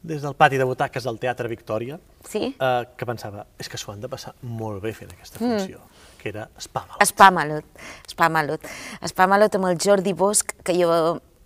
des 0.03 0.23
del 0.23 0.35
pati 0.35 0.59
de 0.59 0.65
butaques 0.65 1.05
del 1.05 1.21
Teatre 1.23 1.49
Victòria, 1.49 2.01
sí? 2.27 2.57
uh, 2.59 2.83
que 2.97 3.07
pensava, 3.07 3.47
és 3.57 3.69
que 3.71 3.79
s'ho 3.79 3.93
han 3.93 4.01
de 4.01 4.11
passar 4.11 4.35
molt 4.43 4.83
bé 4.83 4.93
fent 4.93 5.13
aquesta 5.15 5.39
funció, 5.39 5.79
mm. 5.79 6.19
que 6.19 6.29
era 6.29 6.49
Spamalot. 6.59 7.07
Spamalot, 7.07 7.65
Spamalot. 8.11 8.67
Spamalot 9.15 9.55
amb 9.55 9.71
el 9.71 9.79
Jordi 9.79 10.13
Bosch, 10.13 10.51
que 10.65 10.75
jo 10.75 10.91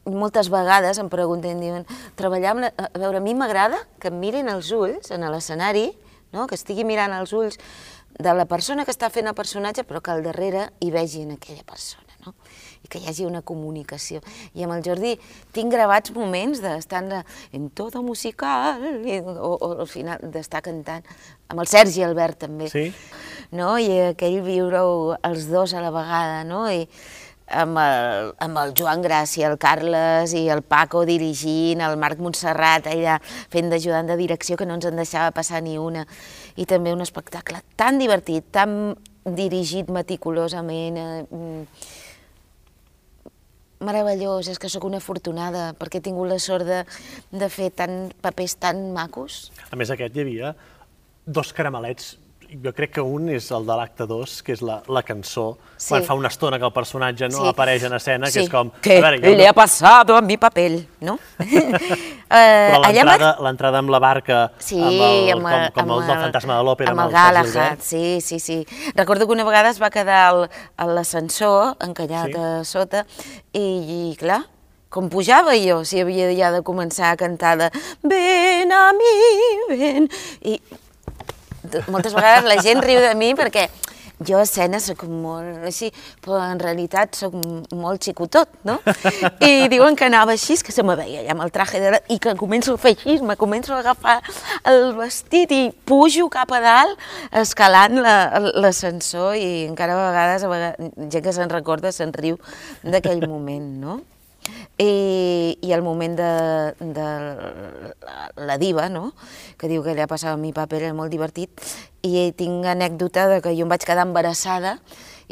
moltes 0.06 0.50
vegades 0.52 1.00
em 1.02 1.10
pregunten, 1.12 1.60
diuen, 1.60 1.86
treballar 2.18 2.54
amb 2.54 2.66
la... 2.66 2.72
A 2.86 2.98
veure, 2.98 3.18
a 3.18 3.24
mi 3.24 3.34
m'agrada 3.34 3.82
que 4.02 4.12
em 4.12 4.18
mirin 4.22 4.50
els 4.52 4.70
ulls 4.74 5.10
en 5.14 5.26
l'escenari, 5.26 5.90
no? 6.32 6.46
que 6.46 6.58
estigui 6.58 6.86
mirant 6.86 7.14
els 7.16 7.34
ulls 7.36 7.58
de 8.16 8.32
la 8.32 8.46
persona 8.48 8.86
que 8.86 8.94
està 8.94 9.10
fent 9.12 9.28
el 9.28 9.36
personatge, 9.36 9.84
però 9.84 10.00
que 10.00 10.12
al 10.14 10.24
darrere 10.24 10.70
hi 10.80 10.90
vegin 10.94 11.34
aquella 11.34 11.64
persona, 11.66 12.06
no? 12.24 12.32
i 12.84 12.88
que 12.88 13.00
hi 13.02 13.10
hagi 13.10 13.26
una 13.28 13.42
comunicació. 13.44 14.22
I 14.54 14.64
amb 14.64 14.76
el 14.76 14.84
Jordi 14.86 15.16
tinc 15.56 15.72
gravats 15.74 16.14
moments 16.16 16.62
d'estar 16.64 17.02
en 17.52 17.68
tot 17.76 17.98
musical, 18.04 18.80
i, 19.04 19.20
o, 19.20 19.52
o 19.52 19.70
al 19.82 19.90
final 19.90 20.22
d'estar 20.22 20.62
cantant, 20.64 21.04
amb 21.50 21.62
el 21.62 21.70
Sergi 21.70 22.06
Albert 22.06 22.46
també, 22.46 22.70
sí? 22.72 22.88
no? 23.52 23.76
i 23.78 24.12
aquell 24.12 24.40
viure-ho 24.46 25.16
els 25.26 25.50
dos 25.52 25.76
a 25.76 25.84
la 25.84 25.92
vegada, 25.94 26.42
no? 26.48 26.66
I, 26.70 26.88
amb 27.46 27.78
el, 27.78 28.32
amb 28.42 28.58
el 28.58 28.72
Joan 28.76 29.02
Gràcia, 29.04 29.50
el 29.50 29.58
Carles 29.62 30.34
i 30.34 30.46
el 30.50 30.62
Paco 30.66 31.04
dirigint, 31.06 31.82
el 31.84 31.96
Marc 32.00 32.18
Montserrat 32.22 32.88
allà 32.90 33.18
fent 33.52 33.70
d'ajudant 33.70 34.10
de 34.10 34.16
direcció 34.18 34.56
que 34.56 34.66
no 34.66 34.78
ens 34.78 34.88
en 34.88 34.98
deixava 34.98 35.34
passar 35.34 35.62
ni 35.62 35.76
una. 35.78 36.06
I 36.56 36.66
també 36.66 36.94
un 36.94 37.04
espectacle 37.04 37.62
tan 37.76 38.00
divertit, 38.02 38.50
tan 38.50 38.96
dirigit 39.26 39.90
meticulosament, 39.90 40.98
eh, 40.98 41.64
meravellós, 43.80 44.48
és 44.48 44.58
que 44.58 44.70
sóc 44.72 44.86
una 44.88 44.98
afortunada 45.02 45.72
perquè 45.78 46.00
he 46.00 46.04
tingut 46.04 46.30
la 46.30 46.38
sort 46.40 46.66
de, 46.66 46.82
de 47.30 47.48
fer 47.52 47.70
tant 47.70 48.12
papers 48.24 48.56
tan 48.58 48.88
macos. 48.94 49.50
A 49.70 49.76
més 49.76 49.90
aquest 49.92 50.16
hi 50.16 50.24
havia 50.24 50.54
dos 51.26 51.52
caramelets 51.52 52.16
jo 52.62 52.72
crec 52.76 52.92
que 52.96 53.02
un 53.04 53.28
és 53.34 53.46
el 53.54 53.66
de 53.66 53.76
l'acte 53.78 54.06
2, 54.08 54.34
que 54.46 54.54
és 54.56 54.62
la, 54.64 54.78
la 54.92 55.02
cançó, 55.06 55.46
sí. 55.76 55.90
quan 55.90 56.06
fa 56.06 56.16
una 56.18 56.30
estona 56.32 56.58
que 56.60 56.66
el 56.68 56.72
personatge 56.74 57.28
no 57.32 57.42
sí. 57.42 57.50
apareix 57.50 57.86
en 57.88 57.96
escena, 57.98 58.30
sí. 58.30 58.38
que 58.38 58.44
és 58.46 58.52
com... 58.52 58.70
Que 58.82 58.98
a 58.98 59.04
veure, 59.04 59.34
le 59.38 59.48
ha 59.48 59.54
passat 59.56 60.10
a 60.14 60.20
mi 60.24 60.38
paper, 60.40 60.70
no? 61.06 61.18
Però 62.26 63.34
l'entrada 63.44 63.82
amb 63.82 63.92
la 63.94 64.00
barca, 64.02 64.40
sí, 64.58 64.80
amb 64.80 65.04
el, 65.08 65.30
amb, 65.36 65.46
com, 65.46 65.66
com 65.76 65.84
amb 65.84 65.94
el, 65.96 66.02
el 66.02 66.10
del 66.10 66.24
fantasma 66.24 66.58
de 66.58 66.66
l'òpera, 66.68 66.94
amb, 66.94 67.04
amb 67.04 67.10
el, 67.10 67.16
Galahad, 67.18 67.84
sí, 67.86 68.18
sí, 68.24 68.40
sí. 68.42 68.58
Recordo 68.94 69.26
que 69.26 69.36
una 69.36 69.46
vegada 69.46 69.70
es 69.70 69.82
va 69.82 69.92
quedar 69.94 70.24
a 70.26 70.88
l'ascensor, 70.90 71.76
encallat 71.86 72.32
sí. 72.32 72.40
a 72.40 72.64
sota, 72.66 73.06
i, 73.52 73.66
i 73.66 74.00
clar, 74.20 74.42
com 74.90 75.10
pujava 75.12 75.54
jo, 75.60 75.82
si 75.84 76.00
havia 76.00 76.30
ja 76.32 76.50
de 76.54 76.62
començar 76.66 77.12
a 77.12 77.20
cantar 77.20 77.56
de 77.60 77.70
Ven 78.02 78.72
a 78.72 78.90
mi, 78.96 79.14
ven... 79.76 80.10
I 80.46 80.60
moltes 81.88 82.16
vegades 82.16 82.48
la 82.48 82.60
gent 82.62 82.82
riu 82.84 83.02
de 83.02 83.14
mi 83.18 83.34
perquè 83.38 83.68
jo 84.24 84.38
a 84.38 84.44
escena 84.46 84.78
soc 84.80 85.02
molt 85.04 85.66
així, 85.68 85.90
però 86.24 86.38
en 86.40 86.60
realitat 86.60 87.16
soc 87.18 87.34
molt 87.76 88.06
xicotot, 88.06 88.48
no? 88.64 88.78
I 89.44 89.68
diuen 89.72 89.96
que 89.98 90.06
anava 90.08 90.32
així, 90.32 90.56
que 90.64 90.72
se 90.72 90.84
me 90.86 90.96
veia 90.96 91.24
ja 91.26 91.34
amb 91.34 91.44
el 91.44 91.52
traje 91.52 91.82
de... 91.82 92.00
i 92.14 92.18
que 92.22 92.32
començo 92.38 92.76
a 92.76 92.80
fer 92.80 92.94
així, 92.96 93.18
me 93.20 93.36
començo 93.36 93.76
a 93.76 93.82
agafar 93.84 94.16
el 94.72 94.94
vestit 94.96 95.52
i 95.52 95.62
pujo 95.68 96.30
cap 96.32 96.52
a 96.56 96.62
dalt 96.64 97.06
escalant 97.44 98.00
l'ascensor 98.00 99.36
i 99.36 99.66
encara 99.66 99.98
a 99.98 100.08
vegades, 100.08 100.44
a 100.44 100.52
vegades 100.52 101.10
gent 101.12 101.28
que 101.28 101.36
se'n 101.36 101.52
recorda 101.52 101.92
se'n 101.92 102.16
riu 102.16 102.40
d'aquell 102.84 103.26
moment, 103.28 103.72
no? 103.84 104.00
I, 104.78 105.56
i 105.62 105.72
el 105.72 105.82
moment 105.82 106.16
de, 106.18 106.30
de 106.80 107.08
la, 108.04 108.30
la 108.36 108.56
diva, 108.60 108.88
no? 108.92 109.12
que 109.56 109.70
diu 109.70 109.82
que 109.84 109.94
allà 109.94 110.06
passava 110.10 110.36
a 110.36 110.40
mi 110.40 110.52
paper, 110.56 110.82
era 110.82 110.96
molt 110.96 111.12
divertit, 111.12 111.62
i 112.04 112.30
tinc 112.36 112.66
anècdota 112.68 113.26
de 113.30 113.40
que 113.44 113.54
jo 113.56 113.64
em 113.64 113.72
vaig 113.72 113.86
quedar 113.88 114.04
embarassada 114.06 114.76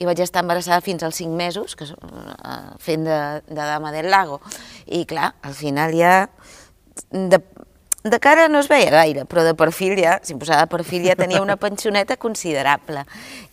i 0.01 0.09
vaig 0.09 0.23
estar 0.25 0.43
embarassada 0.43 0.81
fins 0.83 1.05
als 1.07 1.21
5 1.21 1.37
mesos, 1.37 1.77
que, 1.79 1.87
uh, 1.87 2.63
fent 2.83 3.05
de, 3.07 3.19
de 3.47 3.61
dama 3.61 3.93
del 3.95 4.11
lago. 4.11 4.41
I 4.87 5.05
clar, 5.07 5.35
al 5.43 5.55
final 5.55 5.95
ja... 5.95 6.17
De, 7.11 7.39
de 8.05 8.19
cara 8.21 8.49
no 8.51 8.59
es 8.61 8.67
veia 8.69 8.91
gaire, 8.93 9.23
però 9.25 9.45
de 9.47 9.55
perfil 9.57 9.95
ja, 9.97 10.19
si 10.23 10.35
em 10.35 10.41
posava 10.41 10.67
de 10.67 10.73
perfil 10.73 11.07
ja 11.07 11.15
tenia 11.17 11.45
una 11.45 11.57
pensioneta 11.65 12.17
considerable. 12.17 13.05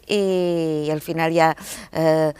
I, 0.07 0.23
i 0.87 0.91
al 0.95 1.03
final 1.05 1.35
ja... 1.35 1.53
Eh, 1.91 2.31
Eh, 2.31 2.33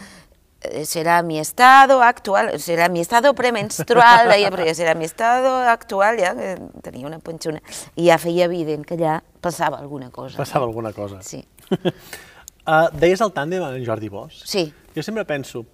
será 0.85 1.21
mi 1.23 1.39
estado 1.39 2.01
actual, 2.03 2.59
será 2.59 2.89
mi 2.89 3.01
estado 3.01 3.33
premenstrual, 3.33 4.29
deia, 4.29 4.51
perquè 4.53 4.75
serà 4.77 4.93
mi 4.95 5.07
estado 5.07 5.55
actual, 5.65 6.19
ja 6.21 6.33
que 6.37 6.53
tenia 6.85 7.07
una 7.09 7.19
punxona, 7.19 7.61
i 7.95 8.09
ja 8.09 8.19
feia 8.21 8.45
evident 8.45 8.85
que 8.85 8.97
ja 8.99 9.19
passava 9.41 9.79
alguna 9.81 10.11
cosa. 10.13 10.37
Passava 10.37 10.65
alguna 10.69 10.93
cosa. 10.93 11.21
Sí. 11.25 11.41
uh, 11.71 12.87
deies 13.01 13.21
el 13.21 13.33
tàndem 13.33 13.65
en 13.65 13.85
Jordi 13.85 14.11
Bosch. 14.13 14.45
Sí. 14.45 14.67
Jo 14.95 15.03
sempre 15.03 15.25
penso 15.25 15.65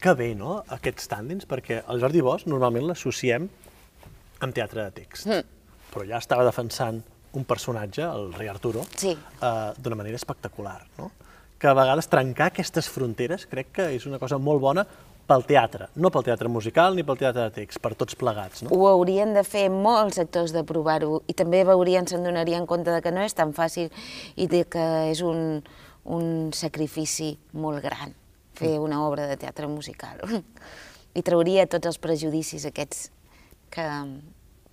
que 0.00 0.14
bé, 0.16 0.32
no?, 0.34 0.62
aquests 0.72 1.10
tàndems, 1.12 1.44
perquè 1.48 1.82
el 1.92 2.00
Jordi 2.00 2.24
Bosch 2.24 2.48
normalment 2.48 2.88
l'associem 2.88 3.48
amb 4.40 4.56
teatre 4.56 4.86
de 4.86 4.94
text, 5.02 5.28
mm. 5.28 5.90
però 5.92 6.06
ja 6.08 6.20
estava 6.22 6.46
defensant 6.48 7.02
un 7.36 7.44
personatge, 7.44 8.02
el 8.02 8.32
rei 8.34 8.48
Arturo, 8.48 8.86
sí. 8.96 9.12
uh, 9.12 9.70
d'una 9.76 10.00
manera 10.00 10.16
espectacular, 10.16 10.80
no? 10.96 11.10
Que 11.60 11.68
a 11.68 11.76
vegades 11.76 12.08
trencar 12.08 12.48
aquestes 12.50 12.88
fronteres 12.88 13.44
crec 13.50 13.74
que 13.76 13.88
és 13.94 14.06
una 14.08 14.18
cosa 14.18 14.38
molt 14.40 14.62
bona 14.62 14.86
pel 15.30 15.44
teatre, 15.46 15.86
no 16.02 16.10
pel 16.10 16.24
teatre 16.26 16.50
musical 16.50 16.96
ni 16.96 17.04
pel 17.06 17.18
teatre 17.20 17.44
de 17.46 17.54
text, 17.60 17.78
per 17.82 17.92
tots 17.98 18.16
plegats. 18.18 18.64
No? 18.64 18.72
Ho 18.74 18.88
haurien 18.90 19.34
de 19.36 19.44
fer 19.46 19.68
molts 19.70 20.18
actors 20.18 20.54
de 20.56 20.64
provar-ho 20.66 21.20
i 21.30 21.36
també 21.38 21.62
veurien, 21.68 22.08
se'n 22.10 22.26
donarien 22.26 22.66
compte 22.66 22.90
de 22.90 22.98
que 23.04 23.12
no 23.14 23.22
és 23.22 23.36
tan 23.38 23.54
fàcil 23.54 23.92
i 24.34 24.48
de 24.50 24.64
que 24.72 24.86
és 25.12 25.22
un, 25.22 25.60
un 26.10 26.50
sacrifici 26.56 27.36
molt 27.52 27.84
gran 27.84 28.16
fer 28.58 28.74
mm. 28.74 28.82
una 28.88 29.04
obra 29.06 29.28
de 29.30 29.38
teatre 29.38 29.68
musical. 29.70 30.24
I 31.18 31.22
trauria 31.26 31.68
tots 31.70 31.90
els 31.90 31.98
prejudicis 32.02 32.66
aquests 32.66 33.10
que, 33.70 33.86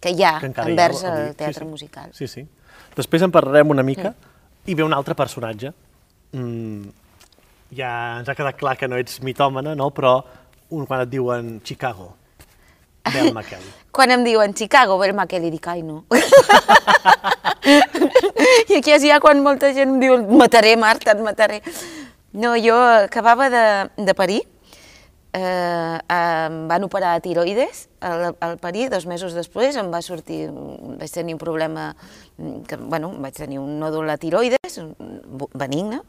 que 0.02 0.14
hi 0.14 0.24
ha 0.26 0.38
que 0.42 0.50
envers 0.50 1.04
hi 1.04 1.10
ha, 1.10 1.18
el 1.20 1.36
teatre 1.38 1.62
sí, 1.62 1.66
sí. 1.66 1.70
musical. 1.70 2.16
Sí, 2.18 2.32
sí. 2.32 2.48
Després 2.98 3.26
en 3.26 3.34
parlarem 3.34 3.76
una 3.76 3.86
mica 3.86 4.10
mm. 4.10 4.34
i 4.72 4.78
ve 4.78 4.86
un 4.86 4.96
altre 4.98 5.14
personatge 5.18 5.74
mm, 6.34 6.90
ja 7.78 7.92
ens 8.20 8.30
ha 8.30 8.36
quedat 8.38 8.58
clar 8.60 8.78
que 8.80 8.88
no 8.88 8.98
ets 9.00 9.22
mitòmana, 9.26 9.76
no? 9.76 9.90
però 9.92 10.22
un, 10.70 10.86
quan 10.86 11.02
et 11.04 11.12
diuen 11.12 11.60
Chicago, 11.64 12.16
Bel 13.08 13.32
McKelly. 13.36 13.72
quan 13.92 14.12
em 14.12 14.24
diuen 14.26 14.54
Chicago, 14.56 14.98
Bel 15.00 15.14
McKelly, 15.16 15.52
dic, 15.52 15.68
ai, 15.68 15.82
no. 15.82 16.04
I 18.68 18.78
aquí 18.78 18.92
és 18.94 19.04
ja 19.04 19.20
quan 19.24 19.42
molta 19.44 19.74
gent 19.76 19.96
em 19.96 20.00
diu, 20.04 20.18
mataré, 20.40 20.76
Marta, 20.80 21.12
et 21.16 21.24
mataré. 21.24 21.62
No, 22.38 22.54
jo 22.60 22.76
acabava 22.78 23.50
de, 23.50 23.64
de 24.06 24.14
parir, 24.14 24.42
eh, 25.34 25.98
em 26.14 26.58
van 26.70 26.86
operar 26.88 27.16
a 27.16 27.22
tiroides 27.24 27.88
al, 28.00 28.36
al 28.40 28.58
parir, 28.62 28.88
dos 28.94 29.08
mesos 29.10 29.36
després 29.38 29.78
em 29.80 29.92
va 29.94 30.02
sortir, 30.06 30.48
vaig 30.52 31.12
tenir 31.14 31.36
un 31.36 31.42
problema, 31.42 31.90
que, 32.38 32.78
bueno, 32.78 33.12
vaig 33.24 33.36
tenir 33.38 33.60
un 33.60 33.78
nòdul 33.82 34.10
a 34.14 34.18
tiroides, 34.22 34.80
benigne, 35.58 36.02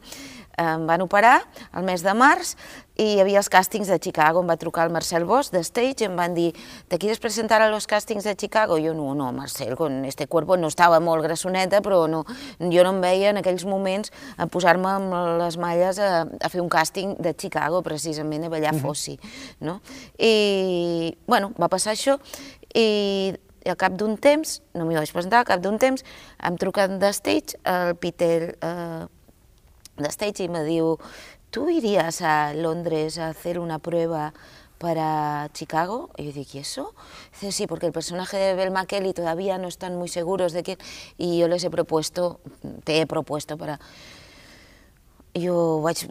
em 0.57 0.85
van 0.87 1.01
operar 1.01 1.39
el 1.75 1.83
mes 1.87 2.03
de 2.03 2.13
març 2.17 2.55
i 2.99 3.05
hi 3.13 3.19
havia 3.23 3.39
els 3.39 3.47
càstings 3.51 3.87
de 3.87 3.95
Chicago, 4.03 4.41
em 4.43 4.49
va 4.49 4.57
trucar 4.59 4.83
el 4.87 4.91
Marcel 4.91 5.23
Bosch 5.23 5.53
de 5.53 5.61
Stage 5.63 6.03
i 6.03 6.07
em 6.09 6.17
van 6.19 6.33
dir 6.35 6.49
¿te 6.89 6.97
quieres 6.99 7.19
presentar 7.19 7.61
a 7.61 7.69
los 7.71 7.87
càstings 7.87 8.27
de 8.27 8.35
Chicago? 8.35 8.77
Jo 8.79 8.93
no, 8.93 9.13
no, 9.15 9.31
Marcel, 9.31 9.75
con 9.75 10.03
este 10.05 10.27
cuerpo 10.27 10.57
no 10.57 10.67
estava 10.67 10.99
molt 10.99 11.23
grassoneta, 11.23 11.81
però 11.81 12.07
no, 12.11 12.25
jo 12.59 12.83
no 12.83 12.95
em 12.95 13.01
veia 13.01 13.31
en 13.31 13.39
aquells 13.39 13.65
moments 13.65 14.11
a 14.37 14.47
posar-me 14.51 14.89
amb 14.91 15.15
les 15.39 15.57
malles 15.57 15.99
a, 15.99 16.25
a 16.27 16.49
fer 16.51 16.61
un 16.61 16.69
càsting 16.69 17.15
de 17.19 17.33
Chicago, 17.33 17.81
precisament, 17.81 18.43
a 18.43 18.49
ballar 18.49 18.73
uh 18.73 18.79
-huh. 18.79 18.81
Fossi, 18.81 19.19
no? 19.59 19.81
I, 20.17 21.15
bueno, 21.27 21.53
va 21.59 21.69
passar 21.69 21.93
això 21.93 22.19
i 22.75 23.33
al 23.65 23.77
cap 23.77 23.93
d'un 23.93 24.17
temps, 24.17 24.61
no 24.73 24.85
m'hi 24.85 24.95
vaig 24.95 25.11
presentar, 25.11 25.39
al 25.39 25.45
cap 25.45 25.61
d'un 25.61 25.77
temps 25.77 26.03
em 26.43 26.57
truquen 26.57 26.99
de 26.99 27.13
Stage 27.13 27.57
el 27.63 27.95
Peter 27.95 28.57
eh, 28.61 29.05
de 30.03 30.09
Stage 30.09 30.43
y 30.43 30.49
me 30.49 30.63
dijo, 30.63 30.99
¿tú 31.49 31.69
irías 31.69 32.21
a 32.21 32.53
Londres 32.53 33.17
a 33.17 33.29
hacer 33.29 33.59
una 33.59 33.79
prueba 33.79 34.33
para 34.77 35.49
Chicago? 35.53 36.09
Y 36.17 36.25
yo 36.25 36.31
dije, 36.31 36.57
¿y 36.57 36.61
eso? 36.61 36.93
Dice, 37.33 37.51
sí, 37.51 37.67
porque 37.67 37.85
el 37.85 37.91
personaje 37.91 38.37
de 38.37 38.53
Bel 38.55 38.71
McKelly 38.71 39.13
todavía 39.13 39.57
no 39.57 39.67
están 39.67 39.95
muy 39.95 40.07
seguros 40.07 40.53
de 40.53 40.63
que... 40.63 40.77
Y 41.17 41.37
yo 41.37 41.47
les 41.47 41.63
he 41.63 41.69
propuesto, 41.69 42.39
te 42.83 43.01
he 43.01 43.07
propuesto 43.07 43.57
para... 43.57 43.79
Jo 45.37 45.79
vaig 45.85 46.07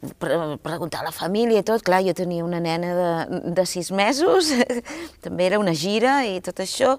preguntar 0.62 1.00
a 1.02 1.08
la 1.08 1.12
família 1.12 1.58
i 1.58 1.64
tot, 1.66 1.82
clar, 1.82 2.04
jo 2.06 2.12
tenia 2.14 2.44
una 2.46 2.60
nena 2.62 2.92
de, 2.94 3.40
de 3.50 3.64
sis 3.66 3.90
mesos, 3.90 4.52
també 5.24 5.48
era 5.50 5.58
una 5.58 5.74
gira 5.74 6.20
i 6.22 6.38
tot 6.38 6.62
això, 6.62 6.94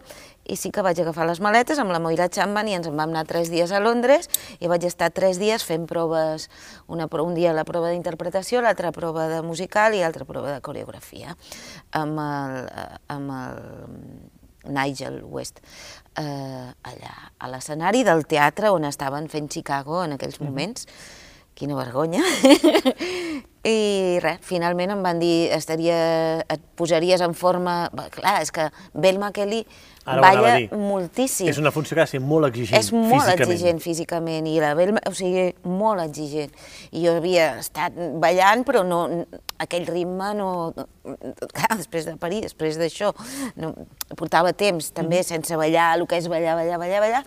i 0.50 0.58
sí 0.58 0.72
que 0.74 0.84
vaig 0.86 1.00
agafar 1.02 1.28
les 1.30 1.42
maletes 1.44 1.80
amb 1.82 1.94
la 1.94 2.02
Moira 2.02 2.28
Chapman 2.34 2.68
i 2.68 2.76
ens 2.78 2.90
en 2.90 2.98
vam 2.98 3.14
anar 3.14 3.26
tres 3.30 3.52
dies 3.54 3.72
a 3.72 3.82
Londres 3.84 4.30
i 4.60 4.72
vaig 4.72 4.88
estar 4.90 5.12
tres 5.14 5.40
dies 5.42 5.64
fent 5.66 5.86
proves, 5.90 6.50
una, 6.88 7.08
un 7.22 7.38
dia 7.38 7.54
la 7.54 7.66
prova 7.68 7.94
d'interpretació, 7.94 8.64
l'altra 8.66 8.92
prova 8.96 9.28
de 9.32 9.44
musical 9.46 9.96
i 9.96 10.04
l'altra 10.04 10.26
prova 10.26 10.58
de 10.58 10.66
coreografia 10.66 11.38
amb 11.94 12.20
el, 12.26 12.60
amb 13.14 13.38
el 13.38 13.64
Nigel 14.76 15.22
West 15.24 15.62
eh, 16.20 16.68
allà 16.92 17.16
a 17.38 17.50
l'escenari 17.50 18.04
del 18.04 18.26
teatre 18.28 18.74
on 18.76 18.90
estaven 18.90 19.30
fent 19.32 19.50
Chicago 19.54 20.04
en 20.04 20.18
aquells 20.18 20.42
moments. 20.44 20.86
Mm 20.90 21.28
quina 21.60 21.76
vergonya. 21.76 22.24
I 23.68 24.20
res, 24.24 24.40
finalment 24.48 24.94
em 24.94 25.02
van 25.04 25.20
dir, 25.20 25.50
estaria, 25.52 26.00
et 26.48 26.62
posaries 26.80 27.20
en 27.22 27.34
forma... 27.36 27.90
Bé, 27.92 28.08
clar, 28.14 28.38
és 28.46 28.54
que 28.56 28.70
Belma 28.94 29.34
Kelly 29.36 29.66
Ara 30.10 30.24
balla 30.24 30.54
moltíssim. 30.80 31.50
És 31.52 31.60
una 31.62 31.72
funció 31.76 31.98
que 31.98 32.02
ha 32.02 32.08
de 32.08 32.14
ser 32.16 32.22
molt 32.24 32.48
exigent 32.48 32.80
És 32.80 32.90
molt 32.94 33.12
físicament. 33.12 33.44
exigent 33.44 33.82
físicament, 33.84 34.48
i 34.48 34.56
la 34.64 34.72
Belma, 34.78 35.04
o 35.06 35.14
sigui, 35.14 35.50
molt 35.68 36.02
exigent. 36.06 36.56
I 36.96 37.04
jo 37.04 37.18
havia 37.20 37.52
estat 37.60 37.98
ballant, 38.22 38.64
però 38.68 38.86
no, 38.88 39.04
aquell 39.62 39.88
ritme 39.90 40.32
no... 40.40 40.50
Clar, 41.04 41.76
després 41.76 42.08
de 42.08 42.16
parir, 42.22 42.42
després 42.46 42.80
d'això, 42.80 43.12
no, 43.60 43.74
portava 44.16 44.54
temps 44.54 44.92
també 44.94 45.20
mm 45.20 45.22
-hmm. 45.22 45.32
sense 45.36 45.58
ballar, 45.58 45.98
el 45.98 46.08
que 46.08 46.18
és 46.18 46.28
ballar, 46.28 46.56
ballar, 46.56 46.80
ballar, 46.80 47.02
ballar, 47.02 47.24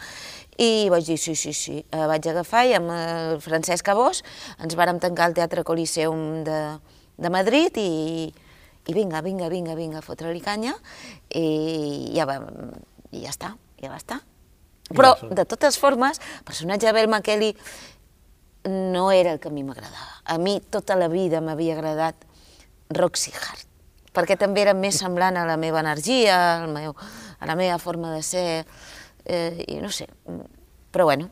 i 0.60 0.88
vaig 0.92 1.06
dir 1.06 1.18
sí, 1.18 1.34
sí, 1.38 1.52
sí. 1.56 1.78
Eh, 1.80 2.06
vaig 2.10 2.26
agafar 2.28 2.66
i 2.68 2.74
amb 2.76 2.92
el 2.92 3.38
Francesc 3.44 3.88
Abós 3.88 4.22
ens 4.60 4.76
vàrem 4.76 5.00
tancar 5.00 5.30
al 5.30 5.36
Teatre 5.36 5.64
Coliseum 5.64 6.42
de, 6.44 6.58
de 7.16 7.32
Madrid 7.32 7.78
i, 7.80 8.28
i 8.86 8.96
vinga, 8.96 9.22
vinga, 9.24 9.48
vinga, 9.48 9.76
vinga, 9.78 10.02
fotre-li 10.04 10.42
canya 10.44 10.74
i 11.34 12.12
ja, 12.16 12.28
va, 12.28 12.40
i 13.12 13.24
ja 13.24 13.32
està, 13.32 13.54
ja 13.80 13.92
va 13.92 14.00
estar. 14.00 14.20
Però, 14.92 15.14
de 15.30 15.44
totes 15.48 15.78
formes, 15.80 16.18
el 16.20 16.44
personatge 16.44 16.88
de 16.88 16.92
Belma 16.92 17.22
Kelly 17.24 17.52
no 18.68 19.10
era 19.10 19.32
el 19.32 19.40
que 19.40 19.48
a 19.48 19.54
mi 19.54 19.64
m'agradava. 19.64 20.20
A 20.24 20.38
mi 20.38 20.60
tota 20.60 20.96
la 20.96 21.08
vida 21.08 21.40
m'havia 21.40 21.76
agradat 21.78 22.26
Roxy 22.92 23.32
Hart, 23.32 23.66
perquè 24.12 24.36
també 24.38 24.62
era 24.66 24.74
més 24.76 24.98
semblant 25.00 25.38
a 25.38 25.46
la 25.48 25.56
meva 25.56 25.80
energia, 25.80 26.36
al 26.62 26.68
meu, 26.74 26.92
a 26.92 27.48
la 27.48 27.56
meva 27.56 27.78
forma 27.80 28.12
de 28.12 28.22
ser, 28.26 28.66
eh, 29.24 29.64
i 29.68 29.78
no 29.82 29.90
sé, 29.90 30.08
però 30.92 31.08
bueno. 31.08 31.30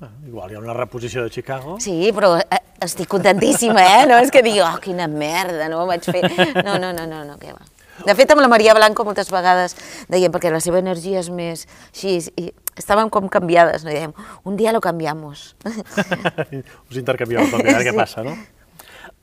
Ah, 0.00 0.10
igual 0.26 0.50
hi 0.50 0.56
ha 0.56 0.62
una 0.62 0.74
reposició 0.74 1.22
de 1.22 1.30
Chicago. 1.30 1.78
Sí, 1.80 2.10
però 2.12 2.34
eh, 2.38 2.60
estic 2.82 3.08
contentíssima, 3.08 3.84
eh? 4.00 4.08
No 4.10 4.18
és 4.20 4.32
que 4.34 4.42
digui, 4.44 4.60
oh, 4.64 4.74
quina 4.82 5.06
merda, 5.08 5.68
no 5.70 5.84
vaig 5.88 6.04
fer... 6.04 6.24
No, 6.64 6.76
no, 6.82 6.90
no, 6.92 7.06
no, 7.06 7.22
no 7.24 7.38
què 7.40 7.54
va. 7.54 7.62
De 8.02 8.14
fet, 8.18 8.32
amb 8.34 8.42
la 8.42 8.50
Maria 8.50 8.74
Blanco 8.74 9.04
moltes 9.06 9.30
vegades 9.30 9.76
dèiem, 10.10 10.32
perquè 10.34 10.50
la 10.50 10.60
seva 10.62 10.80
energia 10.82 11.20
és 11.22 11.30
més 11.30 11.62
així, 11.92 12.16
i 12.34 12.50
estàvem 12.74 13.10
com 13.12 13.30
canviades, 13.30 13.86
no? 13.86 13.92
dèiem, 13.92 14.14
un 14.50 14.58
dia 14.58 14.74
lo 14.74 14.82
cambiamos. 14.82 15.52
Us 16.90 16.98
intercanvieu 16.98 17.46
també, 17.52 17.70
a 17.70 17.78
veure 17.78 17.84
sí. 17.84 17.90
què 17.92 17.94
passa, 17.96 18.26
no? 18.26 18.34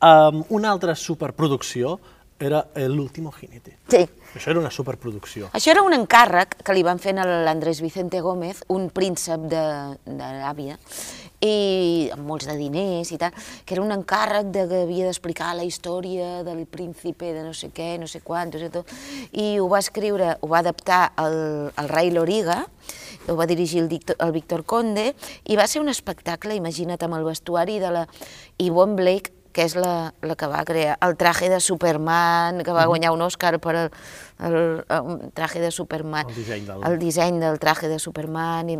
Um, 0.01 0.41
una 0.57 0.71
altra 0.71 0.95
superproducció 0.97 1.99
era 2.41 2.67
El 2.75 2.99
último 2.99 3.31
jinete. 3.31 3.77
Sí. 3.87 4.05
Això 4.35 4.51
era 4.51 4.59
una 4.59 4.71
superproducció. 4.71 5.49
Això 5.53 5.71
era 5.73 5.81
un 5.83 5.93
encàrrec 5.93 6.57
que 6.63 6.73
li 6.73 6.83
van 6.83 6.99
fer 6.99 7.13
a 7.19 7.25
l'Andrés 7.25 7.81
Vicente 7.81 8.21
Gómez, 8.21 8.63
un 8.69 8.89
príncep 8.89 9.41
de- 9.51 9.97
d'Aràbia, 10.05 10.77
i 11.41 12.09
amb 12.13 12.27
molts 12.29 12.45
de 12.45 12.53
diners 12.55 13.11
i 13.11 13.17
tal, 13.17 13.33
que 13.65 13.73
era 13.73 13.81
un 13.81 13.91
encàrrec 13.91 14.51
de 14.53 14.67
que 14.69 14.81
havia 14.83 15.07
d'explicar 15.07 15.55
la 15.57 15.63
història 15.65 16.43
del 16.45 16.67
príncipe 16.69 17.33
de 17.33 17.41
no 17.43 17.53
sé 17.57 17.71
què, 17.73 17.97
no 17.99 18.05
sé 18.07 18.21
quantos 18.21 18.61
i 18.61 18.69
tot, 18.69 18.87
i 19.33 19.57
ho 19.59 19.67
va 19.67 19.79
escriure, 19.81 20.35
ho 20.39 20.47
va 20.47 20.59
adaptar 20.61 21.13
el, 21.17 21.71
el 21.75 21.89
rei 21.89 22.11
Loriga, 22.11 22.67
ho 23.27 23.35
va 23.35 23.47
dirigir 23.49 23.81
el, 23.81 23.89
Dictor, 23.89 24.15
el 24.19 24.31
Víctor 24.31 24.63
Conde, 24.65 25.15
i 25.45 25.57
va 25.57 25.65
ser 25.67 25.81
un 25.81 25.89
espectacle, 25.89 26.55
imagina't, 26.55 27.01
amb 27.03 27.17
el 27.17 27.25
vestuari 27.25 27.79
de 27.81 27.89
la 27.91 28.07
Yvonne 28.61 28.95
Blake, 28.95 29.33
que 29.51 29.65
és 29.67 29.75
la, 29.75 30.13
la 30.21 30.35
que 30.39 30.47
va 30.47 30.63
crear 30.65 30.97
el 31.01 31.15
traje 31.19 31.49
de 31.49 31.59
Superman, 31.59 32.63
que 32.63 32.71
va 32.71 32.85
guanyar 32.87 33.11
un 33.11 33.21
Oscar 33.21 33.59
per 33.59 33.75
el, 33.75 33.89
el, 34.39 34.57
el 34.87 35.31
traje 35.33 35.59
de 35.59 35.71
Superman. 35.71 36.29
El 36.29 36.35
disseny 36.35 36.65
del- 36.65 36.83
El 36.91 36.99
disseny 36.99 37.39
del 37.39 37.59
traje 37.59 37.87
de 37.91 37.99
Superman. 37.99 38.69
I, 38.69 38.79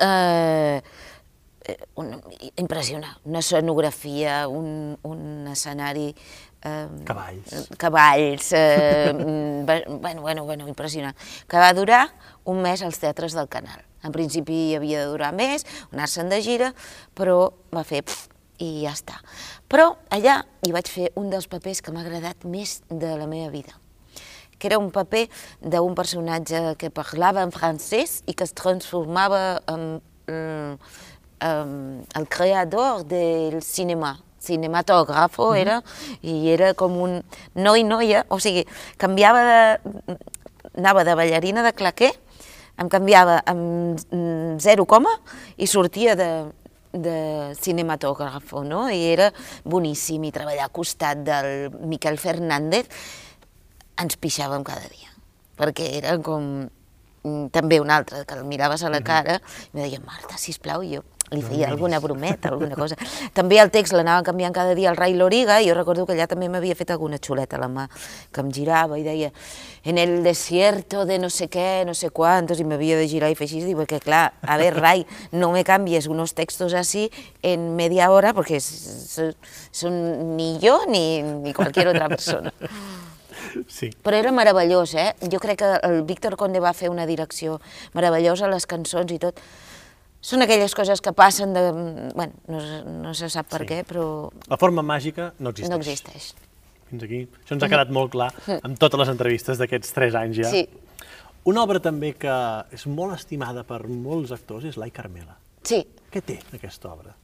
eh, 0.00 0.82
eh, 1.64 1.78
un, 1.94 2.20
impressionant, 2.56 3.16
una 3.24 3.38
escenografia, 3.40 4.48
un, 4.48 4.98
un 5.02 5.46
escenari... 5.48 6.14
Eh, 6.64 6.88
Cavalls. 7.04 7.68
Cavalls, 7.76 8.52
eh, 8.52 9.12
mm, 9.16 9.66
bueno, 10.00 10.20
bueno, 10.22 10.44
bueno, 10.44 10.68
impressionant. 10.68 11.16
Que 11.48 11.56
va 11.58 11.72
durar 11.74 12.08
un 12.44 12.62
mes 12.62 12.82
als 12.82 12.98
teatres 13.02 13.32
del 13.34 13.48
Canal. 13.48 13.82
En 14.02 14.10
principi 14.14 14.74
havia 14.74 15.00
de 15.04 15.10
durar 15.10 15.32
més, 15.34 15.62
anar-se'n 15.92 16.30
de 16.30 16.40
gira, 16.42 16.72
però 17.14 17.52
va 17.74 17.84
fer 17.86 18.00
pf, 18.02 18.28
i 18.62 18.82
ja 18.84 18.90
està. 18.94 19.20
Però 19.72 19.94
allà 20.12 20.42
hi 20.66 20.72
vaig 20.74 20.88
fer 20.92 21.06
un 21.16 21.30
dels 21.32 21.48
papers 21.48 21.80
que 21.80 21.92
m'ha 21.94 22.02
agradat 22.04 22.44
més 22.44 22.82
de 22.90 23.14
la 23.16 23.26
meva 23.26 23.48
vida 23.52 23.78
que 24.62 24.68
era 24.68 24.78
un 24.78 24.92
paper 24.94 25.24
d'un 25.58 25.96
personatge 25.98 26.76
que 26.78 26.86
parlava 26.94 27.42
en 27.42 27.50
francès 27.50 28.20
i 28.30 28.34
que 28.38 28.46
es 28.46 28.52
transformava 28.54 29.58
en, 29.66 29.96
en, 30.30 30.76
en 31.42 31.72
el 32.14 32.28
creador 32.30 33.02
del 33.10 33.58
cinema, 33.66 34.12
cinematògrafo 34.38 35.48
era, 35.58 35.80
i 36.22 36.52
era 36.54 36.76
com 36.78 36.94
un 36.94 37.18
noi-noia, 37.58 38.22
o 38.30 38.38
sigui, 38.38 38.62
canviava 39.02 39.42
de... 39.50 40.18
anava 40.78 41.02
de 41.10 41.18
ballarina 41.18 41.66
de 41.66 41.74
claquer, 41.74 42.12
em 42.78 42.88
canviava 42.88 43.40
amb 43.42 43.98
mm, 43.98 44.62
zero 44.62 44.86
coma 44.86 45.18
i 45.58 45.66
sortia 45.66 46.14
de, 46.14 46.30
de 46.92 47.54
cinematògrafo, 47.58 48.62
no? 48.64 48.84
I 48.92 49.00
era 49.12 49.30
boníssim, 49.64 50.24
i 50.28 50.32
treballar 50.34 50.68
al 50.68 50.74
costat 50.74 51.24
del 51.26 51.72
Miquel 51.88 52.18
Fernández, 52.20 52.88
ens 54.02 54.18
pixàvem 54.20 54.64
cada 54.66 54.88
dia, 54.88 55.10
perquè 55.58 55.88
era 55.98 56.16
com 56.24 56.68
mm, 57.24 57.48
també 57.54 57.80
un 57.80 57.92
altre, 57.94 58.24
que 58.28 58.38
el 58.38 58.44
miraves 58.48 58.84
a 58.84 58.92
la 58.92 59.02
cara 59.04 59.38
i 59.40 59.76
em 59.76 59.82
deia, 59.84 60.02
Marta, 60.04 60.38
sisplau, 60.40 60.84
i 60.84 60.96
jo 60.96 61.04
li 61.32 61.42
feia 61.42 61.68
alguna 61.70 62.00
brometa, 62.00 62.50
alguna 62.52 62.76
cosa. 62.78 62.96
També 63.34 63.58
el 63.62 63.72
text 63.74 63.96
l'anava 63.96 64.24
canviant 64.26 64.54
cada 64.54 64.76
dia 64.78 64.90
el 64.92 64.98
Rai 64.98 65.16
Loriga, 65.18 65.60
i 65.60 65.68
jo 65.70 65.76
recordo 65.76 66.06
que 66.06 66.16
allà 66.16 66.28
també 66.30 66.48
m'havia 66.52 66.76
fet 66.78 66.92
alguna 66.94 67.20
xuleta 67.22 67.58
a 67.58 67.62
la 67.64 67.70
mà, 67.72 67.88
que 68.32 68.44
em 68.44 68.52
girava 68.52 68.98
i 69.00 69.06
deia 69.06 69.32
en 69.84 69.98
el 69.98 70.22
desierto 70.22 71.06
de 71.08 71.18
no 71.18 71.30
sé 71.30 71.48
què, 71.50 71.82
no 71.88 71.94
sé 71.98 72.12
quantos, 72.14 72.60
i 72.60 72.66
m'havia 72.68 72.98
de 73.00 73.08
girar 73.10 73.32
i 73.32 73.38
fer 73.38 73.48
així, 73.48 73.74
perquè 73.74 73.98
clar, 74.02 74.24
a 74.42 74.58
ver, 74.60 74.74
Rai, 74.78 75.06
no 75.32 75.50
me 75.52 75.64
cambies 75.66 76.06
unos 76.06 76.36
textos 76.38 76.74
así 76.74 77.10
en 77.42 77.74
media 77.76 78.10
hora, 78.10 78.32
porque 78.32 78.60
son, 78.60 79.34
son 79.70 80.36
ni 80.36 80.58
yo 80.60 80.82
ni, 80.88 81.22
ni 81.22 81.52
cualquier 81.52 81.88
otra 81.88 82.08
persona. 82.08 82.52
Sí. 83.68 83.90
Però 84.02 84.16
era 84.16 84.32
meravellós, 84.32 84.94
eh? 84.94 85.12
Jo 85.30 85.40
crec 85.42 85.58
que 85.60 85.70
el 85.88 86.02
Víctor 86.08 86.36
Conde 86.40 86.60
va 86.62 86.72
fer 86.76 86.90
una 86.92 87.06
direcció 87.06 87.58
meravellosa, 87.92 88.48
les 88.48 88.66
cançons 88.70 89.12
i 89.12 89.18
tot. 89.22 89.40
Són 90.22 90.42
aquelles 90.44 90.74
coses 90.78 91.00
que 91.02 91.10
passen 91.12 91.50
de... 91.52 91.62
Bueno, 92.14 92.32
no, 92.46 92.60
no 93.08 93.14
se 93.18 93.26
sap 93.32 93.48
per 93.50 93.64
Sí. 93.64 93.66
què, 93.72 93.80
però 93.88 94.04
La 94.48 94.56
forma 94.60 94.82
màgica 94.86 95.32
no 95.42 95.50
existeix. 95.50 95.70
no 95.72 95.80
existeix. 95.82 96.28
Fins 96.92 97.02
aquí. 97.02 97.22
Això 97.42 97.56
ens 97.56 97.64
ha 97.66 97.68
quedat 97.72 97.90
molt 97.90 98.12
clar 98.14 98.30
amb 98.62 98.78
totes 98.78 99.00
les 99.02 99.10
entrevistes 99.10 99.58
d'aquests 99.58 99.92
tres 99.96 100.14
anys 100.14 100.36
ja. 100.44 100.50
Sí, 100.52 100.68
Una 101.44 101.64
obra 101.64 101.80
també 101.82 102.12
que 102.14 102.30
és 102.70 102.84
molt 102.86 103.16
estimada 103.16 103.64
per 103.66 103.80
molts 103.88 104.30
actors 104.30 104.64
és 104.64 104.76
l'Ai 104.78 104.92
Carmela. 104.94 105.34
sí. 105.66 105.82
Què 106.12 106.20
té 106.22 106.38
aquesta 106.54 106.90
obra? 106.92 107.14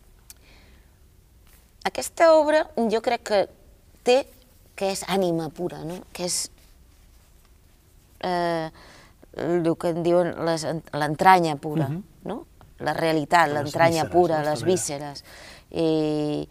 Aquesta 1.84 2.32
obra 2.34 2.64
jo 2.90 3.00
crec 3.04 3.22
que 3.28 3.40
té 4.02 4.26
que 4.74 4.90
és 4.94 5.02
ànima 5.06 5.50
pura, 5.50 5.84
no? 5.84 6.00
que 6.12 6.24
és 6.24 6.50
eh, 8.24 8.70
el 9.36 9.68
que 9.78 9.90
en 9.92 10.02
diuen 10.02 10.32
l'entranya 10.94 11.56
pura, 11.60 11.88
no? 12.24 12.38
La 12.80 12.92
realitat, 12.94 13.50
l'entranya 13.50 14.04
pura, 14.10 14.42
les 14.46 14.62
vísceres, 14.66 15.24
i 15.70 16.46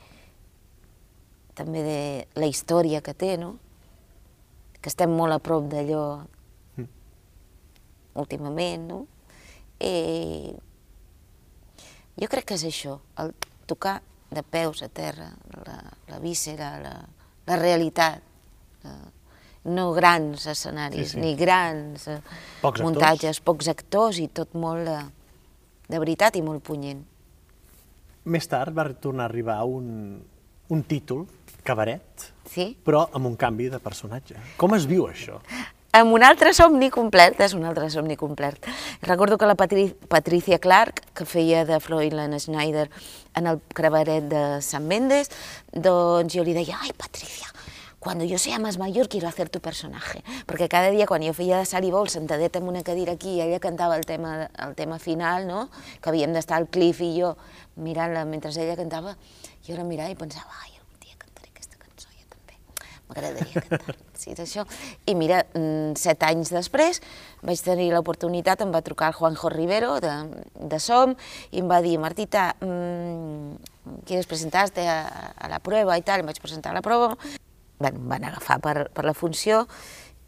també 1.57 1.82
de 1.84 2.01
la 2.38 2.45
història 2.49 3.01
que 3.01 3.13
té, 3.17 3.38
no? 3.38 3.55
que 4.82 4.89
estem 4.91 5.09
molt 5.09 5.34
a 5.34 5.39
prop 5.41 5.65
d'allò 5.71 6.03
últimament, 8.17 8.88
no? 8.89 8.99
I 9.80 10.53
jo 12.17 12.30
crec 12.32 12.47
que 12.49 12.55
és 12.57 12.63
això, 12.69 12.95
el 13.21 13.34
tocar 13.69 13.99
de 14.34 14.41
peus 14.43 14.82
a 14.84 14.89
terra, 14.89 15.28
la, 15.65 15.78
la 16.09 16.19
víscera, 16.23 16.71
la, 16.82 16.95
la 17.47 17.57
realitat, 17.61 18.23
la, 18.86 18.95
no 19.67 19.91
grans 19.93 20.47
escenaris, 20.47 21.11
Sí, 21.11 21.17
sí. 21.17 21.21
ni 21.21 21.36
grans 21.36 22.07
eh, 22.07 22.17
Pocs 22.61 22.80
actors. 22.80 22.86
muntatges, 22.88 23.41
pocs 23.43 23.67
actors 23.73 24.19
i 24.23 24.28
tot 24.30 24.53
molt 24.55 24.86
de, 24.88 24.97
de 25.88 25.99
veritat 25.99 26.35
i 26.35 26.41
molt 26.43 26.63
punyent. 26.63 27.03
Més 28.27 28.47
tard 28.51 28.75
va 28.75 28.89
tornar 28.99 29.23
a 29.27 29.31
arribar 29.31 29.61
un, 29.65 30.19
un 30.69 30.83
títol, 30.83 31.25
Cabaret, 31.67 32.29
Sí? 32.47 32.77
però 32.83 33.05
amb 33.11 33.27
un 33.27 33.35
canvi 33.35 33.67
de 33.69 33.79
personatge. 33.83 34.35
Com 34.57 34.75
es 34.75 34.85
viu 34.88 35.07
això? 35.09 35.41
amb 35.97 36.13
un 36.13 36.21
altre 36.21 36.51
somni 36.53 36.91
complet, 36.93 37.39
és 37.41 37.55
un 37.57 37.63
altre 37.65 37.88
somni 37.89 38.15
complet. 38.19 38.59
Recordo 39.01 39.38
que 39.39 39.47
la 39.49 39.55
Patri 39.57 39.88
Patricia 40.07 40.59
Clark, 40.59 41.01
que 41.17 41.25
feia 41.25 41.63
de 41.65 41.79
Froilan 41.81 42.35
Schneider 42.39 42.89
en 43.33 43.47
el 43.47 43.57
cabaret 43.73 44.27
de 44.29 44.61
Sant 44.61 44.85
Mendes, 44.85 45.31
doncs 45.73 46.35
jo 46.35 46.43
li 46.45 46.53
deia, 46.53 46.77
ai, 46.83 46.91
Patricia, 46.93 47.49
cuando 47.99 48.23
yo 48.23 48.37
sea 48.37 48.59
más 48.59 48.77
mayor 48.77 49.09
quiero 49.09 49.27
hacer 49.27 49.49
tu 49.49 49.59
personaje. 49.59 50.23
Perquè 50.45 50.69
cada 50.69 50.91
dia 50.93 51.07
quan 51.09 51.23
jo 51.25 51.33
feia 51.33 51.57
de 51.59 51.65
Sally 51.65 51.91
Ball 51.91 52.09
sentadeta 52.09 52.59
en 52.59 52.67
una 52.69 52.83
cadira 52.83 53.17
aquí 53.17 53.37
i 53.37 53.41
ella 53.41 53.59
cantava 53.59 53.97
el 53.97 54.05
tema, 54.05 54.49
el 54.53 54.75
tema 54.75 54.99
final, 54.99 55.47
no? 55.47 55.69
que 56.01 56.09
havíem 56.09 56.33
d'estar 56.33 56.61
el 56.61 56.69
Cliff 56.69 57.01
i 57.01 57.15
jo 57.17 57.35
mirant-la 57.75 58.25
mentre 58.25 58.53
ella 58.53 58.77
cantava, 58.77 59.17
jo 59.65 59.77
la 59.77 59.83
mirava 59.83 60.13
i 60.13 60.19
pensava, 60.19 60.49
ai, 60.63 60.75
algun 60.77 61.01
dia 61.01 61.17
cantaré 61.17 61.49
aquesta 61.49 61.77
cançó 61.81 62.09
jo 62.13 62.25
també. 62.29 62.59
M'agradaria 63.09 63.65
cantar. 63.69 63.97
Sí, 64.17 64.31
és 64.33 64.39
això. 64.41 64.63
I 65.05 65.13
mira, 65.13 65.43
mm, 65.53 65.93
set 65.93 66.23
anys 66.25 66.49
després 66.49 66.97
vaig 67.45 67.61
tenir 67.61 67.91
l'oportunitat, 67.93 68.63
em 68.65 68.71
va 68.73 68.81
trucar 68.81 69.11
el 69.11 69.13
Juanjo 69.13 69.51
Rivero 69.53 69.99
de, 70.01 70.13
de 70.57 70.79
SOM 70.81 71.13
i 71.51 71.61
em 71.61 71.69
va 71.69 71.83
dir, 71.85 71.99
Martita, 72.01 72.55
mm, 72.57 74.01
¿quieres 74.09 74.25
presentarte 74.25 74.87
a, 74.89 75.33
a 75.37 75.51
la 75.53 75.61
prueba 75.61 75.99
i 75.99 76.01
tal? 76.01 76.25
Em 76.25 76.31
vaig 76.33 76.41
presentar 76.41 76.73
a 76.73 76.79
la 76.79 76.81
prova, 76.81 77.13
van, 77.80 78.01
van 78.09 78.28
agafar 78.30 78.59
per, 78.63 78.89
per 78.93 79.05
la 79.05 79.15
funció 79.17 79.65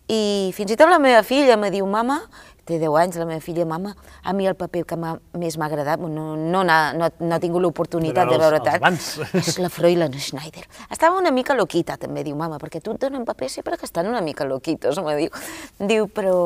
i 0.09 0.49
fins 0.57 0.73
i 0.73 0.77
tot 0.77 0.89
la 0.89 0.97
meva 1.01 1.21
filla 1.21 1.53
me 1.59 1.69
diu, 1.69 1.85
mama, 1.85 2.23
té 2.65 2.79
10 2.81 2.95
anys, 2.97 3.17
la 3.21 3.27
meva 3.29 3.41
filla, 3.45 3.65
mama, 3.69 3.91
a 4.25 4.33
mi 4.33 4.47
el 4.49 4.55
paper 4.57 4.81
que 4.89 4.97
més 4.97 5.57
m'ha 5.57 5.67
agradat, 5.69 6.01
no, 6.01 6.23
no, 6.37 6.63
no, 6.65 7.09
no 7.19 7.35
he 7.35 7.41
tingut 7.43 7.61
l'oportunitat 7.61 8.29
De 8.29 8.37
de 8.37 8.41
veure 8.41 8.61
tant, 8.65 8.97
és 9.41 9.59
la 9.61 9.69
Froilan 9.73 10.13
Schneider. 10.17 10.65
Estava 10.89 11.17
una 11.21 11.33
mica 11.33 11.53
loquita, 11.57 11.97
també, 12.01 12.23
diu, 12.25 12.37
mama, 12.37 12.57
perquè 12.61 12.81
tu 12.81 12.95
et 12.97 13.01
donen 13.05 13.25
paper 13.27 13.51
sempre 13.53 13.77
que 13.77 13.85
estan 13.89 14.09
una 14.09 14.21
mica 14.25 14.49
loquitos, 14.49 14.97
me 15.05 15.15
diu. 15.19 15.43
Diu, 15.77 16.09
però, 16.09 16.39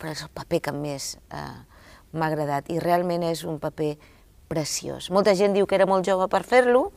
però 0.00 0.16
és 0.16 0.24
el 0.24 0.32
paper 0.40 0.62
que 0.68 0.76
més 0.76 1.12
eh, 1.28 1.44
m'ha 2.12 2.32
agradat 2.32 2.72
i 2.72 2.80
realment 2.80 3.28
és 3.28 3.44
un 3.44 3.60
paper 3.60 3.94
preciós. 4.48 5.12
Molta 5.12 5.36
gent 5.36 5.52
diu 5.56 5.68
que 5.68 5.76
era 5.76 5.88
molt 5.88 6.08
jove 6.08 6.24
per 6.32 6.42
fer-lo, 6.48 6.88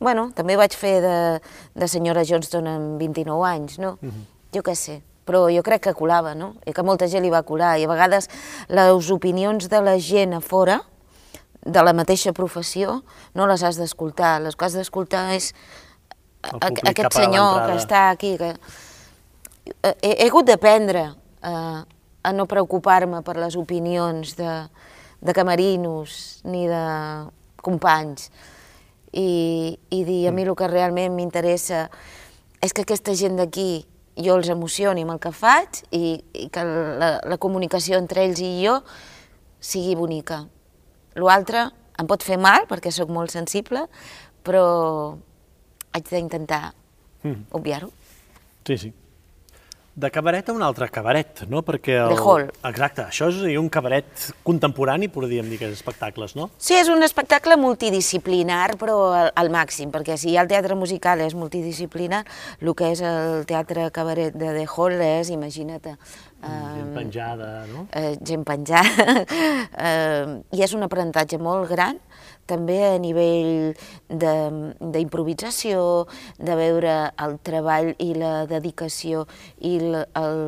Bueno, 0.00 0.30
també 0.32 0.56
vaig 0.56 0.72
fer 0.72 0.96
de, 1.04 1.16
de 1.76 1.88
senyora 1.88 2.24
Johnston 2.24 2.66
amb 2.66 3.00
29 3.00 3.44
anys, 3.44 3.78
no? 3.78 3.98
Jo 4.54 4.62
què 4.64 4.72
sé, 4.74 5.02
però 5.28 5.44
jo 5.52 5.62
crec 5.62 5.84
que 5.84 5.94
colava, 5.94 6.32
no? 6.34 6.54
I 6.64 6.72
que 6.72 6.82
molta 6.82 7.06
gent 7.06 7.22
li 7.22 7.30
va 7.30 7.42
colar, 7.44 7.76
i 7.78 7.84
a 7.84 7.90
vegades 7.90 8.30
les 8.72 9.10
opinions 9.12 9.68
de 9.68 9.80
la 9.84 9.98
gent 10.00 10.32
a 10.34 10.40
fora, 10.40 10.80
de 11.60 11.82
la 11.84 11.92
mateixa 11.92 12.32
professió, 12.32 13.02
no 13.36 13.46
les 13.46 13.62
has 13.62 13.76
d'escoltar, 13.76 14.38
les 14.40 14.56
que 14.56 14.64
has 14.64 14.76
d'escoltar 14.78 15.34
és 15.36 15.50
aquest 16.48 17.12
senyor 17.12 17.66
que 17.66 17.74
està 17.76 18.08
aquí, 18.10 18.36
que... 18.40 18.54
He, 19.84 20.14
he 20.16 20.26
hagut 20.26 20.48
d'aprendre 20.48 21.02
a, 21.44 21.84
a 22.24 22.32
no 22.32 22.46
preocupar-me 22.48 23.20
per 23.22 23.36
les 23.36 23.54
opinions 23.60 24.32
de, 24.38 24.54
de 25.20 25.34
camerinos 25.36 26.40
ni 26.48 26.64
de 26.66 26.80
companys 27.60 28.30
i, 29.12 29.78
i 29.90 30.02
dir 30.06 30.20
a 30.28 30.32
mi 30.32 30.44
el 30.46 30.54
que 30.58 30.68
realment 30.70 31.14
m'interessa 31.16 31.88
és 32.60 32.74
que 32.74 32.84
aquesta 32.84 33.14
gent 33.16 33.38
d'aquí 33.40 33.84
jo 34.20 34.36
els 34.36 34.50
emocioni 34.52 35.04
amb 35.06 35.14
el 35.14 35.20
que 35.22 35.32
faig 35.32 35.82
i, 35.96 36.20
i 36.34 36.48
que 36.52 36.64
la, 36.64 37.12
la 37.24 37.38
comunicació 37.40 37.98
entre 37.98 38.26
ells 38.26 38.42
i 38.44 38.52
jo 38.60 38.80
sigui 39.60 39.96
bonica. 39.96 40.44
L'altre 41.20 41.68
em 42.00 42.08
pot 42.08 42.24
fer 42.24 42.38
mal 42.40 42.66
perquè 42.70 42.92
sóc 42.94 43.10
molt 43.12 43.32
sensible, 43.32 43.86
però 44.46 44.64
haig 45.92 46.06
d'intentar 46.08 46.70
mm. 47.24 47.50
obviar-ho. 47.56 47.90
Sí, 48.66 48.76
sí. 48.78 48.92
De 49.94 50.10
cabaret 50.14 50.48
a 50.48 50.54
un 50.54 50.62
altre 50.62 50.86
cabaret, 50.88 51.42
no? 51.50 51.64
Perquè 51.66 51.96
el... 51.98 52.14
De 52.14 52.22
hall. 52.22 52.46
Exacte, 52.68 53.02
això 53.10 53.26
és 53.32 53.40
un 53.58 53.68
cabaret 53.72 54.28
contemporani, 54.46 55.08
podríem 55.10 55.48
dir, 55.50 55.58
aquests 55.58 55.80
espectacles, 55.80 56.36
no? 56.38 56.46
Sí, 56.62 56.76
és 56.78 56.88
un 56.92 57.02
espectacle 57.02 57.56
multidisciplinar, 57.58 58.76
però 58.80 58.96
al, 59.18 59.32
al 59.42 59.50
màxim, 59.50 59.90
perquè 59.90 60.14
si 60.20 60.36
el 60.38 60.48
teatre 60.50 60.78
musical 60.78 61.20
és 61.26 61.34
multidisciplinar, 61.34 62.22
el 62.62 62.72
que 62.78 62.92
és 62.94 63.02
el 63.02 63.44
teatre 63.50 63.90
cabaret 63.90 64.36
de 64.38 64.54
The 64.60 64.66
Hall 64.70 65.00
és, 65.02 65.34
imagina't... 65.34 65.90
Eh, 65.90 66.50
gent 66.78 66.94
penjada, 66.94 67.50
no? 67.68 67.84
Eh, 67.92 68.14
gent 68.24 68.46
penjada, 68.48 69.18
eh, 69.90 70.38
i 70.54 70.62
és 70.64 70.72
un 70.78 70.86
aprenentatge 70.86 71.42
molt 71.42 71.68
gran, 71.74 71.98
també 72.50 72.80
a 72.88 72.98
nivell 72.98 73.72
d'improvisació, 74.10 75.82
de, 76.36 76.44
de 76.50 76.58
veure 76.58 76.94
el 77.22 77.38
treball 77.46 77.94
i 78.02 78.12
la 78.18 78.44
dedicació 78.50 79.26
i 79.62 79.76
el, 79.78 80.00
el 80.18 80.40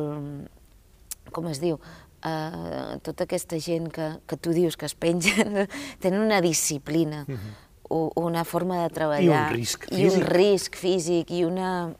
com 1.33 1.49
es 1.49 1.59
diu, 1.63 1.79
uh, 1.79 2.93
tota 3.05 3.25
aquesta 3.25 3.59
gent 3.63 3.89
que, 3.93 4.09
que 4.27 4.37
tu 4.37 4.53
dius 4.55 4.77
que 4.77 4.87
es 4.89 4.95
pengen, 4.95 5.65
tenen 6.03 6.21
una 6.21 6.41
disciplina, 6.41 7.25
uh 7.27 7.33
-huh. 7.33 8.11
una 8.15 8.43
forma 8.43 8.83
de 8.83 8.89
treballar. 8.89 9.51
I 9.51 9.53
un 9.53 9.57
risc 9.57 9.85
físic. 9.89 9.99
I 9.99 10.07
un 10.09 10.21
risc 10.21 10.75
físic, 10.75 11.31
i 11.31 11.43
una, 11.43 11.93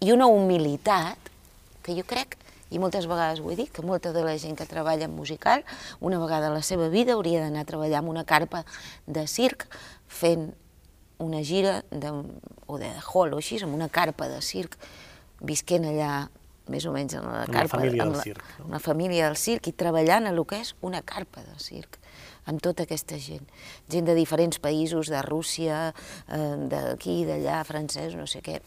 i 0.00 0.12
una 0.12 0.26
humilitat 0.26 1.18
que 1.82 1.94
jo 1.94 2.04
crec 2.04 2.36
i 2.70 2.80
moltes 2.82 3.06
vegades 3.06 3.40
ho 3.40 3.50
he 3.50 3.56
dit, 3.58 3.70
que 3.72 3.84
molta 3.86 4.12
de 4.12 4.24
la 4.26 4.36
gent 4.38 4.56
que 4.58 4.66
treballa 4.66 5.06
en 5.06 5.14
musical, 5.14 5.64
una 6.00 6.18
vegada 6.18 6.48
a 6.48 6.54
la 6.54 6.62
seva 6.66 6.88
vida 6.88 7.14
hauria 7.14 7.42
d'anar 7.44 7.62
a 7.62 7.68
treballar 7.68 8.02
en 8.02 8.10
una 8.10 8.24
carpa 8.24 8.64
de 9.06 9.26
circ 9.30 9.68
fent 10.08 10.52
una 11.18 11.42
gira 11.42 11.82
de, 11.90 12.12
o 12.66 12.78
de 12.78 12.90
hall 13.12 13.32
o 13.32 13.38
així, 13.40 13.60
amb 13.64 13.74
una 13.74 13.88
carpa 13.88 14.28
de 14.28 14.42
circ, 14.44 14.76
visquent 15.40 15.86
allà 15.88 16.26
més 16.72 16.84
o 16.86 16.92
menys 16.92 17.14
en 17.14 17.26
la 17.28 17.44
carpa, 17.46 17.78
família 17.78 18.02
amb 18.02 18.10
del 18.10 18.18
la, 18.18 18.24
circ, 18.26 18.46
no? 18.58 18.66
una 18.72 18.80
família 18.82 19.28
del 19.28 19.38
circ 19.38 19.68
i 19.70 19.72
treballant 19.78 20.26
a 20.26 20.32
el 20.34 20.42
que 20.50 20.58
és 20.64 20.74
una 20.82 21.02
carpa 21.06 21.44
de 21.46 21.54
circ 21.62 22.00
amb 22.46 22.62
tota 22.62 22.86
aquesta 22.86 23.18
gent. 23.18 23.46
Gent 23.90 24.06
de 24.06 24.14
diferents 24.14 24.60
països, 24.62 25.10
de 25.10 25.22
Rússia, 25.26 25.92
eh, 26.30 26.54
d'aquí, 26.70 27.24
d'allà, 27.26 27.62
francès, 27.66 28.14
no 28.14 28.26
sé 28.30 28.42
què. 28.42 28.60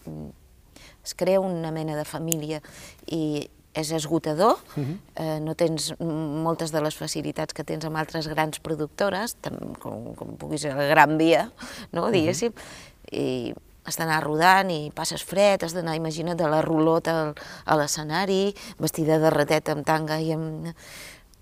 Es 1.03 1.15
crea 1.15 1.39
una 1.39 1.71
mena 1.71 1.95
de 1.95 2.03
família 2.03 2.59
i 3.07 3.47
és 3.79 3.91
esgotador, 3.91 4.57
uh 4.75 4.83
-huh. 4.83 4.97
eh, 5.15 5.39
no 5.39 5.55
tens 5.55 5.93
moltes 5.99 6.71
de 6.71 6.81
les 6.81 6.95
facilitats 6.95 7.53
que 7.53 7.63
tens 7.63 7.85
amb 7.85 7.97
altres 7.97 8.27
grans 8.27 8.59
productores, 8.59 9.37
com, 9.79 10.13
com 10.15 10.37
pugui 10.37 10.57
ser 10.57 10.75
la 10.75 10.85
Gran 10.85 11.17
Via, 11.17 11.51
no, 11.91 12.11
diguéssim, 12.11 12.51
uh 12.51 12.55
-huh. 12.55 13.17
i 13.17 13.53
has 13.89 13.97
d'anar 13.97 14.21
rodant 14.23 14.69
i 14.71 14.91
passes 14.95 15.23
fred, 15.25 15.63
has 15.63 15.73
d'anar, 15.73 15.95
imagina't, 15.97 16.37
de 16.37 16.47
la 16.49 16.61
rulota 16.61 17.33
a 17.65 17.77
l'escenari, 17.79 18.55
vestida 18.77 19.17
de 19.19 19.29
ratet 19.33 19.69
amb 19.73 19.85
tanga 19.85 20.19
i 20.21 20.33
amb... 20.33 20.73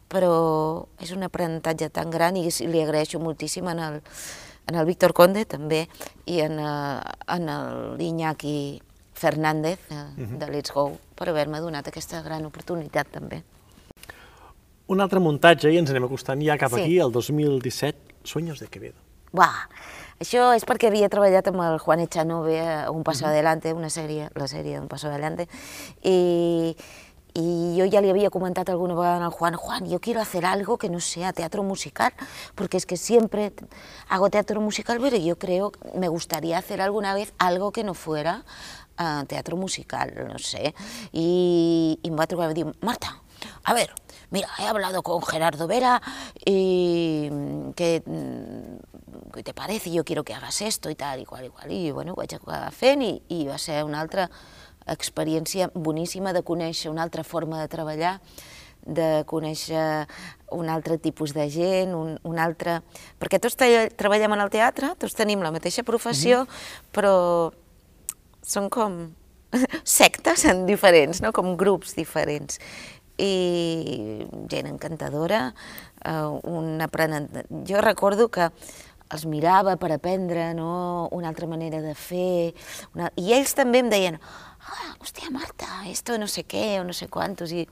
Però 0.08 0.88
és 1.04 1.12
un 1.12 1.24
aprenentatge 1.24 1.90
tan 1.92 2.10
gran 2.10 2.38
i 2.40 2.48
li 2.48 2.80
agraeixo 2.80 3.20
moltíssim 3.20 3.68
en 3.68 3.80
el, 3.84 4.02
en 4.72 4.76
el 4.76 4.86
Víctor 4.88 5.12
Conde 5.12 5.44
també 5.44 5.90
i 6.26 6.40
en, 6.40 6.60
eh, 6.64 7.02
en 7.36 7.50
l'Iñaki 8.00 8.82
Fernández 9.18 9.80
de, 9.90 9.96
uh 9.96 10.30
-huh. 10.30 10.38
de 10.38 10.48
Let's 10.48 10.72
Go 10.72 10.98
per 11.16 11.30
haver-me 11.30 11.60
donat 11.60 11.88
aquesta 11.88 12.22
gran 12.22 12.46
oportunitat 12.46 13.08
també. 13.12 13.44
Un 14.88 15.02
altre 15.02 15.20
muntatge, 15.20 15.72
i 15.72 15.78
ens 15.78 15.90
anem 15.90 16.06
acostant 16.06 16.42
ja 16.42 16.58
cap 16.58 16.72
sí. 16.72 16.82
aquí, 16.82 17.00
el 17.00 17.12
2017, 17.12 17.98
Sueños 18.24 18.60
de 18.60 18.68
Quevedo. 18.68 18.96
Buah, 19.32 19.68
això 20.22 20.54
és 20.56 20.64
perquè 20.64 20.88
havia 20.88 21.10
treballat 21.10 21.48
amb 21.48 21.60
el 21.62 21.80
Juan 21.80 22.00
Echanove 22.00 22.62
a 22.62 22.92
Un 22.92 23.04
Paso 23.04 23.26
uh 23.26 23.28
-huh. 23.28 23.34
Adelante, 23.34 23.74
una 23.74 23.90
sèrie, 23.90 24.30
la 24.36 24.48
sèrie 24.48 24.80
Un 24.80 24.88
Paso 24.88 25.08
Adelante, 25.08 25.48
i, 26.04 26.76
y 27.34 27.76
yo 27.76 27.86
ya 27.86 28.02
le 28.02 28.10
había 28.10 28.30
comentado 28.30 28.72
alguna 28.72 28.96
vez 28.96 29.22
al 29.22 29.30
Juan, 29.30 29.56
Juan, 29.56 29.90
yo 29.90 30.00
quiero 30.00 30.22
hacer 30.22 30.46
algo 30.46 30.78
que 30.78 30.90
no 30.90 31.00
sea 31.00 31.34
teatro 31.34 31.64
musical, 31.64 32.14
porque 32.56 32.78
es 32.78 32.86
que 32.86 32.98
siempre 32.98 33.52
hago 34.08 34.30
teatro 34.30 34.62
musical, 34.62 35.00
pero 35.02 35.18
yo 35.18 35.38
creo, 35.38 35.72
me 35.94 36.08
gustaría 36.08 36.58
hacer 36.58 36.82
alguna 36.82 37.14
vez 37.14 37.34
algo 37.38 37.72
que 37.72 37.84
no 37.84 37.94
fuera 37.94 38.46
uh, 39.00 39.26
teatro 39.26 39.58
musical, 39.58 40.14
no 40.28 40.40
sé. 40.40 40.74
Y, 41.12 42.00
y 42.02 42.12
me 42.12 42.18
va 42.18 42.24
a 42.24 42.28
trobar 42.28 42.58
y 42.58 42.64
me 42.64 42.72
dice, 42.72 42.80
Marta, 42.86 43.22
a 43.64 43.74
ver, 43.74 43.94
mira, 44.30 44.50
he 44.60 44.66
hablado 44.66 45.04
con 45.04 45.22
Gerardo 45.22 45.68
Vera 45.68 46.02
y 46.46 47.30
¿qué, 47.76 48.02
¿qué 49.34 49.44
te 49.44 49.54
parece? 49.54 49.92
Yo 49.92 50.04
quiero 50.04 50.24
que 50.24 50.34
hagas 50.34 50.62
esto 50.62 50.90
y 50.90 50.96
tal, 50.96 51.20
y 51.20 51.26
cual, 51.26 51.46
i 51.46 51.50
qual. 51.50 51.72
I 51.72 51.92
bueno, 51.92 52.14
ho 52.14 52.16
vaig 52.16 52.34
acabar 52.36 52.72
fent 52.72 53.04
i, 53.04 53.22
i 53.30 53.46
va 53.48 53.58
ser 53.58 53.84
una 53.84 54.02
altra 54.02 54.30
experiència 54.88 55.70
boníssima 55.74 56.32
de 56.34 56.44
conèixer 56.48 56.90
una 56.90 57.04
altra 57.04 57.24
forma 57.28 57.60
de 57.62 57.68
treballar, 57.68 58.20
de 58.88 59.24
conèixer 59.28 60.08
un 60.56 60.70
altre 60.72 60.98
tipus 60.98 61.34
de 61.36 61.50
gent, 61.52 61.94
un, 61.94 62.16
un 62.24 62.40
altre... 62.40 62.80
Perquè 63.20 63.40
tots 63.44 63.58
treballem 63.60 64.38
en 64.38 64.44
el 64.46 64.52
teatre, 64.54 64.94
tots 65.00 65.18
tenim 65.18 65.44
la 65.44 65.52
mateixa 65.52 65.84
professió, 65.84 66.46
mm 66.46 66.48
-hmm. 66.48 66.92
però 66.96 67.16
són 68.48 68.72
com 68.72 69.00
sectes 69.84 70.46
en 70.48 70.66
diferents, 70.68 71.22
no? 71.24 71.34
com 71.36 71.56
grups 71.60 71.96
diferents. 71.98 72.62
I 73.18 74.26
gent 74.52 74.68
encantadora, 74.70 75.48
eh, 76.06 76.28
un 76.46 76.78
aprenent... 76.86 77.32
Jo 77.66 77.82
recordo 77.82 78.30
que 78.30 78.52
els 79.08 79.26
mirava 79.30 79.78
per 79.80 79.92
aprendre 79.96 80.52
no? 80.54 81.08
una 81.16 81.32
altra 81.32 81.48
manera 81.48 81.82
de 81.82 81.96
fer, 81.96 82.54
una... 82.94 83.10
i 83.16 83.34
ells 83.38 83.56
també 83.58 83.82
em 83.84 83.92
deien 83.92 84.18
ah, 84.20 84.96
hòstia, 85.00 85.32
Marta, 85.32 85.84
esto 85.90 86.18
no 86.20 86.28
sé 86.28 86.44
què, 86.48 86.80
o 86.82 86.88
no 86.88 86.96
sé 86.96 87.08
quantos, 87.12 87.54
i 87.56 87.64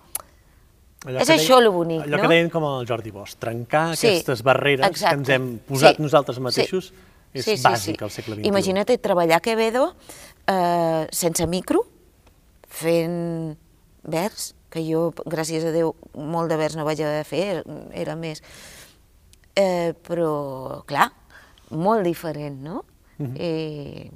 allò 1.06 1.20
és 1.22 1.34
això 1.34 1.58
deien, 1.60 1.66
lo 1.68 1.74
bonic, 1.76 2.06
allò 2.06 2.18
no? 2.18 2.24
que 2.24 2.32
deien 2.32 2.54
com 2.54 2.68
el 2.70 2.88
Jordi 2.90 3.12
Bosch, 3.14 3.40
trencar 3.42 3.90
sí, 4.00 4.14
aquestes 4.14 4.46
barreres 4.48 4.88
exacte. 4.88 5.12
que 5.12 5.20
ens 5.20 5.34
hem 5.36 5.50
posat 5.68 6.00
sí, 6.00 6.06
nosaltres 6.08 6.40
mateixos 6.44 6.90
sí. 6.90 7.04
és 7.36 7.44
sí, 7.44 7.58
sí, 7.58 7.64
bàsic 7.66 8.00
sí. 8.00 8.08
al 8.08 8.14
segle 8.14 8.40
XXI. 8.40 8.48
Imagina't 8.54 8.96
treballar 9.04 9.42
a 9.42 9.44
Quevedo 9.44 9.90
eh, 10.48 11.06
sense 11.12 11.48
micro, 11.48 11.86
fent 12.68 13.58
vers, 14.04 14.54
que 14.70 14.84
jo, 14.84 15.10
gràcies 15.26 15.64
a 15.64 15.72
Déu, 15.72 15.94
molt 16.16 16.52
de 16.52 16.58
vers 16.60 16.76
no 16.76 16.86
vaig 16.88 17.02
haver 17.02 17.22
de 17.22 17.30
fer, 17.30 17.46
era 17.94 18.16
més. 18.20 18.44
Eh, 19.56 19.94
però, 20.04 20.84
clar, 20.90 21.12
molt 21.72 22.04
diferent, 22.04 22.60
no? 22.62 22.84
-huh. 23.20 23.36
I 23.40 24.12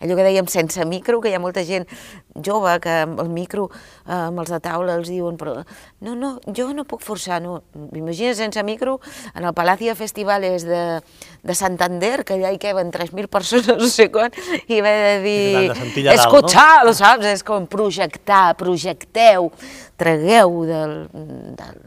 allò 0.00 0.16
que 0.18 0.26
dèiem 0.26 0.48
sense 0.50 0.84
micro, 0.88 1.20
que 1.20 1.30
hi 1.30 1.36
ha 1.36 1.42
molta 1.42 1.64
gent 1.66 1.86
jove 2.44 2.74
que 2.84 2.92
amb 3.04 3.20
el 3.22 3.30
micro, 3.32 3.68
eh, 4.04 4.12
amb 4.12 4.42
els 4.42 4.52
de 4.52 4.60
taula, 4.60 4.96
els 4.98 5.08
diuen, 5.08 5.38
però 5.40 5.56
no, 6.04 6.14
no, 6.14 6.32
jo 6.56 6.68
no 6.76 6.84
puc 6.88 7.04
forçar, 7.04 7.40
no. 7.42 7.60
M'imagino 7.92 8.34
sense 8.36 8.62
micro, 8.66 8.98
en 9.34 9.44
el 9.44 9.54
Palacio 9.56 9.92
de 9.92 9.98
Festivales 9.98 10.66
de, 10.68 10.82
de 11.42 11.54
Santander, 11.56 12.24
que 12.24 12.36
allà 12.36 12.52
hi 12.52 12.60
queben 12.62 12.92
3.000 12.92 13.30
persones, 13.32 13.72
no 13.82 13.90
sé 13.90 14.10
quan, 14.12 14.34
i 14.68 14.82
va 14.84 14.92
de 14.92 15.18
dir, 15.24 16.12
escoltar, 16.14 16.84
no? 16.86 16.94
saps? 16.96 17.28
És 17.32 17.44
com 17.46 17.68
projectar, 17.70 18.54
projecteu, 18.60 19.50
tragueu 19.96 20.62
del, 20.68 20.96
del, 21.56 21.80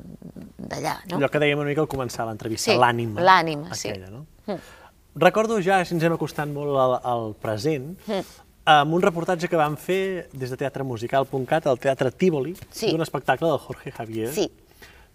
d'allà, 0.70 0.98
no? 1.10 1.20
Allò 1.20 1.30
que 1.32 1.42
dèiem 1.42 1.62
una 1.62 1.72
mica 1.72 1.86
al 1.86 1.92
començar 1.92 2.28
l'entrevista, 2.30 2.72
sí, 2.72 2.78
l'ànima. 2.80 3.22
l'ànima, 3.24 3.74
sí. 3.78 3.94
no? 4.10 4.26
Mm. 4.48 4.79
Recordo 5.16 5.60
ja, 5.62 5.82
si 5.86 5.96
ens 5.96 6.06
hem 6.06 6.14
acostant 6.14 6.52
molt 6.54 6.78
al, 6.78 6.96
al 7.04 7.34
present, 7.42 7.92
mm. 8.06 8.34
amb 8.70 8.96
un 8.96 9.04
reportatge 9.04 9.50
que 9.50 9.60
vam 9.60 9.78
fer 9.80 10.30
des 10.34 10.52
de 10.52 10.58
teatremusical.cat 10.60 11.68
al 11.68 11.80
Teatre 11.82 12.12
Tívoli, 12.12 12.56
sí. 12.70 12.92
d'un 12.92 13.02
espectacle 13.06 13.50
del 13.50 13.62
Jorge 13.64 13.94
Javier, 13.96 14.30
sí. 14.36 14.50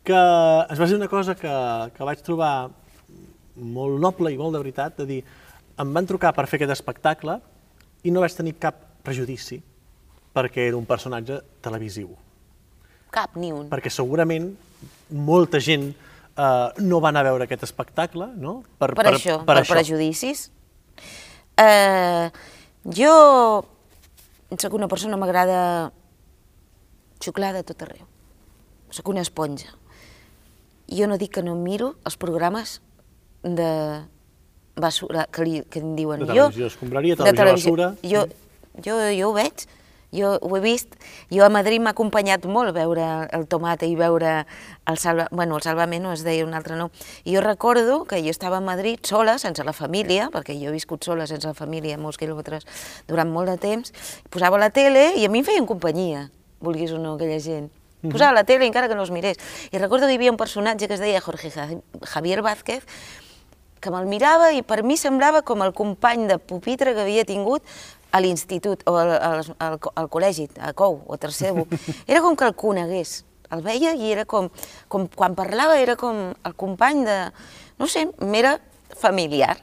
que 0.04 0.18
es 0.18 0.80
va 0.80 0.88
dir 0.90 0.98
una 0.98 1.08
cosa 1.08 1.36
que, 1.38 1.54
que 1.94 2.08
vaig 2.08 2.24
trobar 2.26 2.70
molt 3.54 4.00
noble 4.02 4.32
i 4.34 4.38
molt 4.40 4.56
de 4.56 4.64
veritat, 4.64 4.98
de 4.98 5.06
dir, 5.06 5.20
em 5.78 5.94
van 5.94 6.06
trucar 6.06 6.34
per 6.34 6.46
fer 6.50 6.58
aquest 6.58 6.74
espectacle 6.74 7.38
i 8.04 8.12
no 8.14 8.22
vaig 8.22 8.34
tenir 8.34 8.56
cap 8.62 8.82
prejudici 9.04 9.60
perquè 10.34 10.68
era 10.68 10.78
un 10.78 10.86
personatge 10.86 11.38
televisiu. 11.62 12.10
Cap, 13.14 13.36
ni 13.38 13.52
un. 13.54 13.68
Perquè 13.70 13.92
segurament 13.94 14.50
molta 15.14 15.60
gent 15.62 15.92
uh, 16.38 16.70
no 16.82 17.00
van 17.04 17.18
a 17.18 17.24
veure 17.26 17.46
aquest 17.46 17.64
espectacle, 17.66 18.30
no? 18.36 18.62
Per, 18.78 18.90
per, 18.92 19.02
per 19.02 19.12
això, 19.14 19.38
per, 19.42 19.46
per 19.52 19.56
això. 19.62 19.76
prejudicis. 19.76 20.48
Uh, 21.60 22.30
jo 22.90 23.14
sóc 24.58 24.74
una 24.76 24.88
persona, 24.90 25.18
m'agrada 25.18 25.90
xuclar 27.22 27.52
de 27.56 27.64
tot 27.66 27.82
arreu. 27.86 28.06
Sóc 28.94 29.08
una 29.10 29.24
esponja. 29.24 29.72
Jo 30.86 31.08
no 31.10 31.18
dic 31.18 31.32
que 31.34 31.42
no 31.42 31.56
miro 31.58 31.94
els 32.06 32.18
programes 32.20 32.78
de 33.42 33.70
basura, 34.78 35.26
que, 35.32 35.44
li, 35.46 35.62
que 35.70 35.82
em 35.82 35.94
diuen 35.98 36.22
de 36.22 36.28
televisió, 36.30 36.66
jo... 36.66 36.72
escombraria, 36.72 37.16
televisió, 37.18 37.32
de 37.32 37.38
televisió 37.42 37.74
basura... 37.74 37.92
Jo 38.04 38.26
jo, 38.82 38.96
jo 39.14 39.30
ho 39.30 39.34
veig, 39.36 39.66
jo 40.14 40.38
ho 40.40 40.56
he 40.56 40.60
vist. 40.62 40.94
Jo 41.30 41.44
a 41.44 41.50
Madrid 41.52 41.82
m'ha 41.82 41.92
acompanyat 41.92 42.46
molt 42.46 42.74
veure 42.76 43.28
el 43.34 43.46
tomate 43.50 43.88
i 43.90 43.96
veure 43.98 44.44
el 44.86 44.98
salva... 44.98 45.28
Bueno, 45.30 45.58
el 45.58 45.66
salvament 45.66 46.04
no 46.04 46.12
es 46.14 46.24
deia 46.24 46.46
un 46.46 46.54
altre 46.54 46.78
nom. 46.78 46.92
I 47.24 47.34
jo 47.34 47.42
recordo 47.44 48.04
que 48.08 48.22
jo 48.22 48.30
estava 48.30 48.58
a 48.58 48.64
Madrid 48.64 49.02
sola, 49.02 49.38
sense 49.42 49.64
la 49.64 49.74
família, 49.74 50.30
perquè 50.32 50.56
jo 50.60 50.70
he 50.70 50.74
viscut 50.74 51.04
sola 51.04 51.26
sense 51.26 51.48
la 51.50 51.58
família 51.58 51.98
molts 51.98 52.20
quilòmetres 52.20 52.68
durant 53.08 53.30
molt 53.30 53.50
de 53.50 53.58
temps, 53.58 53.94
posava 54.30 54.60
la 54.60 54.70
tele 54.70 55.12
i 55.18 55.26
a 55.26 55.32
mi 55.32 55.42
em 55.42 55.48
feien 55.48 55.66
companyia, 55.66 56.28
vulguis 56.62 56.94
o 56.94 57.00
no, 57.00 57.16
aquella 57.18 57.40
gent. 57.42 57.72
Posava 58.04 58.34
la 58.36 58.44
tele 58.44 58.66
encara 58.68 58.88
que 58.88 58.96
no 58.96 59.04
els 59.04 59.12
mirés. 59.14 59.38
I 59.72 59.80
recordo 59.80 60.06
que 60.06 60.12
hi 60.12 60.18
havia 60.20 60.32
un 60.32 60.36
personatge 60.36 60.88
que 60.88 60.98
es 60.98 61.00
deia 61.00 61.22
Jorge 61.24 61.50
Javier 61.50 62.42
Vázquez, 62.44 62.84
que 63.84 63.92
me'l 63.92 64.08
mirava 64.08 64.48
i 64.56 64.62
per 64.64 64.82
mi 64.84 64.96
semblava 64.96 65.42
com 65.44 65.60
el 65.64 65.74
company 65.76 66.24
de 66.30 66.38
pupitre 66.40 66.94
que 66.96 67.04
havia 67.04 67.26
tingut 67.28 67.64
a 68.14 68.20
l'institut 68.22 68.84
o 68.86 68.94
al, 69.00 69.10
al, 69.18 69.40
al, 69.58 69.78
al 69.98 70.10
col·legi, 70.12 70.46
a 70.62 70.70
COU 70.76 71.00
o 71.02 71.16
a 71.16 71.18
tercer 71.18 71.50
de 71.56 71.64
Era 72.06 72.22
com 72.22 72.36
que 72.38 72.46
el 72.46 72.54
conegués, 72.54 73.24
el 73.50 73.64
veia 73.64 73.94
i 73.98 74.12
era 74.12 74.24
com, 74.24 74.48
com 74.88 75.08
quan 75.10 75.34
parlava 75.34 75.78
era 75.82 75.96
com 75.98 76.30
el 76.32 76.54
company 76.58 77.04
de, 77.06 77.18
no 77.78 77.88
sé, 77.90 78.06
m'era 78.22 78.58
familiar. 78.98 79.56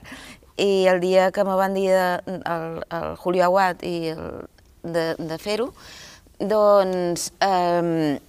I 0.59 0.87
el 0.91 0.99
dia 1.01 1.31
que 1.31 1.45
me 1.47 1.55
van 1.57 1.73
dir 1.73 1.89
de, 1.95 2.09
el, 2.27 2.81
el 2.83 3.15
Julio 3.23 3.47
Aguat 3.47 3.85
i 3.87 4.11
el, 4.11 4.25
de, 4.83 5.05
de 5.15 5.37
fer-ho, 5.41 5.71
doncs 6.41 7.29
eh, 7.39 8.19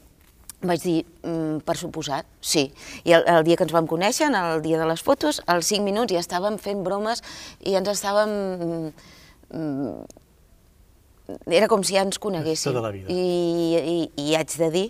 vaig 0.63 0.85
dir, 0.85 0.99
mm, 1.27 1.63
per 1.67 1.77
suposat, 1.77 2.29
sí. 2.41 2.69
I 3.05 3.17
el, 3.19 3.27
el 3.27 3.43
dia 3.49 3.59
que 3.59 3.67
ens 3.67 3.75
vam 3.75 3.89
conèixer, 3.91 4.31
el 4.31 4.63
dia 4.63 4.79
de 4.79 4.87
les 4.87 5.03
fotos, 5.03 5.43
als 5.47 5.73
5 5.73 5.83
minuts 5.85 6.15
ja 6.15 6.23
estàvem 6.23 6.59
fent 6.63 6.87
bromes 6.87 7.25
i 7.67 7.75
ens 7.79 7.91
estàvem... 7.97 8.93
Mm, 9.53 10.03
era 11.53 11.69
com 11.69 11.83
si 11.85 11.97
ja 11.97 12.05
ens 12.07 12.19
coneguéssim. 12.19 12.73
Tota 12.73 12.87
la 12.87 12.93
vida. 12.95 13.13
I, 13.13 13.79
i, 13.79 13.97
I 14.17 14.37
haig 14.39 14.57
de 14.59 14.71
dir 14.75 14.87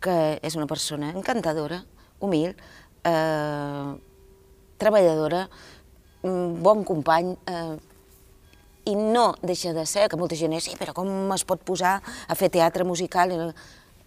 que 0.00 0.16
és 0.42 0.56
una 0.56 0.68
persona 0.68 1.12
encantadora, 1.16 1.82
humil, 2.24 2.54
eh, 3.04 3.90
treballadora, 4.80 5.46
mm, 6.24 6.60
bon 6.64 6.84
company, 6.88 7.34
eh, 7.46 7.76
i 8.90 8.94
no 8.96 9.34
deixa 9.42 9.74
de 9.76 9.84
ser, 9.86 10.08
que 10.08 10.16
molta 10.16 10.38
gent 10.38 10.54
és, 10.56 10.64
sí, 10.64 10.76
però 10.80 10.94
com 10.96 11.08
es 11.34 11.44
pot 11.44 11.60
posar 11.64 11.98
a 12.00 12.34
fer 12.34 12.48
teatre 12.50 12.84
musical? 12.88 13.34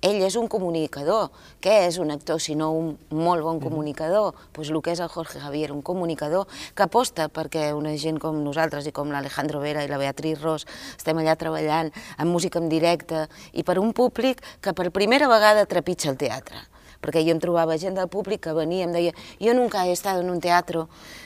Ell 0.03 0.19
és 0.27 0.35
un 0.35 0.49
comunicador. 0.51 1.31
Què 1.63 1.77
és 1.87 1.97
un 2.03 2.11
actor 2.11 2.41
si 2.43 2.57
no 2.59 2.69
un 2.75 2.91
molt 3.15 3.45
bon 3.45 3.61
comunicador? 3.63 4.33
Doncs 4.33 4.51
pues 4.53 4.69
el 4.69 4.81
que 4.83 4.91
és 4.91 4.99
el 4.99 5.09
Jorge 5.09 5.39
Javier, 5.39 5.71
un 5.71 5.81
comunicador 5.81 6.45
que 6.75 6.83
aposta 6.83 7.29
perquè 7.31 7.69
una 7.73 7.95
gent 7.97 8.19
com 8.19 8.43
nosaltres 8.43 8.85
i 8.89 8.91
com 8.91 9.13
l'Alejandro 9.15 9.63
Vera 9.63 9.85
i 9.85 9.89
la 9.91 10.01
Beatriz 10.01 10.41
Ros 10.43 10.67
estem 10.97 11.23
allà 11.23 11.37
treballant 11.39 11.93
amb 12.17 12.29
música 12.35 12.59
en 12.59 12.67
directe 12.69 13.27
i 13.53 13.63
per 13.63 13.79
un 13.79 13.95
públic 13.95 14.43
que 14.61 14.75
per 14.75 14.91
primera 14.91 15.31
vegada 15.31 15.65
trepitja 15.65 16.11
el 16.11 16.19
teatre 16.19 16.67
perquè 17.03 17.23
jo 17.23 17.33
em 17.35 17.39
trobava 17.43 17.75
gent 17.79 17.97
del 17.97 18.07
públic 18.07 18.45
que 18.45 18.53
venia, 18.55 18.85
em 18.87 18.93
deia, 18.95 19.11
jo 19.39 19.55
nunca 19.57 19.83
he 19.83 19.91
estat 19.91 20.21
en 20.21 20.29
un 20.31 20.39
teatre, 20.39 20.85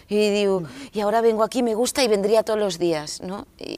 i 0.10 0.24
diu, 0.34 0.64
i 0.98 1.04
ara 1.06 1.22
vengo 1.22 1.46
aquí, 1.46 1.62
me 1.62 1.76
gusta 1.78 2.02
i 2.02 2.10
vendria 2.10 2.42
tots 2.42 2.66
els 2.66 2.80
dies, 2.82 3.20
no? 3.22 3.44
I, 3.62 3.78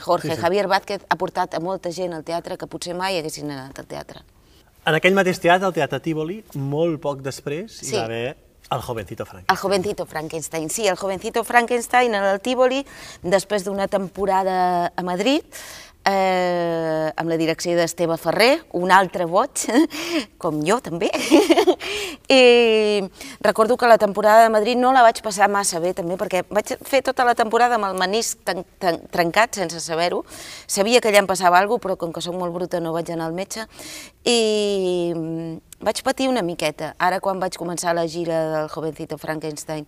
Jorge 0.00 0.30
sí, 0.30 0.34
sí. 0.34 0.40
Javier 0.40 0.66
Vázquez 0.68 1.06
ha 1.08 1.16
portat 1.20 1.54
a 1.54 1.60
molta 1.62 1.92
gent 1.94 2.16
al 2.16 2.24
teatre 2.26 2.58
que 2.58 2.68
potser 2.70 2.96
mai 2.98 3.18
haguessin 3.20 3.50
anat 3.50 3.78
al 3.78 3.88
teatre. 3.90 4.24
En 4.88 4.96
aquell 4.96 5.16
mateix 5.16 5.38
teatre, 5.38 5.68
el 5.68 5.74
Teatre 5.76 6.00
Tívoli, 6.00 6.38
molt 6.56 7.02
poc 7.02 7.20
després, 7.20 7.74
sí. 7.82 7.92
hi 7.92 7.98
va 7.98 8.06
haver 8.08 8.36
el 8.70 8.80
Jovencito 8.80 9.26
Frankenstein. 9.26 9.52
El 9.52 9.60
Jovencito 9.60 10.06
Frankenstein, 10.06 10.70
sí, 10.70 10.86
el 10.88 10.96
Jovencito 10.96 11.44
Frankenstein 11.44 12.14
en 12.14 12.24
el 12.24 12.40
Tívoli, 12.40 12.80
després 13.22 13.66
d'una 13.66 13.88
temporada 13.92 14.92
a 14.94 15.04
Madrid, 15.04 15.44
eh, 16.10 17.12
amb 17.16 17.30
la 17.30 17.38
direcció 17.40 17.76
d'Esteve 17.78 18.16
Ferrer, 18.20 18.60
un 18.76 18.92
altre 18.92 19.26
boig, 19.30 19.64
com 20.42 20.60
jo 20.66 20.80
també. 20.84 21.08
I 22.30 23.06
recordo 23.40 23.76
que 23.76 23.88
la 23.88 23.98
temporada 23.98 24.44
de 24.44 24.52
Madrid 24.52 24.78
no 24.78 24.92
la 24.92 25.04
vaig 25.06 25.22
passar 25.24 25.48
massa 25.48 25.80
bé 25.80 25.94
també, 25.94 26.18
perquè 26.20 26.44
vaig 26.50 26.74
fer 26.86 27.02
tota 27.06 27.24
la 27.24 27.36
temporada 27.38 27.78
amb 27.78 27.88
el 27.88 27.98
menisc 27.98 28.42
trencat 29.14 29.62
sense 29.62 29.80
saber-ho. 29.80 30.24
Sabia 30.66 31.00
que 31.00 31.10
allà 31.10 31.22
em 31.24 31.30
passava 31.30 31.58
alguna 31.58 31.80
cosa, 31.80 31.86
però 31.86 31.96
com 31.96 32.12
que 32.12 32.22
soc 32.24 32.34
molt 32.34 32.52
bruta 32.52 32.80
no 32.82 32.92
vaig 32.92 33.10
anar 33.14 33.30
al 33.30 33.36
metge. 33.36 33.66
I 34.26 35.60
vaig 35.80 36.02
patir 36.04 36.28
una 36.28 36.42
miqueta. 36.44 36.94
Ara, 37.00 37.20
quan 37.24 37.40
vaig 37.40 37.56
començar 37.56 37.94
la 37.96 38.06
gira 38.06 38.40
del 38.52 38.68
Jovencito 38.68 39.16
Frankenstein 39.18 39.86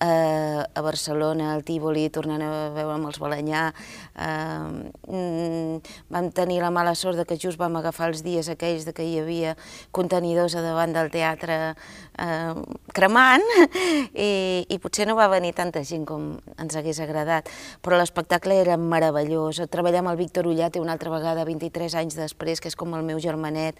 eh, 0.00 0.62
a 0.74 0.80
Barcelona, 0.80 1.52
al 1.54 1.64
Tívoli, 1.64 2.08
tornant 2.10 2.42
a 2.42 2.50
veure 2.74 2.94
amb 2.94 3.08
els 3.10 3.18
Balanyà, 3.22 3.68
eh, 4.14 4.92
mm, 5.08 5.80
vam 6.10 6.30
tenir 6.34 6.60
la 6.62 6.70
mala 6.70 6.94
sort 6.94 7.16
de 7.16 7.24
que 7.24 7.38
just 7.38 7.58
vam 7.58 7.76
agafar 7.76 8.08
els 8.08 8.22
dies 8.22 8.48
aquells 8.48 8.84
de 8.86 8.92
que 8.92 9.04
hi 9.06 9.18
havia 9.18 9.56
contenidors 9.92 10.54
a 10.54 10.62
davant 10.62 10.92
del 10.92 11.10
teatre 11.10 11.74
eh, 12.18 12.54
cremant 12.94 13.44
i, 14.14 14.66
i 14.68 14.78
potser 14.78 15.06
no 15.08 15.16
va 15.18 15.28
venir 15.28 15.54
tanta 15.54 15.84
gent 15.84 16.06
com 16.06 16.38
ens 16.58 16.76
hagués 16.76 17.00
agradat, 17.00 17.50
però 17.82 17.98
l'espectacle 17.98 18.58
era 18.58 18.76
meravellós. 18.76 19.62
Treballar 19.70 20.02
amb 20.02 20.14
el 20.14 20.20
Víctor 20.20 20.46
Ullate 20.46 20.80
una 20.80 20.94
altra 20.94 21.10
vegada, 21.10 21.44
23 21.44 21.94
anys 21.94 22.18
després, 22.18 22.60
que 22.60 22.70
és 22.70 22.78
com 22.78 22.94
el 22.94 23.06
meu 23.06 23.18
germanet, 23.18 23.78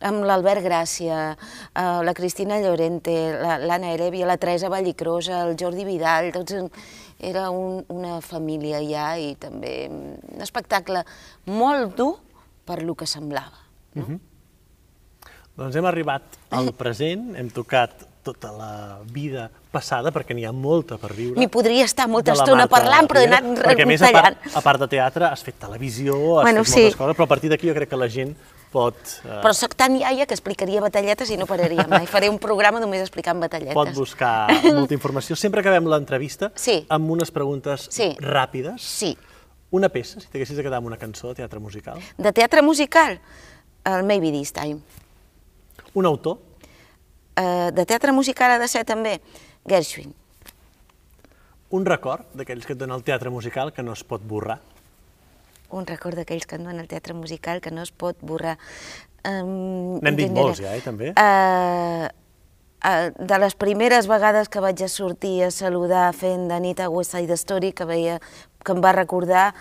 amb 0.00 0.24
l'Albert 0.24 0.64
Gràcia, 0.64 0.97
eh, 1.06 1.36
la 1.74 2.14
Cristina 2.14 2.58
Llorente, 2.58 3.12
l'Anna 3.38 3.92
Heredia, 3.92 4.26
la 4.26 4.36
Teresa 4.36 4.68
Vallicrosa, 4.68 5.44
el 5.46 5.56
Jordi 5.60 5.84
Vidal, 5.86 6.32
tots 6.34 6.56
era 7.18 7.48
un, 7.50 7.84
una 7.88 8.20
família 8.20 8.80
ja 8.82 9.12
i 9.18 9.34
també 9.38 9.88
un 9.90 10.42
espectacle 10.42 11.04
molt 11.46 11.96
dur 11.98 12.14
per 12.66 12.82
lo 12.82 12.94
que 12.94 13.06
semblava. 13.06 13.64
No? 13.94 14.02
Mm 14.02 14.08
-hmm. 14.08 14.18
Doncs 15.58 15.76
hem 15.76 15.84
arribat 15.84 16.22
al 16.54 16.72
present, 16.72 17.34
hem 17.36 17.50
tocat 17.50 18.07
tota 18.28 18.52
la 18.52 18.72
vida 19.08 19.48
passada, 19.72 20.12
perquè 20.12 20.36
n'hi 20.36 20.44
ha 20.48 20.52
molta 20.52 21.00
per 21.00 21.14
viure. 21.16 21.38
M'hi 21.40 21.48
podria 21.52 21.86
estar 21.88 22.08
molta 22.10 22.36
estona 22.36 22.68
parlant, 22.70 23.08
però 23.08 23.24
he 23.24 23.30
anat 23.30 23.48
Perquè 23.64 23.86
a 23.86 23.88
més, 23.88 24.04
a 24.04 24.12
part, 24.14 24.46
a 24.52 24.62
part 24.64 24.84
de 24.84 24.92
teatre, 24.98 25.28
has 25.32 25.44
fet 25.46 25.58
televisió, 25.60 26.14
has 26.38 26.48
bueno, 26.48 26.64
fet 26.66 26.74
sí. 26.74 26.86
moltes 26.86 27.00
coses, 27.00 27.18
però 27.18 27.28
a 27.28 27.32
partir 27.34 27.52
d'aquí 27.52 27.70
jo 27.70 27.76
crec 27.76 27.92
que 27.92 28.00
la 28.00 28.08
gent 28.12 28.36
pot... 28.72 28.98
Eh... 29.24 29.38
Però 29.40 29.52
sóc 29.56 29.74
tan 29.78 29.96
iaia 29.96 30.26
que 30.28 30.36
explicaria 30.36 30.82
batalletes 30.84 31.32
i 31.32 31.38
no 31.40 31.48
pararia 31.48 31.86
mai. 31.90 32.08
Faré 32.10 32.30
un 32.32 32.38
programa 32.42 32.82
només 32.82 33.04
explicant 33.04 33.40
batalletes. 33.40 33.76
Pot 33.78 33.94
buscar 33.96 34.48
molta 34.66 34.96
informació. 34.96 35.38
Sempre 35.40 35.64
acabem 35.64 35.88
l'entrevista 35.90 36.52
sí. 36.58 36.80
amb 36.92 37.16
unes 37.16 37.32
preguntes 37.34 37.88
sí. 37.94 38.12
ràpides. 38.24 38.84
Sí. 38.84 39.14
Una 39.74 39.90
peça, 39.92 40.20
si 40.22 40.30
t'haguessis 40.32 40.56
de 40.56 40.64
quedar 40.64 40.80
amb 40.80 40.88
una 40.88 40.96
cançó 41.00 41.32
de 41.32 41.42
teatre 41.42 41.60
musical. 41.60 42.00
De 42.16 42.32
teatre 42.32 42.64
musical? 42.64 43.18
El 43.88 44.04
Maybe 44.08 44.32
This 44.32 44.54
Time. 44.56 44.80
Un 45.94 46.08
autor? 46.08 46.38
Uh, 47.38 47.70
de 47.70 47.84
teatre 47.86 48.10
musical 48.10 48.50
ha 48.50 48.58
de 48.58 48.66
ser 48.66 48.82
també 48.88 49.20
Gershwin. 49.68 50.10
Un 51.70 51.84
record 51.86 52.26
d'aquells 52.34 52.66
que 52.66 52.74
et 52.74 52.80
dona 52.80 52.96
el 52.98 53.04
teatre 53.06 53.30
musical 53.30 53.70
que 53.76 53.84
no 53.84 53.92
es 53.94 54.02
pot 54.02 54.24
borrar? 54.24 54.58
Un 55.70 55.84
record 55.86 56.16
d'aquells 56.16 56.48
que 56.48 56.56
et 56.56 56.64
dona 56.64 56.80
el 56.82 56.88
teatre 56.88 57.14
musical 57.14 57.60
que 57.60 57.70
no 57.70 57.84
es 57.84 57.92
pot 57.92 58.16
borrar. 58.24 58.56
Um, 59.28 60.00
N'hem 60.00 60.16
dit 60.16 60.32
molts 60.32 60.62
ja, 60.62 60.72
eh, 60.72 60.80
també? 60.82 61.12
Uh, 61.12 62.08
de 63.18 63.38
les 63.42 63.54
primeres 63.58 64.08
vegades 64.08 64.48
que 64.48 64.62
vaig 64.64 64.80
a 64.82 64.88
sortir 64.88 65.42
a 65.44 65.52
saludar 65.52 66.08
fent 66.16 66.48
de 66.48 66.58
nit 66.64 66.80
a 66.80 66.88
West 66.88 67.12
Side 67.12 67.36
Story, 67.36 67.74
que, 67.76 67.84
veia, 67.84 68.18
que 68.64 68.72
em 68.72 68.82
va 68.82 68.94
recordar 68.96 69.52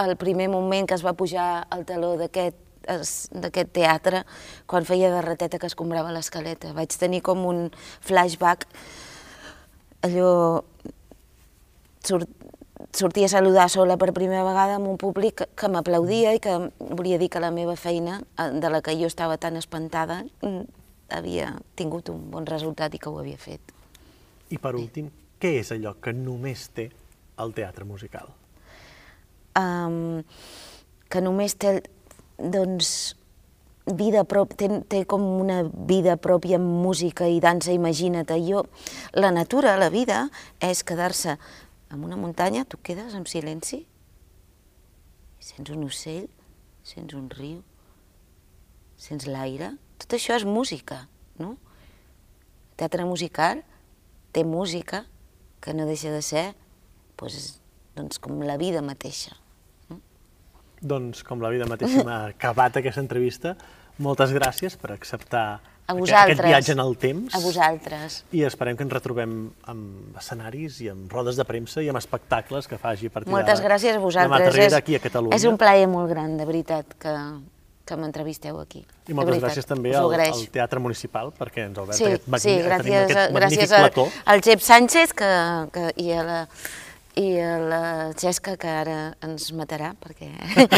el 0.00 0.16
primer 0.16 0.48
moment 0.48 0.86
que 0.86 0.94
es 0.94 1.04
va 1.04 1.16
pujar 1.18 1.66
al 1.68 1.84
taló 1.88 2.14
d'aquest 2.20 2.69
d'aquest 3.32 3.72
teatre 3.76 4.24
quan 4.66 4.88
feia 4.88 5.10
de 5.12 5.22
rateta 5.24 5.58
que 5.58 5.70
escombrava 5.70 6.12
l'escaleta. 6.14 6.74
Vaig 6.76 6.96
tenir 6.98 7.22
com 7.26 7.46
un 7.46 7.68
flashback, 8.00 8.66
allò... 10.06 10.62
Sort, 12.00 12.30
sortia 12.96 13.26
a 13.26 13.28
saludar 13.28 13.68
sola 13.68 13.98
per 14.00 14.14
primera 14.16 14.44
vegada 14.46 14.78
amb 14.78 14.88
un 14.88 14.96
públic 14.98 15.34
que, 15.36 15.46
que 15.52 15.68
m'aplaudia 15.68 16.32
i 16.34 16.40
que 16.42 16.54
volia 16.80 17.18
dir 17.20 17.28
que 17.30 17.42
la 17.42 17.50
meva 17.52 17.76
feina, 17.76 18.22
eh, 18.40 18.50
de 18.56 18.70
la 18.72 18.80
que 18.80 18.96
jo 18.96 19.10
estava 19.10 19.36
tan 19.36 19.58
espantada, 19.60 20.22
mm, 20.40 20.62
havia 21.10 21.52
tingut 21.76 22.08
un 22.08 22.30
bon 22.30 22.46
resultat 22.46 22.94
i 22.94 22.98
que 22.98 23.10
ho 23.10 23.18
havia 23.20 23.38
fet. 23.38 23.74
I 24.50 24.58
per 24.58 24.74
últim, 24.78 25.10
què 25.40 25.58
és 25.60 25.70
allò 25.74 25.94
que 26.02 26.14
només 26.16 26.68
té 26.74 26.88
el 27.40 27.54
teatre 27.54 27.84
musical? 27.84 28.32
Um, 29.58 30.22
que 31.10 31.20
només 31.20 31.56
té 31.58 31.80
doncs, 32.40 33.16
vida 33.86 34.24
prop, 34.24 34.54
té, 34.56 34.68
té 34.88 35.04
com 35.08 35.22
una 35.40 35.62
vida 35.64 36.16
pròpia 36.20 36.58
amb 36.60 36.68
música 36.84 37.28
i 37.28 37.40
dansa, 37.42 37.72
imagina't. 37.72 38.32
Jo, 38.46 38.64
la 39.14 39.32
natura, 39.34 39.76
la 39.80 39.90
vida, 39.90 40.28
és 40.60 40.84
quedar-se 40.86 41.36
en 41.90 42.04
una 42.04 42.16
muntanya, 42.16 42.64
tu 42.64 42.78
quedes 42.82 43.14
en 43.18 43.26
silenci, 43.26 43.84
sents 45.40 45.72
un 45.72 45.84
ocell, 45.88 46.28
sents 46.86 47.16
un 47.16 47.26
riu, 47.32 47.60
sents 49.00 49.26
l'aire, 49.26 49.74
tot 50.00 50.14
això 50.16 50.36
és 50.36 50.46
música, 50.46 51.06
no? 51.40 51.56
teatre 52.80 53.04
musical 53.04 53.60
té 54.32 54.44
música 54.44 55.04
que 55.60 55.74
no 55.76 55.84
deixa 55.88 56.12
de 56.14 56.22
ser 56.24 56.46
doncs, 57.20 57.58
doncs 57.96 58.20
com 58.22 58.40
la 58.46 58.56
vida 58.60 58.80
mateixa. 58.80 59.34
Doncs, 60.80 61.22
com 61.24 61.42
la 61.44 61.50
vida 61.52 61.66
mateixa 61.68 62.02
m'ha 62.06 62.20
acabat 62.32 62.78
aquesta 62.80 63.02
entrevista, 63.04 63.54
moltes 64.00 64.32
gràcies 64.32 64.78
per 64.80 64.92
acceptar 64.94 65.60
A 65.90 65.92
aquest- 65.92 66.40
viatge 66.46 66.72
en 66.72 66.78
el 66.80 66.96
temps. 66.96 67.34
A 67.34 67.38
vosaltres. 67.42 68.24
I 68.32 68.44
esperem 68.46 68.76
que 68.78 68.84
ens 68.86 68.92
retrobem 68.92 69.50
amb 69.66 70.16
escenaris 70.16 70.80
i 70.80 70.88
amb 70.88 71.12
rodes 71.12 71.36
de 71.36 71.44
premsa 71.44 71.82
i 71.82 71.88
amb 71.90 71.98
espectacles 71.98 72.66
que 72.70 72.78
faci 72.78 73.06
a 73.06 73.10
partir 73.10 73.30
Moltes 73.32 73.60
gràcies 73.60 73.94
a 73.96 73.98
vosaltres. 73.98 74.54
És- 74.56 74.72
aquí 74.72 74.94
a 74.94 75.00
Catalunya. 75.00 75.36
És 75.36 75.44
un 75.44 75.58
plaer 75.58 75.86
molt 75.88 76.08
gran, 76.08 76.36
de 76.38 76.44
veritat, 76.46 76.94
que, 76.98 77.14
que 77.84 77.96
m'entrevisteu 77.96 78.60
aquí. 78.60 78.86
I 79.08 79.12
moltes 79.12 79.34
veritat, 79.36 79.50
gràcies 79.50 79.66
també 79.66 79.94
al, 79.96 80.14
al 80.14 80.46
Teatre 80.48 80.78
Municipal 80.80 81.32
perquè 81.34 81.66
ens 81.66 81.76
ha 81.76 81.82
obert 81.82 81.98
Sí, 81.98 82.04
aquest, 82.04 82.26
magni- 82.28 82.40
sí, 82.40 82.48
tenim 82.54 82.68
gràcies, 82.70 83.02
aquest 83.04 83.32
magnífic 83.34 83.58
gràcies 83.58 83.72
al, 83.72 83.90
plató. 83.90 84.08
al 84.24 84.40
Jep 84.40 84.60
Sánchez 84.60 85.12
que, 85.12 85.30
que, 85.72 85.92
i, 85.96 86.12
a 86.12 86.22
la, 86.22 86.48
i 87.18 87.26
la 87.40 88.12
Xesca, 88.18 88.54
que 88.60 88.70
ara 88.70 88.98
ens 89.26 89.50
matarà, 89.56 89.92
perquè... 89.98 90.28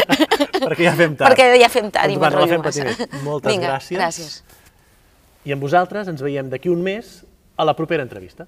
perquè 0.65 0.87
ja 0.87 0.95
fem 0.97 1.13
tard. 1.19 1.29
perquè 1.29 1.59
ja 1.61 1.69
fem 1.69 1.91
tard 1.93 2.09
i 2.09 2.17
Doncs 2.17 2.23
va, 2.23 2.31
no 2.33 2.41
la 2.41 2.47
m'enrotllo 2.47 2.55
fem 2.55 2.65
patir 2.65 2.85
massa. 2.89 3.23
Moltes 3.25 3.53
Vinga, 3.53 3.69
gràcies. 3.69 3.99
gràcies. 3.99 4.41
I 5.45 5.53
amb 5.53 5.65
vosaltres 5.65 6.09
ens 6.09 6.23
veiem 6.23 6.49
d'aquí 6.49 6.71
un 6.71 6.81
mes 6.85 7.19
a 7.57 7.67
la 7.67 7.75
propera 7.77 8.05
entrevista. 8.05 8.47